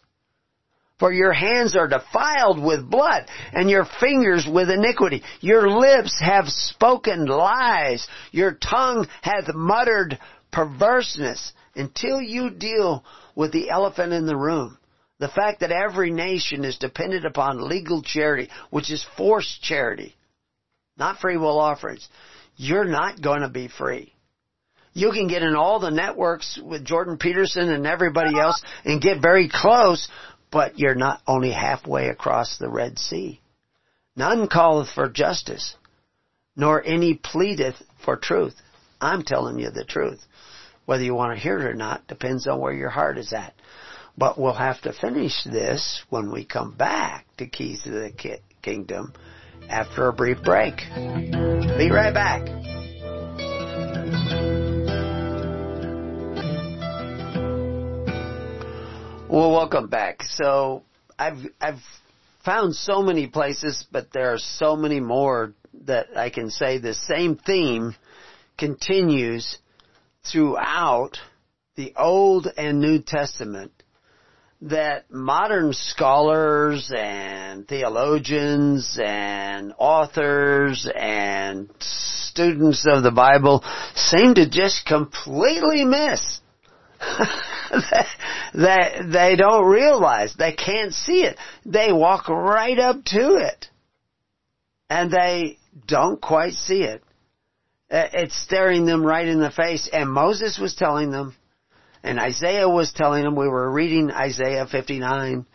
[0.99, 5.23] For your hands are defiled with blood, and your fingers with iniquity.
[5.41, 8.07] Your lips have spoken lies.
[8.33, 10.19] Your tongue hath muttered
[10.51, 13.05] perverseness until you deal
[13.35, 14.79] with the elephant in the room.
[15.19, 20.15] The fact that every nation is dependent upon legal charity, which is forced charity,
[20.99, 22.07] not free will offerings.
[22.57, 24.13] You're not going to be free.
[24.93, 29.21] You can get in all the networks with Jordan Peterson and everybody else and get
[29.21, 30.09] very close,
[30.51, 33.41] but you're not only halfway across the Red Sea.
[34.17, 35.77] None calleth for justice,
[36.57, 38.55] nor any pleadeth for truth.
[38.99, 40.25] I'm telling you the truth.
[40.87, 43.53] Whether you want to hear it or not depends on where your heart is at.
[44.19, 48.41] But we'll have to finish this when we come back to Keys to the ki-
[48.63, 49.13] Kingdom
[49.69, 50.77] after a brief break.
[50.95, 52.47] Be right back.
[59.29, 60.23] Well, welcome back.
[60.23, 60.85] So
[61.19, 61.83] I've I've
[62.43, 65.53] found so many places, but there are so many more
[65.85, 67.95] that I can say the same theme
[68.57, 69.59] continues
[70.25, 71.19] throughout
[71.75, 73.76] the Old and New Testament
[74.63, 83.63] that modern scholars and theologians and authors and students of the Bible
[83.95, 86.41] seem to just completely miss.
[88.55, 91.39] they, they don't realize, they can't see it.
[91.65, 93.67] They walk right up to it.
[94.89, 97.03] And they don't quite see it.
[97.91, 99.89] Uh, it's staring them right in the face.
[99.93, 101.35] And Moses was telling them,
[102.07, 105.47] and Isaiah was telling them, we were reading Isaiah 59,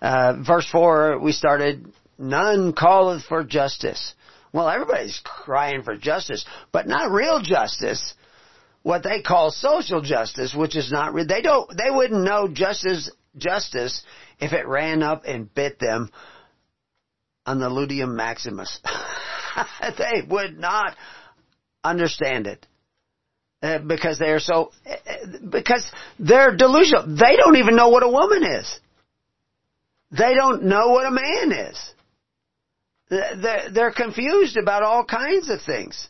[0.00, 4.14] uh, verse 4, we started, none calleth for justice.
[4.52, 8.14] Well, everybody's crying for justice, but not real justice
[8.82, 11.26] what they call social justice, which is not real.
[11.26, 14.02] they don't they wouldn't know justice justice
[14.40, 16.10] if it ran up and bit them
[17.44, 18.80] on the luteum maximus.
[19.98, 20.96] they would not
[21.84, 22.66] understand it.
[23.60, 24.94] Uh, because they're so, uh,
[25.50, 27.06] because they're delusional.
[27.06, 28.80] They don't even know what a woman is.
[30.10, 31.94] They don't know what a man is.
[33.10, 36.08] They're, confused about all kinds of things.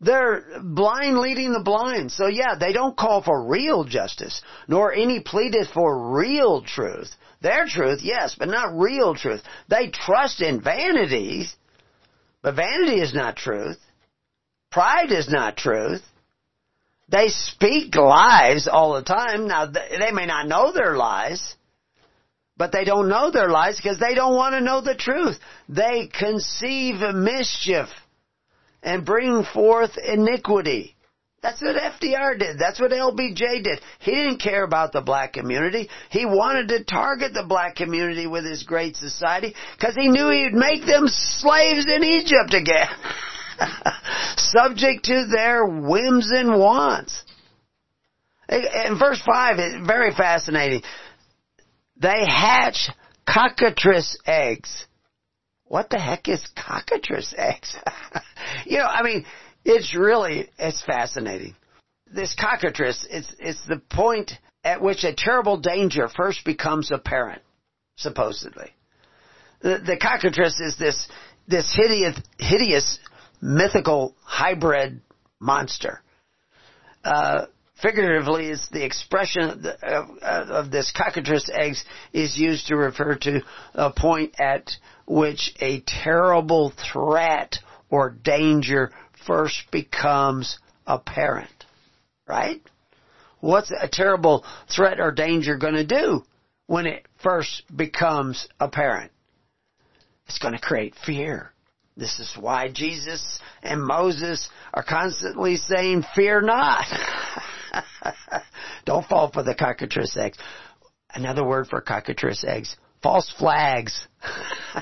[0.00, 2.12] They're blind leading the blind.
[2.12, 7.14] So yeah, they don't call for real justice, nor any pleadeth for real truth.
[7.40, 9.42] Their truth, yes, but not real truth.
[9.68, 11.54] They trust in vanities,
[12.42, 13.78] but vanity is not truth.
[14.70, 16.02] Pride is not truth.
[17.08, 19.46] They speak lies all the time.
[19.46, 21.54] Now, they may not know their lies,
[22.56, 25.38] but they don't know their lies because they don't want to know the truth.
[25.68, 27.88] They conceive mischief
[28.82, 30.94] and bring forth iniquity.
[31.42, 32.58] That's what FDR did.
[32.58, 33.80] That's what LBJ did.
[33.98, 35.90] He didn't care about the black community.
[36.08, 40.54] He wanted to target the black community with his great society because he knew he'd
[40.54, 42.88] make them slaves in Egypt again.
[44.36, 47.22] Subject to their whims and wants.
[48.48, 50.82] In verse 5, it's very fascinating.
[51.96, 52.90] They hatch
[53.26, 54.86] cockatrice eggs
[55.74, 57.76] what the heck is cockatrice eggs?
[58.64, 59.26] you know, I mean,
[59.64, 61.56] it's really, it's fascinating.
[62.06, 64.32] This cockatrice, it's, it's the point
[64.62, 67.42] at which a terrible danger first becomes apparent,
[67.96, 68.70] supposedly.
[69.62, 71.08] The, the cockatrice is this,
[71.48, 72.98] this hideous, hideous
[73.44, 75.02] mythical hybrid
[75.38, 76.00] monster.
[77.04, 77.44] Uh,
[77.82, 81.84] figuratively, is the expression of, of, of, this cockatrice eggs
[82.14, 83.42] is used to refer to
[83.74, 84.70] a point at
[85.06, 87.58] which a terrible threat
[87.90, 88.90] or danger
[89.26, 91.50] first becomes apparent.
[92.26, 92.62] Right?
[93.40, 96.24] What's a terrible threat or danger going to do
[96.66, 99.12] when it first becomes apparent?
[100.26, 101.53] It's going to create fear.
[101.96, 106.86] This is why Jesus and Moses are constantly saying, fear not.
[108.84, 110.38] Don't fall for the cockatrice eggs.
[111.12, 114.08] Another word for cockatrice eggs, false flags.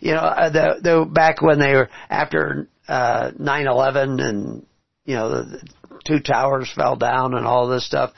[0.00, 4.66] you know, uh, the, the back when they were after uh, 9/11 and
[5.04, 5.60] you know the, the
[6.06, 8.12] two towers fell down and all this stuff.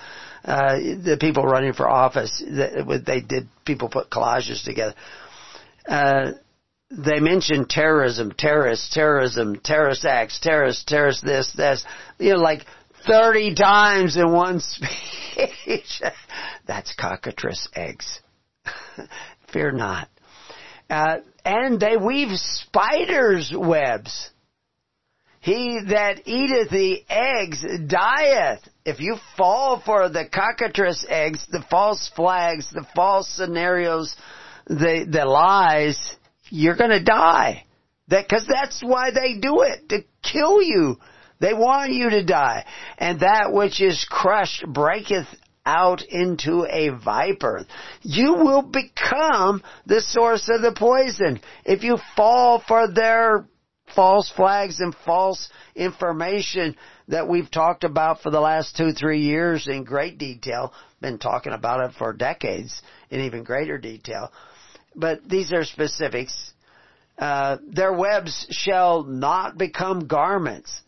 [0.44, 4.94] Uh, the people running for office, they, they did people put collages together.
[5.86, 6.32] Uh,
[6.90, 11.84] they mention terrorism, terrorists, terrorism, terrorist acts, terrorist, terrorist this, this,
[12.18, 12.66] you know, like
[13.06, 16.02] 30 times in one speech.
[16.66, 18.20] That's cockatrice eggs.
[19.52, 20.08] Fear not.
[20.88, 24.30] Uh, and they weave spiders' webs.
[25.40, 28.68] He that eateth the eggs dieth.
[28.84, 34.14] If you fall for the cockatrice eggs, the false flags, the false scenarios,
[34.66, 36.16] the, the lies,
[36.51, 37.64] you're gonna die.
[38.09, 40.98] That, cause that's why they do it, to kill you.
[41.39, 42.66] They want you to die.
[42.98, 45.28] And that which is crushed breaketh
[45.64, 47.66] out into a viper.
[48.02, 51.40] You will become the source of the poison.
[51.64, 53.47] If you fall for their
[53.94, 56.77] false flags and false information
[57.09, 61.52] that we've talked about for the last two, three years in great detail, been talking
[61.52, 64.31] about it for decades in even greater detail.
[64.94, 66.52] But these are specifics.
[67.18, 70.82] Uh, their webs shall not become garments.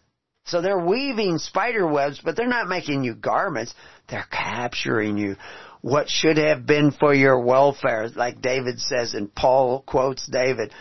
[0.45, 3.75] So they're weaving spider webs, but they're not making you garments.
[4.09, 5.37] They're capturing you.
[5.83, 10.73] What should have been for your welfare, like David says, and Paul quotes David,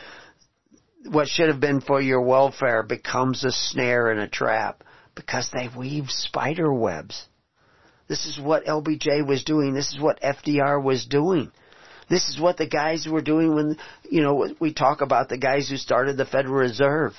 [1.09, 4.83] what should have been for your welfare becomes a snare and a trap
[5.15, 7.25] because they weave spider webs.
[8.07, 9.73] This is what LBJ was doing.
[9.73, 11.51] This is what FDR was doing.
[12.11, 13.77] This is what the guys were doing when,
[14.07, 17.13] you know, we talk about the guys who started the Federal Reserve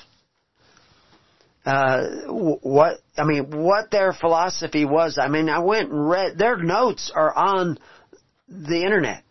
[1.64, 5.19] uh, what I mean, what their philosophy was.
[5.19, 7.78] I mean, I went and read their notes are on
[8.48, 9.23] the internet.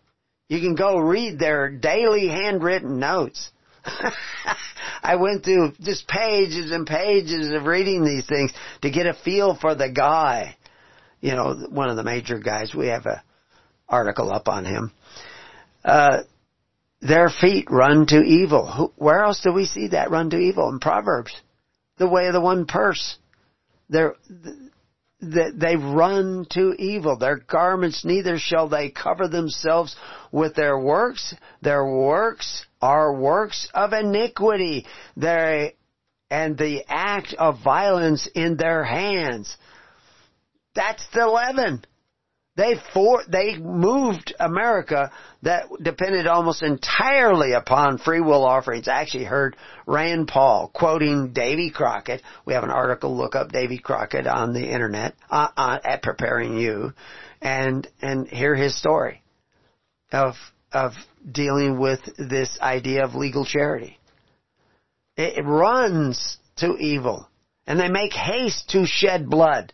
[0.48, 3.50] You can go read their daily handwritten notes.
[5.02, 8.52] I went through just pages and pages of reading these things
[8.82, 10.56] to get a feel for the guy.
[11.20, 12.74] You know, one of the major guys.
[12.74, 13.22] We have a
[13.88, 14.92] article up on him.
[15.84, 16.22] Uh,
[17.00, 18.92] their feet run to evil.
[18.96, 20.68] Where else do we see that run to evil?
[20.68, 21.34] In Proverbs
[22.02, 23.16] the way of the one purse.
[23.88, 24.16] They're,
[25.20, 27.16] they run to evil.
[27.16, 29.94] Their garments neither shall they cover themselves
[30.32, 31.34] with their works.
[31.60, 34.86] Their works are works of iniquity.
[35.16, 35.76] They,
[36.30, 39.56] and the act of violence in their hands.
[40.74, 41.84] That's the leaven.
[42.54, 45.10] They for, they moved America
[45.42, 48.88] that depended almost entirely upon free will offerings.
[48.88, 49.56] I actually heard
[49.86, 52.20] Rand Paul quoting Davy Crockett.
[52.44, 56.58] We have an article, look up Davy Crockett on the internet, uh, uh, at Preparing
[56.58, 56.92] You,
[57.40, 59.22] and, and hear his story
[60.12, 60.34] of,
[60.72, 60.92] of
[61.30, 63.98] dealing with this idea of legal charity.
[65.16, 67.28] It, it runs to evil.
[67.66, 69.72] And they make haste to shed blood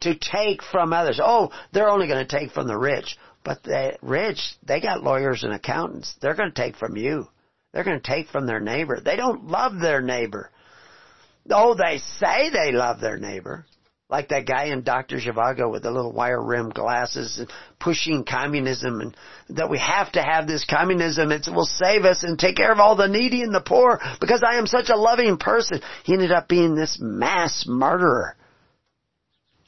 [0.00, 1.20] to take from others.
[1.22, 3.16] Oh, they're only going to take from the rich.
[3.44, 6.14] But the rich, they got lawyers and accountants.
[6.20, 7.28] They're going to take from you.
[7.72, 9.00] They're going to take from their neighbor.
[9.00, 10.50] They don't love their neighbor.
[11.48, 13.64] Oh, they say they love their neighbor.
[14.10, 15.18] Like that guy in Dr.
[15.18, 17.48] Zhivago with the little wire rimmed glasses and
[17.78, 19.16] pushing communism and
[19.50, 21.30] that we have to have this communism.
[21.30, 24.42] It will save us and take care of all the needy and the poor because
[24.44, 25.80] I am such a loving person.
[26.02, 28.36] He ended up being this mass murderer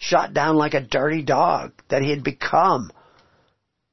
[0.03, 2.91] shot down like a dirty dog that he had become.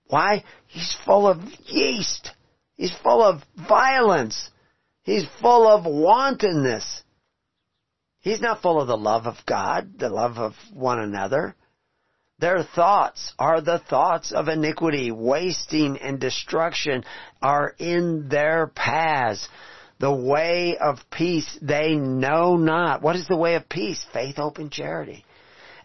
[0.07, 0.43] Why?
[0.65, 1.37] He's full of
[1.67, 2.31] yeast.
[2.75, 4.49] He's full of violence.
[5.03, 7.03] He's full of wantonness.
[8.21, 11.55] He's not full of the love of God, the love of one another.
[12.39, 17.03] Their thoughts are the thoughts of iniquity, wasting and destruction
[17.39, 19.47] are in their paths.
[19.99, 23.03] The way of peace they know not.
[23.03, 24.03] What is the way of peace?
[24.11, 25.23] Faith, hope, and charity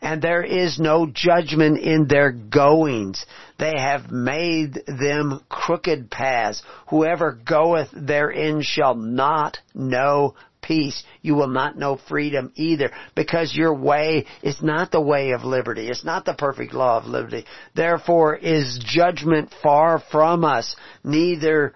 [0.05, 3.25] and there is no judgment in their goings.
[3.59, 6.63] They have made them crooked paths.
[6.91, 11.03] Whoever goeth therein shall not know peace.
[11.23, 15.89] You will not know freedom either because your way is not the way of liberty.
[15.89, 17.47] It's not the perfect law of liberty.
[17.75, 20.77] Therefore is judgment far from us.
[21.03, 21.73] Neither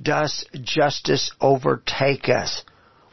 [0.00, 2.62] does justice overtake us.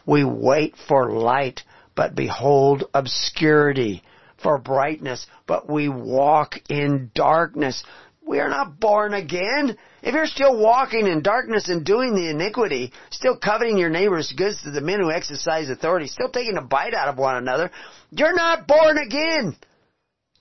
[0.05, 1.61] We wait for light,
[1.95, 4.03] but behold obscurity
[4.41, 7.83] for brightness, but we walk in darkness.
[8.25, 9.77] We are not born again.
[10.01, 14.61] If you're still walking in darkness and doing the iniquity, still coveting your neighbor's goods
[14.63, 17.71] to the men who exercise authority, still taking a bite out of one another,
[18.11, 19.55] you're not born again.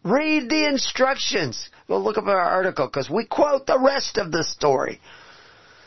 [0.03, 1.69] Read the instructions.
[1.89, 5.01] Go look up our article because we quote the rest of the story.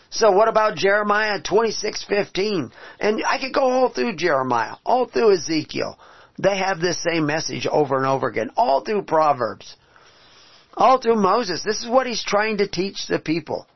[0.09, 2.71] So what about Jeremiah 26:15?
[2.99, 5.97] And I could go all through Jeremiah, all through Ezekiel.
[6.37, 9.75] They have this same message over and over again, all through Proverbs,
[10.75, 11.63] all through Moses.
[11.63, 13.67] This is what he's trying to teach the people.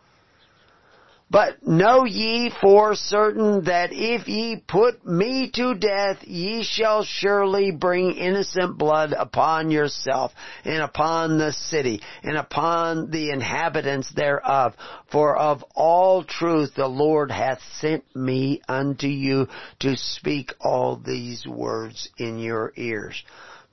[1.29, 7.71] But know ye for certain that if ye put me to death, ye shall surely
[7.71, 10.31] bring innocent blood upon yourself,
[10.63, 14.73] and upon the city, and upon the inhabitants thereof.
[15.11, 19.49] For of all truth the Lord hath sent me unto you
[19.81, 23.21] to speak all these words in your ears.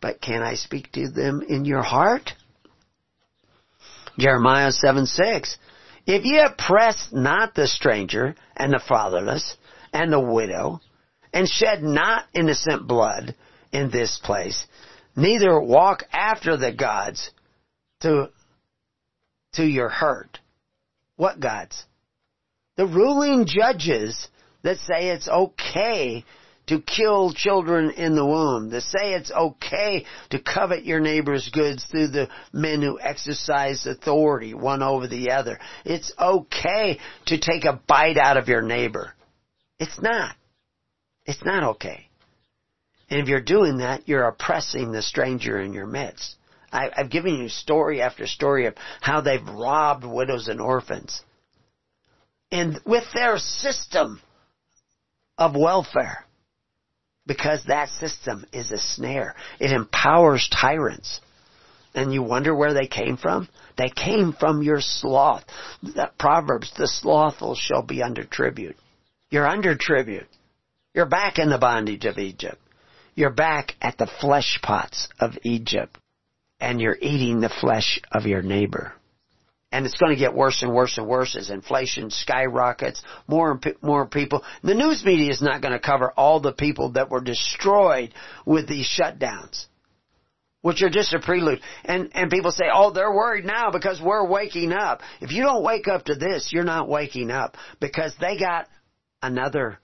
[0.01, 2.33] But can I speak to them in your heart?
[4.19, 5.57] Jeremiah 7 6.
[6.07, 9.57] If ye oppress not the stranger and the fatherless
[9.93, 10.81] and the widow,
[11.33, 13.35] and shed not innocent blood
[13.73, 14.67] in this place,
[15.17, 17.31] neither walk after the gods
[18.01, 18.31] to,
[19.55, 20.39] to your hurt.
[21.17, 21.85] What gods?
[22.77, 24.29] The ruling judges
[24.63, 26.25] that say it's okay
[26.66, 31.85] to kill children in the womb, to say it's okay to covet your neighbor's goods
[31.85, 35.59] through the men who exercise authority one over the other.
[35.85, 39.12] It's okay to take a bite out of your neighbor.
[39.78, 40.35] It's not.
[41.27, 42.07] It's not okay.
[43.11, 46.36] And if you're doing that, you're oppressing the stranger in your midst.
[46.73, 51.23] I, have given you story after story of how they've robbed widows and orphans.
[52.51, 54.20] And with their system
[55.39, 56.24] of welfare,
[57.27, 59.35] because that system is a snare.
[59.61, 61.21] It empowers tyrants.
[61.95, 63.49] And you wonder where they came from?
[63.79, 65.45] They came from your sloth.
[65.95, 68.77] That Proverbs, the slothful shall be under tribute.
[69.31, 70.27] You're under tribute.
[70.93, 72.61] You're back in the bondage of Egypt.
[73.15, 75.97] You're back at the flesh pots of Egypt.
[76.61, 78.93] And you're eating the flesh of your neighbor
[79.75, 83.03] and it's going to get worse and worse and worse as inflation skyrockets.
[83.27, 84.45] More and more people.
[84.63, 88.15] The news media is not going to cover all the people that were destroyed
[88.47, 89.67] with these shutdowns,
[90.63, 91.61] which are just a prelude.
[91.85, 95.65] And and people say, "Oh, they're worried now because we're waking up." If you don't
[95.65, 98.69] wake up to this, you're not waking up because they got
[99.23, 99.81] another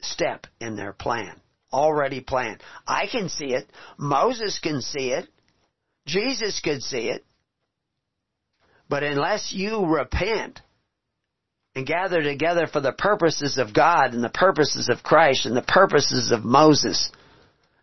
[0.00, 1.40] step in their plan
[1.72, 2.60] already planned.
[2.88, 3.70] I can see it.
[3.96, 5.28] Moses can see it.
[6.06, 7.24] Jesus could see it.
[8.90, 10.60] But unless you repent
[11.76, 15.62] and gather together for the purposes of God and the purposes of Christ and the
[15.62, 17.12] purposes of Moses,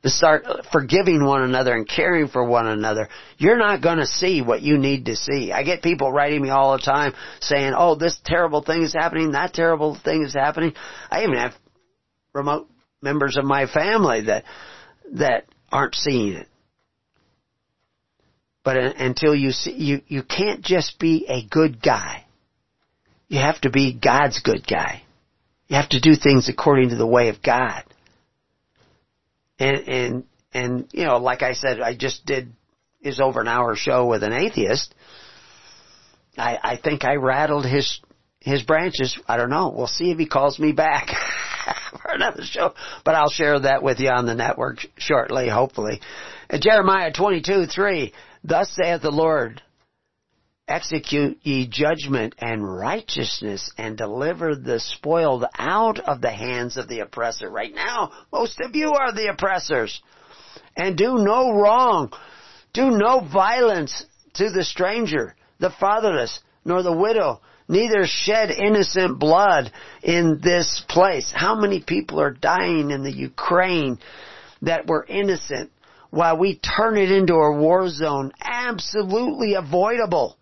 [0.03, 3.07] to start forgiving one another and caring for one another,
[3.37, 5.53] you're not going to see what you need to see.
[5.53, 9.31] I get people writing me all the time saying, "Oh, this terrible thing is happening,
[9.31, 10.73] that terrible thing is happening."
[11.09, 11.53] I even have
[12.33, 12.69] remote
[13.01, 14.43] members of my family that
[15.13, 16.49] that aren't seeing it.
[18.67, 22.25] But until you see, you, you can't just be a good guy.
[23.29, 25.03] You have to be God's good guy.
[25.69, 27.85] You have to do things according to the way of God.
[29.57, 30.23] And, and,
[30.53, 32.51] and, you know, like I said, I just did
[32.99, 34.93] his over an hour show with an atheist.
[36.37, 38.01] I, I think I rattled his,
[38.41, 39.17] his branches.
[39.29, 39.73] I don't know.
[39.73, 41.07] We'll see if he calls me back
[42.03, 42.73] for another show,
[43.05, 46.01] but I'll share that with you on the network shortly, hopefully.
[46.49, 48.13] Uh, Jeremiah 22, 3.
[48.47, 49.61] Thus saith the Lord,
[50.69, 57.01] execute ye judgment and righteousness and deliver the spoiled out of the hands of the
[57.01, 57.49] oppressor.
[57.49, 60.01] Right now, most of you are the oppressors.
[60.77, 62.13] And do no wrong.
[62.71, 64.05] Do no violence
[64.35, 71.33] to the stranger, the fatherless, nor the widow, neither shed innocent blood in this place.
[71.35, 73.99] How many people are dying in the Ukraine
[74.61, 75.71] that were innocent
[76.09, 80.37] while we turn it into a war zone absolutely avoidable,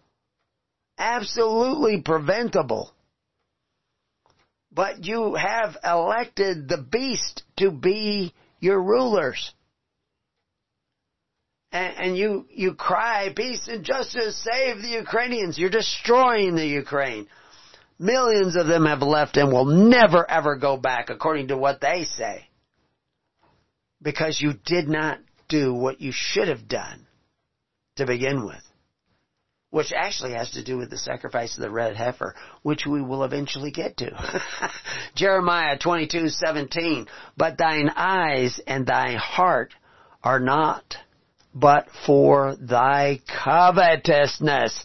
[0.98, 2.94] absolutely preventable.
[4.72, 9.54] But you have elected the beast to be your rulers.
[11.72, 15.58] And, and you, you cry, peace and justice, save the Ukrainians.
[15.58, 17.28] You're destroying the Ukraine.
[17.98, 22.04] Millions of them have left and will never ever go back according to what they
[22.04, 22.50] say.
[24.02, 27.06] Because you did not do what you should have done
[27.96, 28.62] to begin with.
[29.70, 33.24] Which actually has to do with the sacrifice of the red heifer, which we will
[33.24, 34.12] eventually get to.
[35.16, 39.74] Jeremiah 22:17, but thine eyes and thy heart
[40.24, 40.98] are not
[41.56, 44.84] but for thy covetousness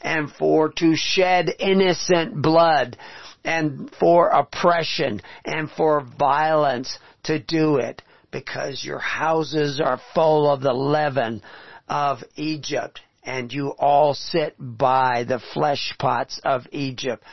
[0.00, 2.96] and for to shed innocent blood
[3.44, 8.02] and for oppression and for violence to do it
[8.36, 11.40] because your houses are full of the leaven
[11.88, 17.24] of Egypt and you all sit by the flesh pots of Egypt,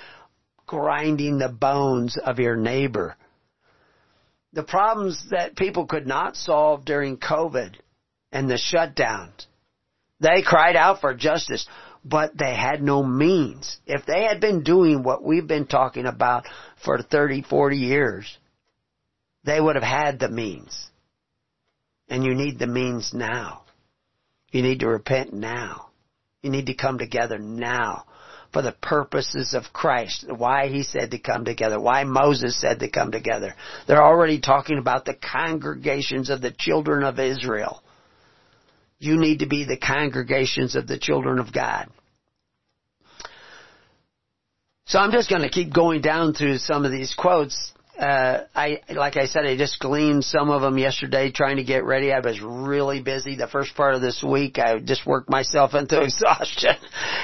[0.65, 3.17] grinding the bones of your neighbor.
[4.53, 7.75] The problems that people could not solve during COVID
[8.31, 9.45] and the shutdowns,
[10.21, 11.67] they cried out for justice.
[12.05, 13.77] but they had no means.
[13.85, 16.45] If they had been doing what we've been talking about
[16.83, 18.37] for 30, 40 years,
[19.45, 20.89] they would have had the means.
[22.13, 23.63] And you need the means now.
[24.51, 25.87] You need to repent now.
[26.43, 28.03] You need to come together now
[28.51, 30.25] for the purposes of Christ.
[30.29, 31.79] Why he said to come together.
[31.79, 33.55] Why Moses said to come together.
[33.87, 37.81] They're already talking about the congregations of the children of Israel.
[38.99, 41.89] You need to be the congregations of the children of God.
[44.85, 48.81] So I'm just going to keep going down through some of these quotes uh, I
[48.89, 52.11] like I said, I just gleaned some of them yesterday, trying to get ready.
[52.11, 54.57] I was really busy the first part of this week.
[54.57, 56.75] I just worked myself into exhaustion,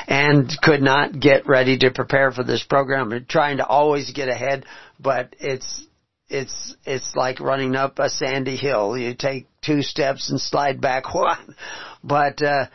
[0.07, 3.11] and could not get ready to prepare for this program.
[3.11, 4.65] I'm trying to always get ahead,
[4.99, 5.87] but it's
[6.29, 8.95] it's it's like running up a sandy hill.
[8.95, 11.55] You take two steps and slide back one.
[12.03, 12.67] But uh,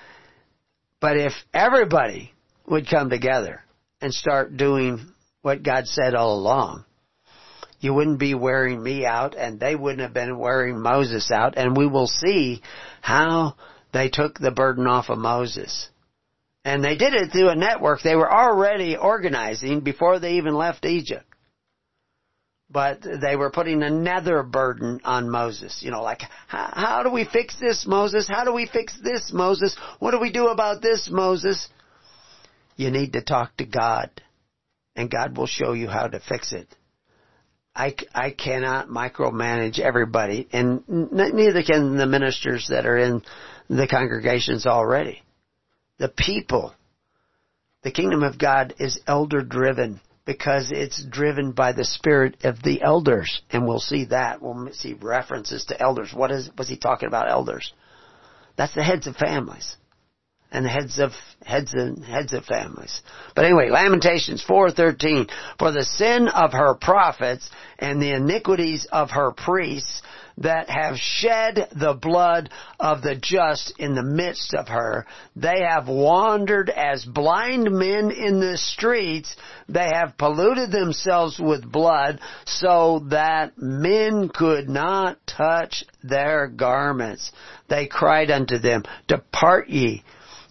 [1.01, 2.33] but if everybody
[2.67, 3.63] would come together
[4.01, 5.07] and start doing
[5.43, 6.85] what God said all along
[7.85, 11.77] you wouldn't be wearing me out and they wouldn't have been wearing Moses out and
[11.77, 12.63] we will see
[13.03, 13.57] how
[13.93, 15.91] they took the burden off of Moses.
[16.65, 18.01] And they did it through a network.
[18.01, 21.27] They were already organizing before they even left Egypt.
[22.71, 25.83] But they were putting another burden on Moses.
[25.83, 28.27] You know, like, how, do we fix this, Moses?
[28.27, 29.77] How do we fix this, Moses?
[29.99, 31.69] What do we do about this, Moses?
[32.77, 34.11] You need to talk to God.
[34.97, 36.75] And God will show you how to fix it.
[37.75, 43.23] I, I cannot micromanage everybody, and neither can the ministers that are in
[43.69, 45.23] the congregations already.
[45.99, 46.73] The people,
[47.83, 52.81] the kingdom of God is elder driven because it's driven by the spirit of the
[52.81, 54.41] elders, and we'll see that.
[54.41, 56.13] We'll see references to elders.
[56.15, 57.29] What is was he talking about?
[57.29, 57.73] Elders.
[58.57, 59.77] That's the heads of families
[60.55, 61.13] and heads of
[61.45, 63.03] heads and heads of families.
[63.35, 65.29] But anyway, Lamentations 4:13
[65.59, 70.01] for the sin of her prophets and the iniquities of her priests
[70.39, 72.51] that have shed the blood
[72.81, 75.07] of the just in the midst of her
[75.37, 79.37] they have wandered as blind men in the streets.
[79.69, 87.33] They have polluted themselves with blood so that men could not touch their garments.
[87.69, 90.05] They cried unto them depart ye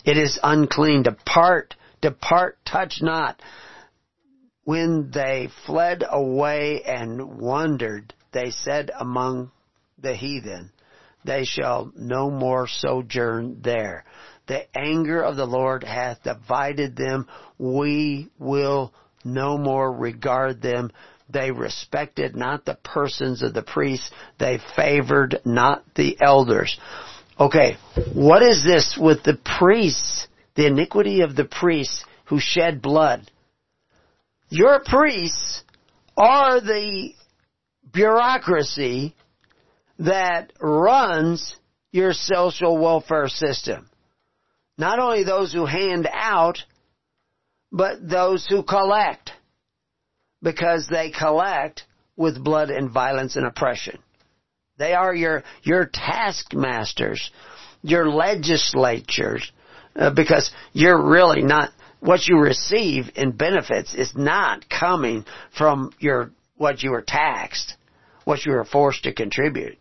[0.03, 1.03] it is unclean.
[1.03, 3.41] Depart, depart, touch not.
[4.65, 9.51] When they fled away and wandered, they said among
[9.99, 10.71] the heathen,
[11.25, 14.05] they shall no more sojourn there.
[14.47, 17.27] The anger of the Lord hath divided them.
[17.57, 18.93] We will
[19.23, 20.91] no more regard them.
[21.29, 24.11] They respected not the persons of the priests.
[24.37, 26.77] They favored not the elders.
[27.39, 27.77] Okay,
[28.13, 30.27] what is this with the priests?
[30.55, 33.31] The iniquity of the priests who shed blood.
[34.49, 35.63] Your priests
[36.15, 37.13] are the
[37.91, 39.15] bureaucracy
[39.99, 41.55] that runs
[41.91, 43.89] your social welfare system.
[44.77, 46.59] Not only those who hand out,
[47.71, 49.31] but those who collect.
[50.41, 51.83] Because they collect
[52.15, 53.99] with blood and violence and oppression.
[54.77, 57.31] They are your, your taskmasters,
[57.81, 59.51] your legislatures,
[59.95, 65.25] uh, because you're really not, what you receive in benefits is not coming
[65.55, 67.75] from your, what you were taxed,
[68.25, 69.77] what you were forced to contribute.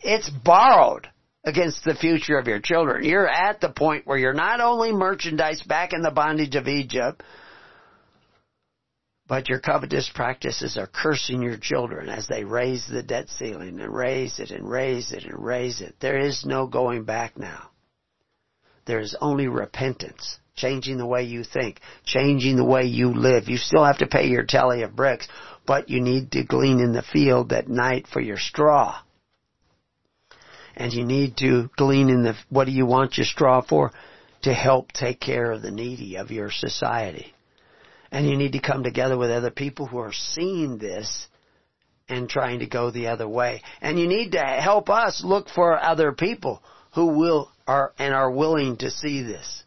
[0.00, 1.08] It's borrowed
[1.44, 3.04] against the future of your children.
[3.04, 7.22] You're at the point where you're not only merchandise back in the bondage of Egypt,
[9.28, 13.94] but your covetous practices are cursing your children as they raise the debt ceiling and
[13.94, 15.94] raise it and raise it and raise it.
[16.00, 17.70] There is no going back now.
[18.86, 23.48] There is only repentance, changing the way you think, changing the way you live.
[23.48, 25.26] You still have to pay your tally of bricks,
[25.66, 29.00] but you need to glean in the field at night for your straw.
[30.76, 33.90] And you need to glean in the, what do you want your straw for?
[34.42, 37.34] To help take care of the needy of your society.
[38.16, 41.28] And you need to come together with other people who are seeing this
[42.08, 43.60] and trying to go the other way.
[43.82, 46.62] And you need to help us look for other people
[46.94, 49.64] who will are and are willing to see this.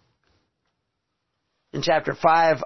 [1.73, 2.63] In chapter 5,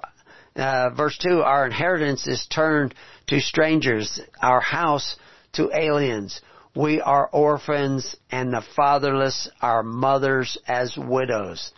[0.56, 2.96] uh, verse 2, our inheritance is turned
[3.28, 5.18] to strangers, our house
[5.52, 6.40] to aliens.
[6.78, 11.74] We are orphans and the fatherless, our mothers as widows.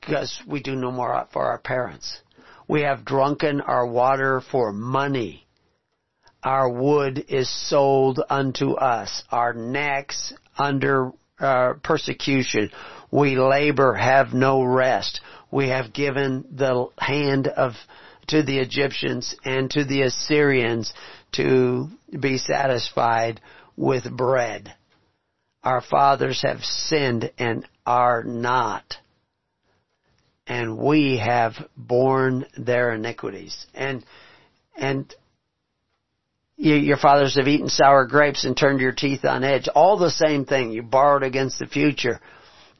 [0.00, 2.18] Because we do no more for our parents.
[2.66, 5.46] We have drunken our water for money.
[6.42, 9.22] Our wood is sold unto us.
[9.30, 12.70] Our necks under uh, persecution.
[13.10, 15.20] We labor, have no rest.
[15.50, 17.72] We have given the hand of,
[18.28, 20.92] to the Egyptians and to the Assyrians
[21.32, 21.88] to
[22.18, 23.40] be satisfied
[23.76, 24.74] with bread.
[25.62, 28.96] Our fathers have sinned and are not.
[30.46, 33.66] And we have borne their iniquities.
[33.74, 34.04] And,
[34.76, 35.14] and
[36.56, 39.68] you, your fathers have eaten sour grapes and turned your teeth on edge.
[39.74, 40.70] All the same thing.
[40.70, 42.20] You borrowed against the future.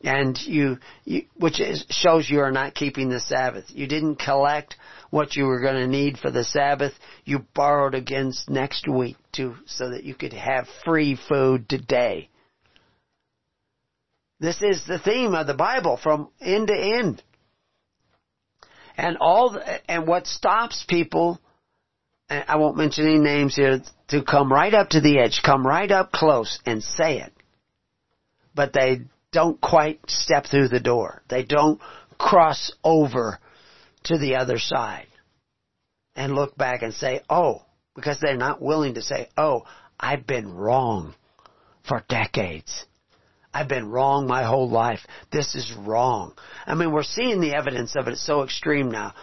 [0.03, 3.65] And you, you which is, shows you are not keeping the Sabbath.
[3.69, 4.77] You didn't collect
[5.09, 6.93] what you were going to need for the Sabbath.
[7.25, 12.29] You borrowed against next week to, so that you could have free food today.
[14.41, 17.23] This is the theme of the Bible from end to end.
[18.97, 21.41] And all, the, and what stops people,
[22.29, 25.91] I won't mention any names here, to come right up to the edge, come right
[25.91, 27.33] up close and say it.
[28.55, 29.03] But they
[29.33, 31.23] don't quite step through the door.
[31.29, 31.81] They don't
[32.19, 33.39] cross over
[34.05, 35.09] to the other side
[36.15, 37.63] and look back and say, oh,
[37.95, 39.65] because they're not willing to say, oh,
[39.99, 41.15] I've been wrong
[41.87, 42.87] for decades.
[43.55, 45.07] I've been wrong my whole life.
[45.31, 46.35] This is wrong.
[46.67, 49.15] I mean, we're seeing the evidence of it It's so extreme now.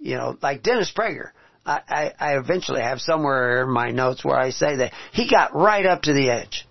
[0.00, 1.30] You know, like Dennis Prager.
[1.64, 5.54] I, I, I eventually have somewhere in my notes where I say that he got
[5.54, 6.66] right up to the edge.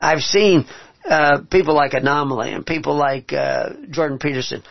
[0.00, 0.66] I've seen
[1.08, 4.62] uh, people like Anomaly and people like uh, Jordan Peterson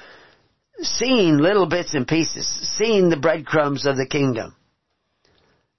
[0.80, 2.48] seeing little bits and pieces,
[2.78, 4.56] seeing the breadcrumbs of the kingdom,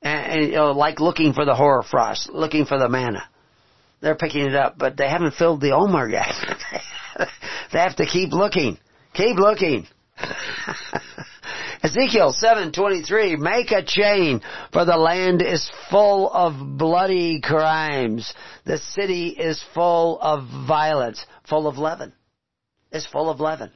[0.00, 3.28] and, and you know, like looking for the hoarfrost, looking for the manna
[4.02, 6.34] they're picking it up, but they haven't filled the Omer yet.
[7.72, 8.76] they have to keep looking.
[9.14, 9.86] Keep looking.
[11.84, 14.40] Ezekiel 7:23 Make a chain
[14.72, 18.34] for the land is full of bloody crimes.
[18.64, 21.24] The city is full of violence.
[21.48, 22.12] Full of leaven.
[22.90, 23.70] It's full of leaven.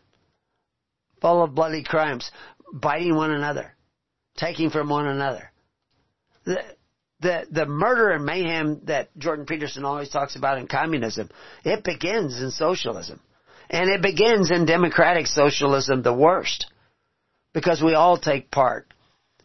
[1.21, 2.31] Full of bloody crimes.
[2.73, 3.75] Biting one another.
[4.37, 5.53] Taking from one another
[7.21, 11.31] the, the murder and mayhem that Jordan Peterson always talks about in communism,
[11.65, 13.21] it begins in socialism.
[13.69, 16.67] And it begins in democratic socialism the worst.
[17.53, 18.87] Because we all take part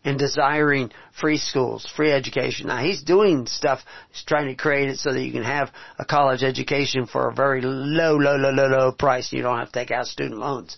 [0.04, 2.68] in desiring free schools, free education.
[2.68, 3.80] Now he's doing stuff,
[4.12, 7.34] he's trying to create it so that you can have a college education for a
[7.34, 9.32] very low, low, low, low, low price.
[9.32, 10.78] You don't have to take out student loans.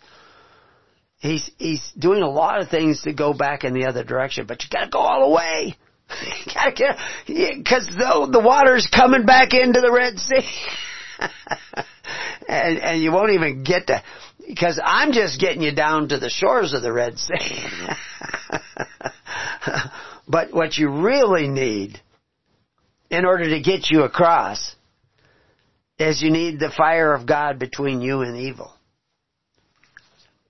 [1.18, 4.62] He's, he's doing a lot of things to go back in the other direction, but
[4.62, 5.78] you gotta go all the way.
[7.28, 10.50] Because the, the water's coming back into the Red Sea.
[12.48, 14.04] and, and you won't even get to,
[14.48, 17.66] because I'm just getting you down to the shores of the Red Sea.
[20.28, 22.00] but what you really need
[23.10, 24.76] in order to get you across
[26.00, 28.74] is you need the fire of God between you and evil.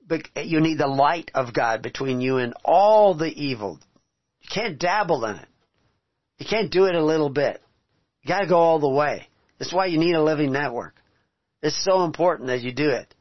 [0.08, 3.80] But you need the light of God between you and all the evil.
[4.42, 5.48] You can't dabble in it.
[6.38, 7.62] You can't do it a little bit.
[8.22, 9.28] You gotta go all the way.
[9.60, 10.96] That's why you need a living network.
[11.62, 13.14] It's so important that you do it.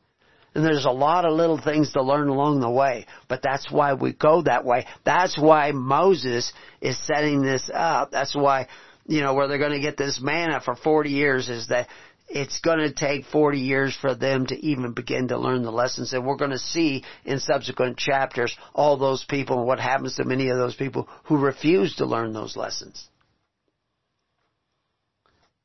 [0.54, 3.94] And there's a lot of little things to learn along the way, but that's why
[3.94, 4.86] we go that way.
[5.04, 8.10] That's why Moses is setting this up.
[8.10, 8.68] That's why,
[9.06, 11.88] you know, where they're going to get this manna for 40 years is that
[12.34, 16.12] it's going to take 40 years for them to even begin to learn the lessons.
[16.12, 20.24] And we're going to see in subsequent chapters all those people and what happens to
[20.24, 23.06] many of those people who refuse to learn those lessons.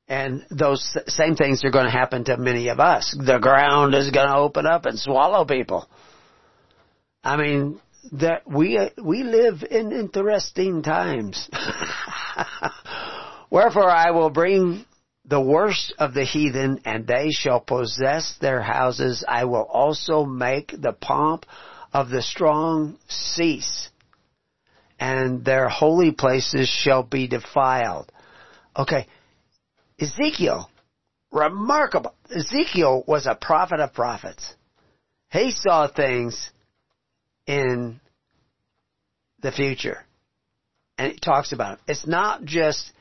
[0.10, 3.15] And those same things are going to happen to many of us.
[3.18, 5.88] The ground is going to open up and swallow people.
[7.23, 7.81] I mean,
[8.14, 11.49] that we we live in interesting times.
[13.49, 14.85] Wherefore I will bring
[15.28, 19.24] the worst of the heathen, and they shall possess their houses.
[19.28, 21.45] I will also make the pomp
[21.94, 23.90] of the strong cease,
[24.99, 28.12] and their holy places shall be defiled.
[28.76, 29.08] Okay,
[29.99, 30.70] Ezekiel,
[31.32, 32.14] remarkable.
[32.34, 34.56] Ezekiel was a prophet of prophets.
[35.32, 36.52] He saw things
[37.45, 37.99] in
[39.41, 40.06] the future.
[40.98, 41.80] And he talks about it.
[41.88, 42.91] It's not just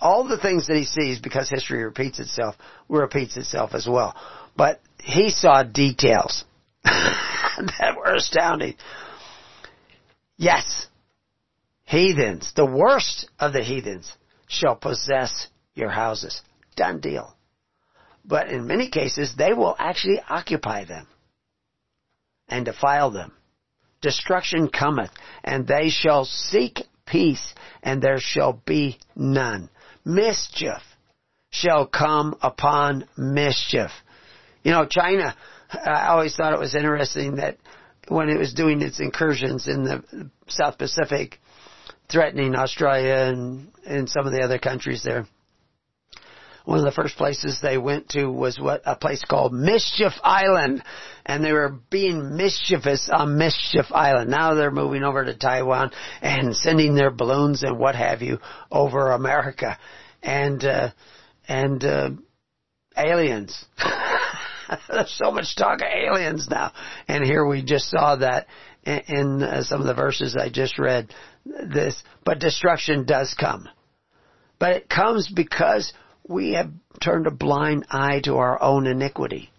[0.00, 2.56] all the things that he sees because history repeats itself,
[2.88, 4.14] repeats itself as well.
[4.56, 6.44] But he saw details
[6.84, 8.74] that were astounding.
[10.36, 10.86] Yes,
[11.84, 14.12] heathens, the worst of the heathens,
[14.46, 16.40] shall possess your houses.
[16.76, 17.34] Done deal.
[18.24, 21.06] But in many cases, they will actually occupy them
[22.48, 23.32] and defile them.
[24.00, 25.10] Destruction cometh,
[25.42, 29.70] and they shall seek peace, and there shall be none.
[30.08, 30.82] Mischief
[31.50, 33.90] shall come upon mischief.
[34.64, 35.36] You know, China,
[35.70, 37.58] I always thought it was interesting that
[38.08, 41.38] when it was doing its incursions in the South Pacific,
[42.10, 45.26] threatening Australia and, and some of the other countries there,
[46.68, 50.82] one of the first places they went to was what a place called Mischief Island,
[51.24, 54.30] and they were being mischievous on Mischief Island.
[54.30, 58.38] Now they're moving over to Taiwan and sending their balloons and what have you
[58.70, 59.78] over America,
[60.22, 60.90] and uh,
[61.48, 62.10] and uh,
[62.98, 63.64] aliens.
[64.90, 66.72] There's so much talk of aliens now,
[67.08, 68.46] and here we just saw that
[68.84, 71.14] in, in uh, some of the verses I just read.
[71.46, 73.70] This, but destruction does come,
[74.58, 75.94] but it comes because
[76.28, 79.50] we have turned a blind eye to our own iniquity.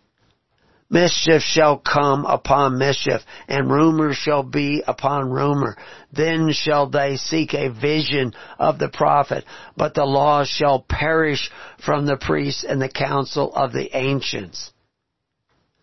[0.91, 5.77] Mischief shall come upon mischief, and rumor shall be upon rumor.
[6.11, 9.45] Then shall they seek a vision of the prophet,
[9.77, 11.51] but the law shall perish
[11.85, 14.71] from the priests and the counsel of the ancients.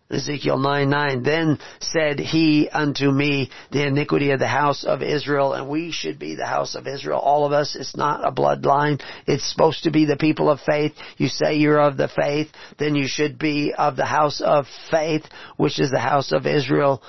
[0.09, 1.23] Ezekiel 9 9.
[1.23, 6.17] Then said he unto me, the iniquity of the house of Israel, and we should
[6.17, 7.19] be the house of Israel.
[7.19, 7.75] All of us.
[7.75, 9.01] It's not a bloodline.
[9.25, 10.93] It's supposed to be the people of faith.
[11.17, 12.47] You say you're of the faith,
[12.79, 15.23] then you should be of the house of faith,
[15.57, 17.01] which is the house of Israel.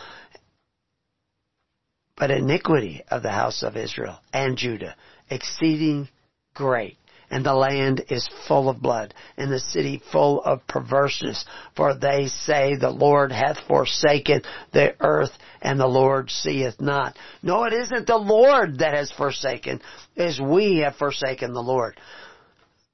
[2.16, 4.96] But iniquity of the house of Israel and Judah,
[5.30, 6.08] exceeding
[6.52, 6.98] great
[7.30, 11.44] and the land is full of blood, and the city full of perverseness.
[11.76, 14.42] For they say, The Lord hath forsaken
[14.72, 17.16] the earth, and the Lord seeth not.
[17.42, 19.82] No, it isn't the Lord that has forsaken,
[20.16, 21.98] as we have forsaken the Lord.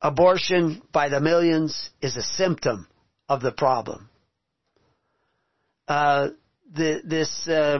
[0.02, 2.86] Abortion by the millions is a symptom
[3.28, 4.08] of the problem.
[5.88, 6.28] Uh,
[6.74, 7.78] the, this uh,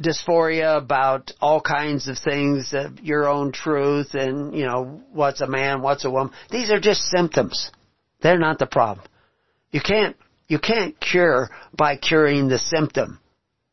[0.00, 5.46] dysphoria about all kinds of things, uh, your own truth and, you know, what's a
[5.46, 6.32] man, what's a woman.
[6.50, 7.70] These are just symptoms.
[8.20, 9.06] They're not the problem.
[9.70, 10.16] You can't,
[10.48, 13.20] you can't cure by curing the symptom.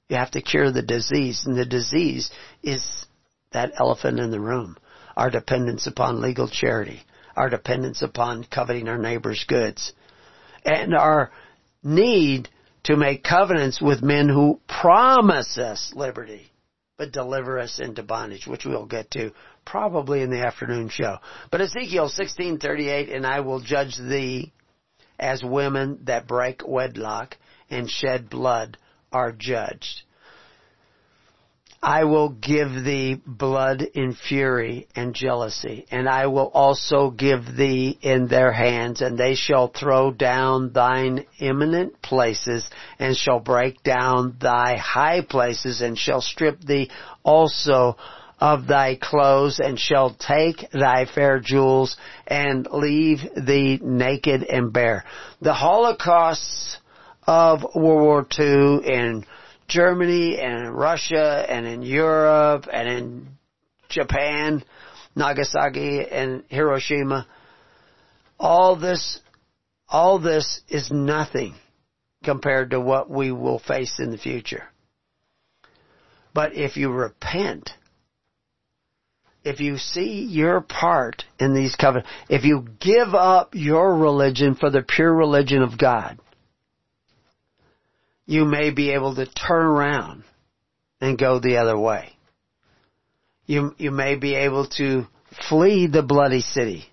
[0.10, 2.30] You have to cure the disease, and the disease
[2.62, 3.06] is
[3.52, 4.78] that elephant in the room.
[5.16, 7.02] Our dependence upon legal charity.
[7.36, 9.94] Our dependence upon coveting our neighbor's goods.
[10.66, 11.32] And our
[11.84, 12.50] need
[12.84, 16.52] to make covenants with men who promise us liberty,
[16.98, 19.32] but deliver us into bondage, which we'll get to
[19.66, 21.18] probably in the afternoon show.
[21.50, 24.52] But Ezekiel 16:38, and I will judge thee
[25.20, 27.38] as women that break wedlock
[27.70, 28.78] and shed blood
[29.12, 30.04] are judged.
[31.86, 37.98] I will give thee blood in fury and jealousy, and I will also give thee
[38.02, 42.70] in their hands, and they shall throw down thine eminent places,
[43.00, 46.90] and shall break down thy high places, and shall strip thee
[47.22, 47.98] also
[48.40, 55.04] of thy clothes, and shall take thy fair jewels, and leave thee naked and bare.
[55.42, 56.78] The Holocausts
[57.28, 59.26] of World War II and
[59.68, 63.28] Germany and in Russia and in Europe and in
[63.90, 64.64] Japan,
[65.16, 67.28] Nagasaki and Hiroshima.
[68.40, 69.20] All this,
[69.88, 71.56] all this is nothing
[72.24, 74.64] compared to what we will face in the future.
[76.34, 77.70] But if you repent,
[79.44, 84.70] if you see your part in these covenants, if you give up your religion for
[84.70, 86.20] the pure religion of God,
[88.26, 90.24] you may be able to turn around
[91.02, 92.16] and go the other way.
[93.46, 95.06] You, you may be able to
[95.50, 96.86] flee the bloody city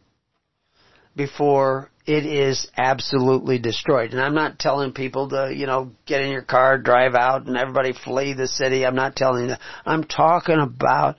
[1.14, 4.12] before it is absolutely destroyed.
[4.12, 7.56] And I'm not telling people to, you know, get in your car, drive out, and
[7.56, 8.84] everybody flee the city.
[8.84, 9.54] I'm not telling you.
[9.86, 11.16] I'm talking about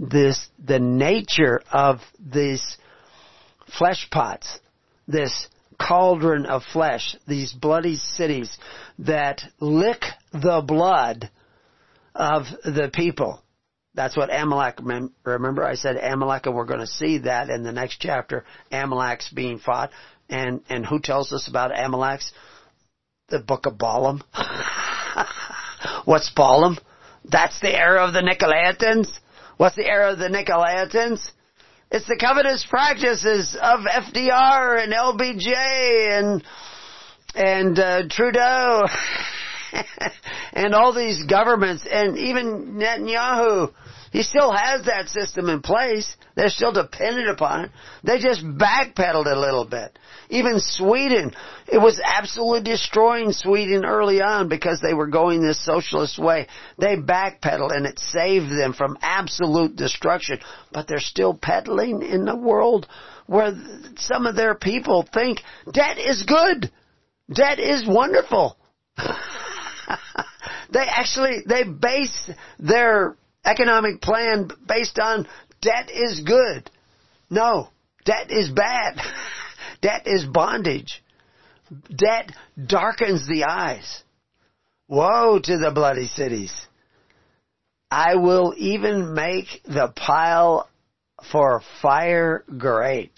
[0.00, 2.76] this, the nature of these
[3.78, 4.58] flesh pots,
[5.06, 5.46] this
[5.86, 8.56] cauldron of flesh, these bloody cities
[8.98, 11.30] that lick the blood
[12.14, 13.42] of the people.
[13.94, 14.78] That's what Amalek,
[15.24, 19.30] remember I said Amalek and we're going to see that in the next chapter, Amalek's
[19.30, 19.90] being fought.
[20.30, 22.32] And, and who tells us about Amalek's?
[23.28, 24.22] The book of Balaam.
[26.04, 26.78] What's Balaam?
[27.24, 29.08] That's the era of the Nicolaitans.
[29.58, 31.30] What's the era of the Nicolaitans?
[31.94, 35.52] It's the covetous practices of FDR and LBJ
[36.18, 36.42] and
[37.34, 38.84] and uh, Trudeau
[40.54, 43.74] and all these governments and even Netanyahu.
[44.12, 46.16] He still has that system in place.
[46.36, 47.70] They're still dependent upon it.
[48.04, 49.98] They just backpedaled a little bit.
[50.28, 51.32] Even Sweden,
[51.66, 56.46] it was absolutely destroying Sweden early on because they were going this socialist way.
[56.76, 60.40] They backpedaled and it saved them from absolute destruction.
[60.72, 62.86] But they're still peddling in a world
[63.26, 63.54] where
[63.96, 65.40] some of their people think
[65.72, 66.70] debt is good.
[67.32, 68.58] Debt is wonderful.
[70.70, 75.26] they actually, they base their economic plan based on
[75.60, 76.70] debt is good.
[77.30, 77.68] No,
[78.04, 79.00] debt is bad.
[79.80, 81.02] debt is bondage.
[81.88, 82.32] Debt
[82.66, 84.02] darkens the eyes.
[84.88, 86.52] Woe to the bloody cities.
[87.90, 90.68] I will even make the pile
[91.30, 93.12] for fire great.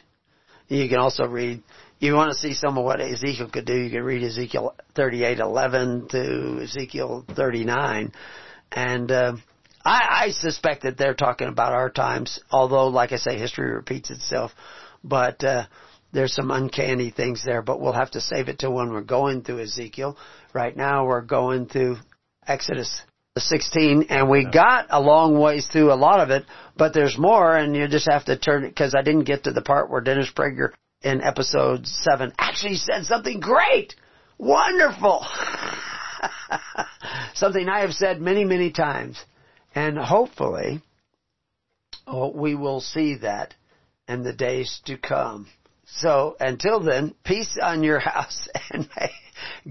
[0.69, 1.63] You can also read,
[1.99, 6.09] you want to see some of what Ezekiel could do, you can read Ezekiel 38:11
[6.11, 8.13] to Ezekiel 39.
[8.73, 9.37] And, uh,
[9.85, 14.11] I, I suspect that they're talking about our times, although, like I say, history repeats
[14.11, 14.53] itself.
[15.03, 15.67] But uh,
[16.13, 19.43] there's some uncanny things there, but we'll have to save it till when we're going
[19.43, 20.17] through Ezekiel.
[20.55, 21.97] Right now, we're going through
[22.47, 23.03] Exodus
[23.37, 26.45] 16, and we got a long ways through a lot of it,
[26.77, 29.53] but there's more, and you just have to turn it, because I didn't get to
[29.53, 30.71] the part where Dennis Prager
[31.03, 33.95] in episode 7 actually said something great!
[34.39, 35.27] Wonderful!
[37.35, 39.23] something I have said many, many times.
[39.75, 40.83] And hopefully,
[42.07, 43.55] oh, we will see that
[44.09, 45.49] in the days to come.
[45.87, 49.11] So until then, peace on your house and may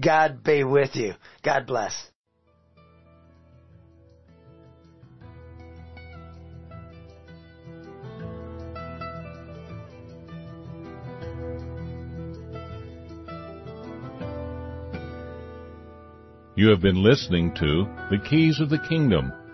[0.00, 1.14] God be with you.
[1.42, 2.10] God bless.
[16.56, 19.32] You have been listening to The Keys of the Kingdom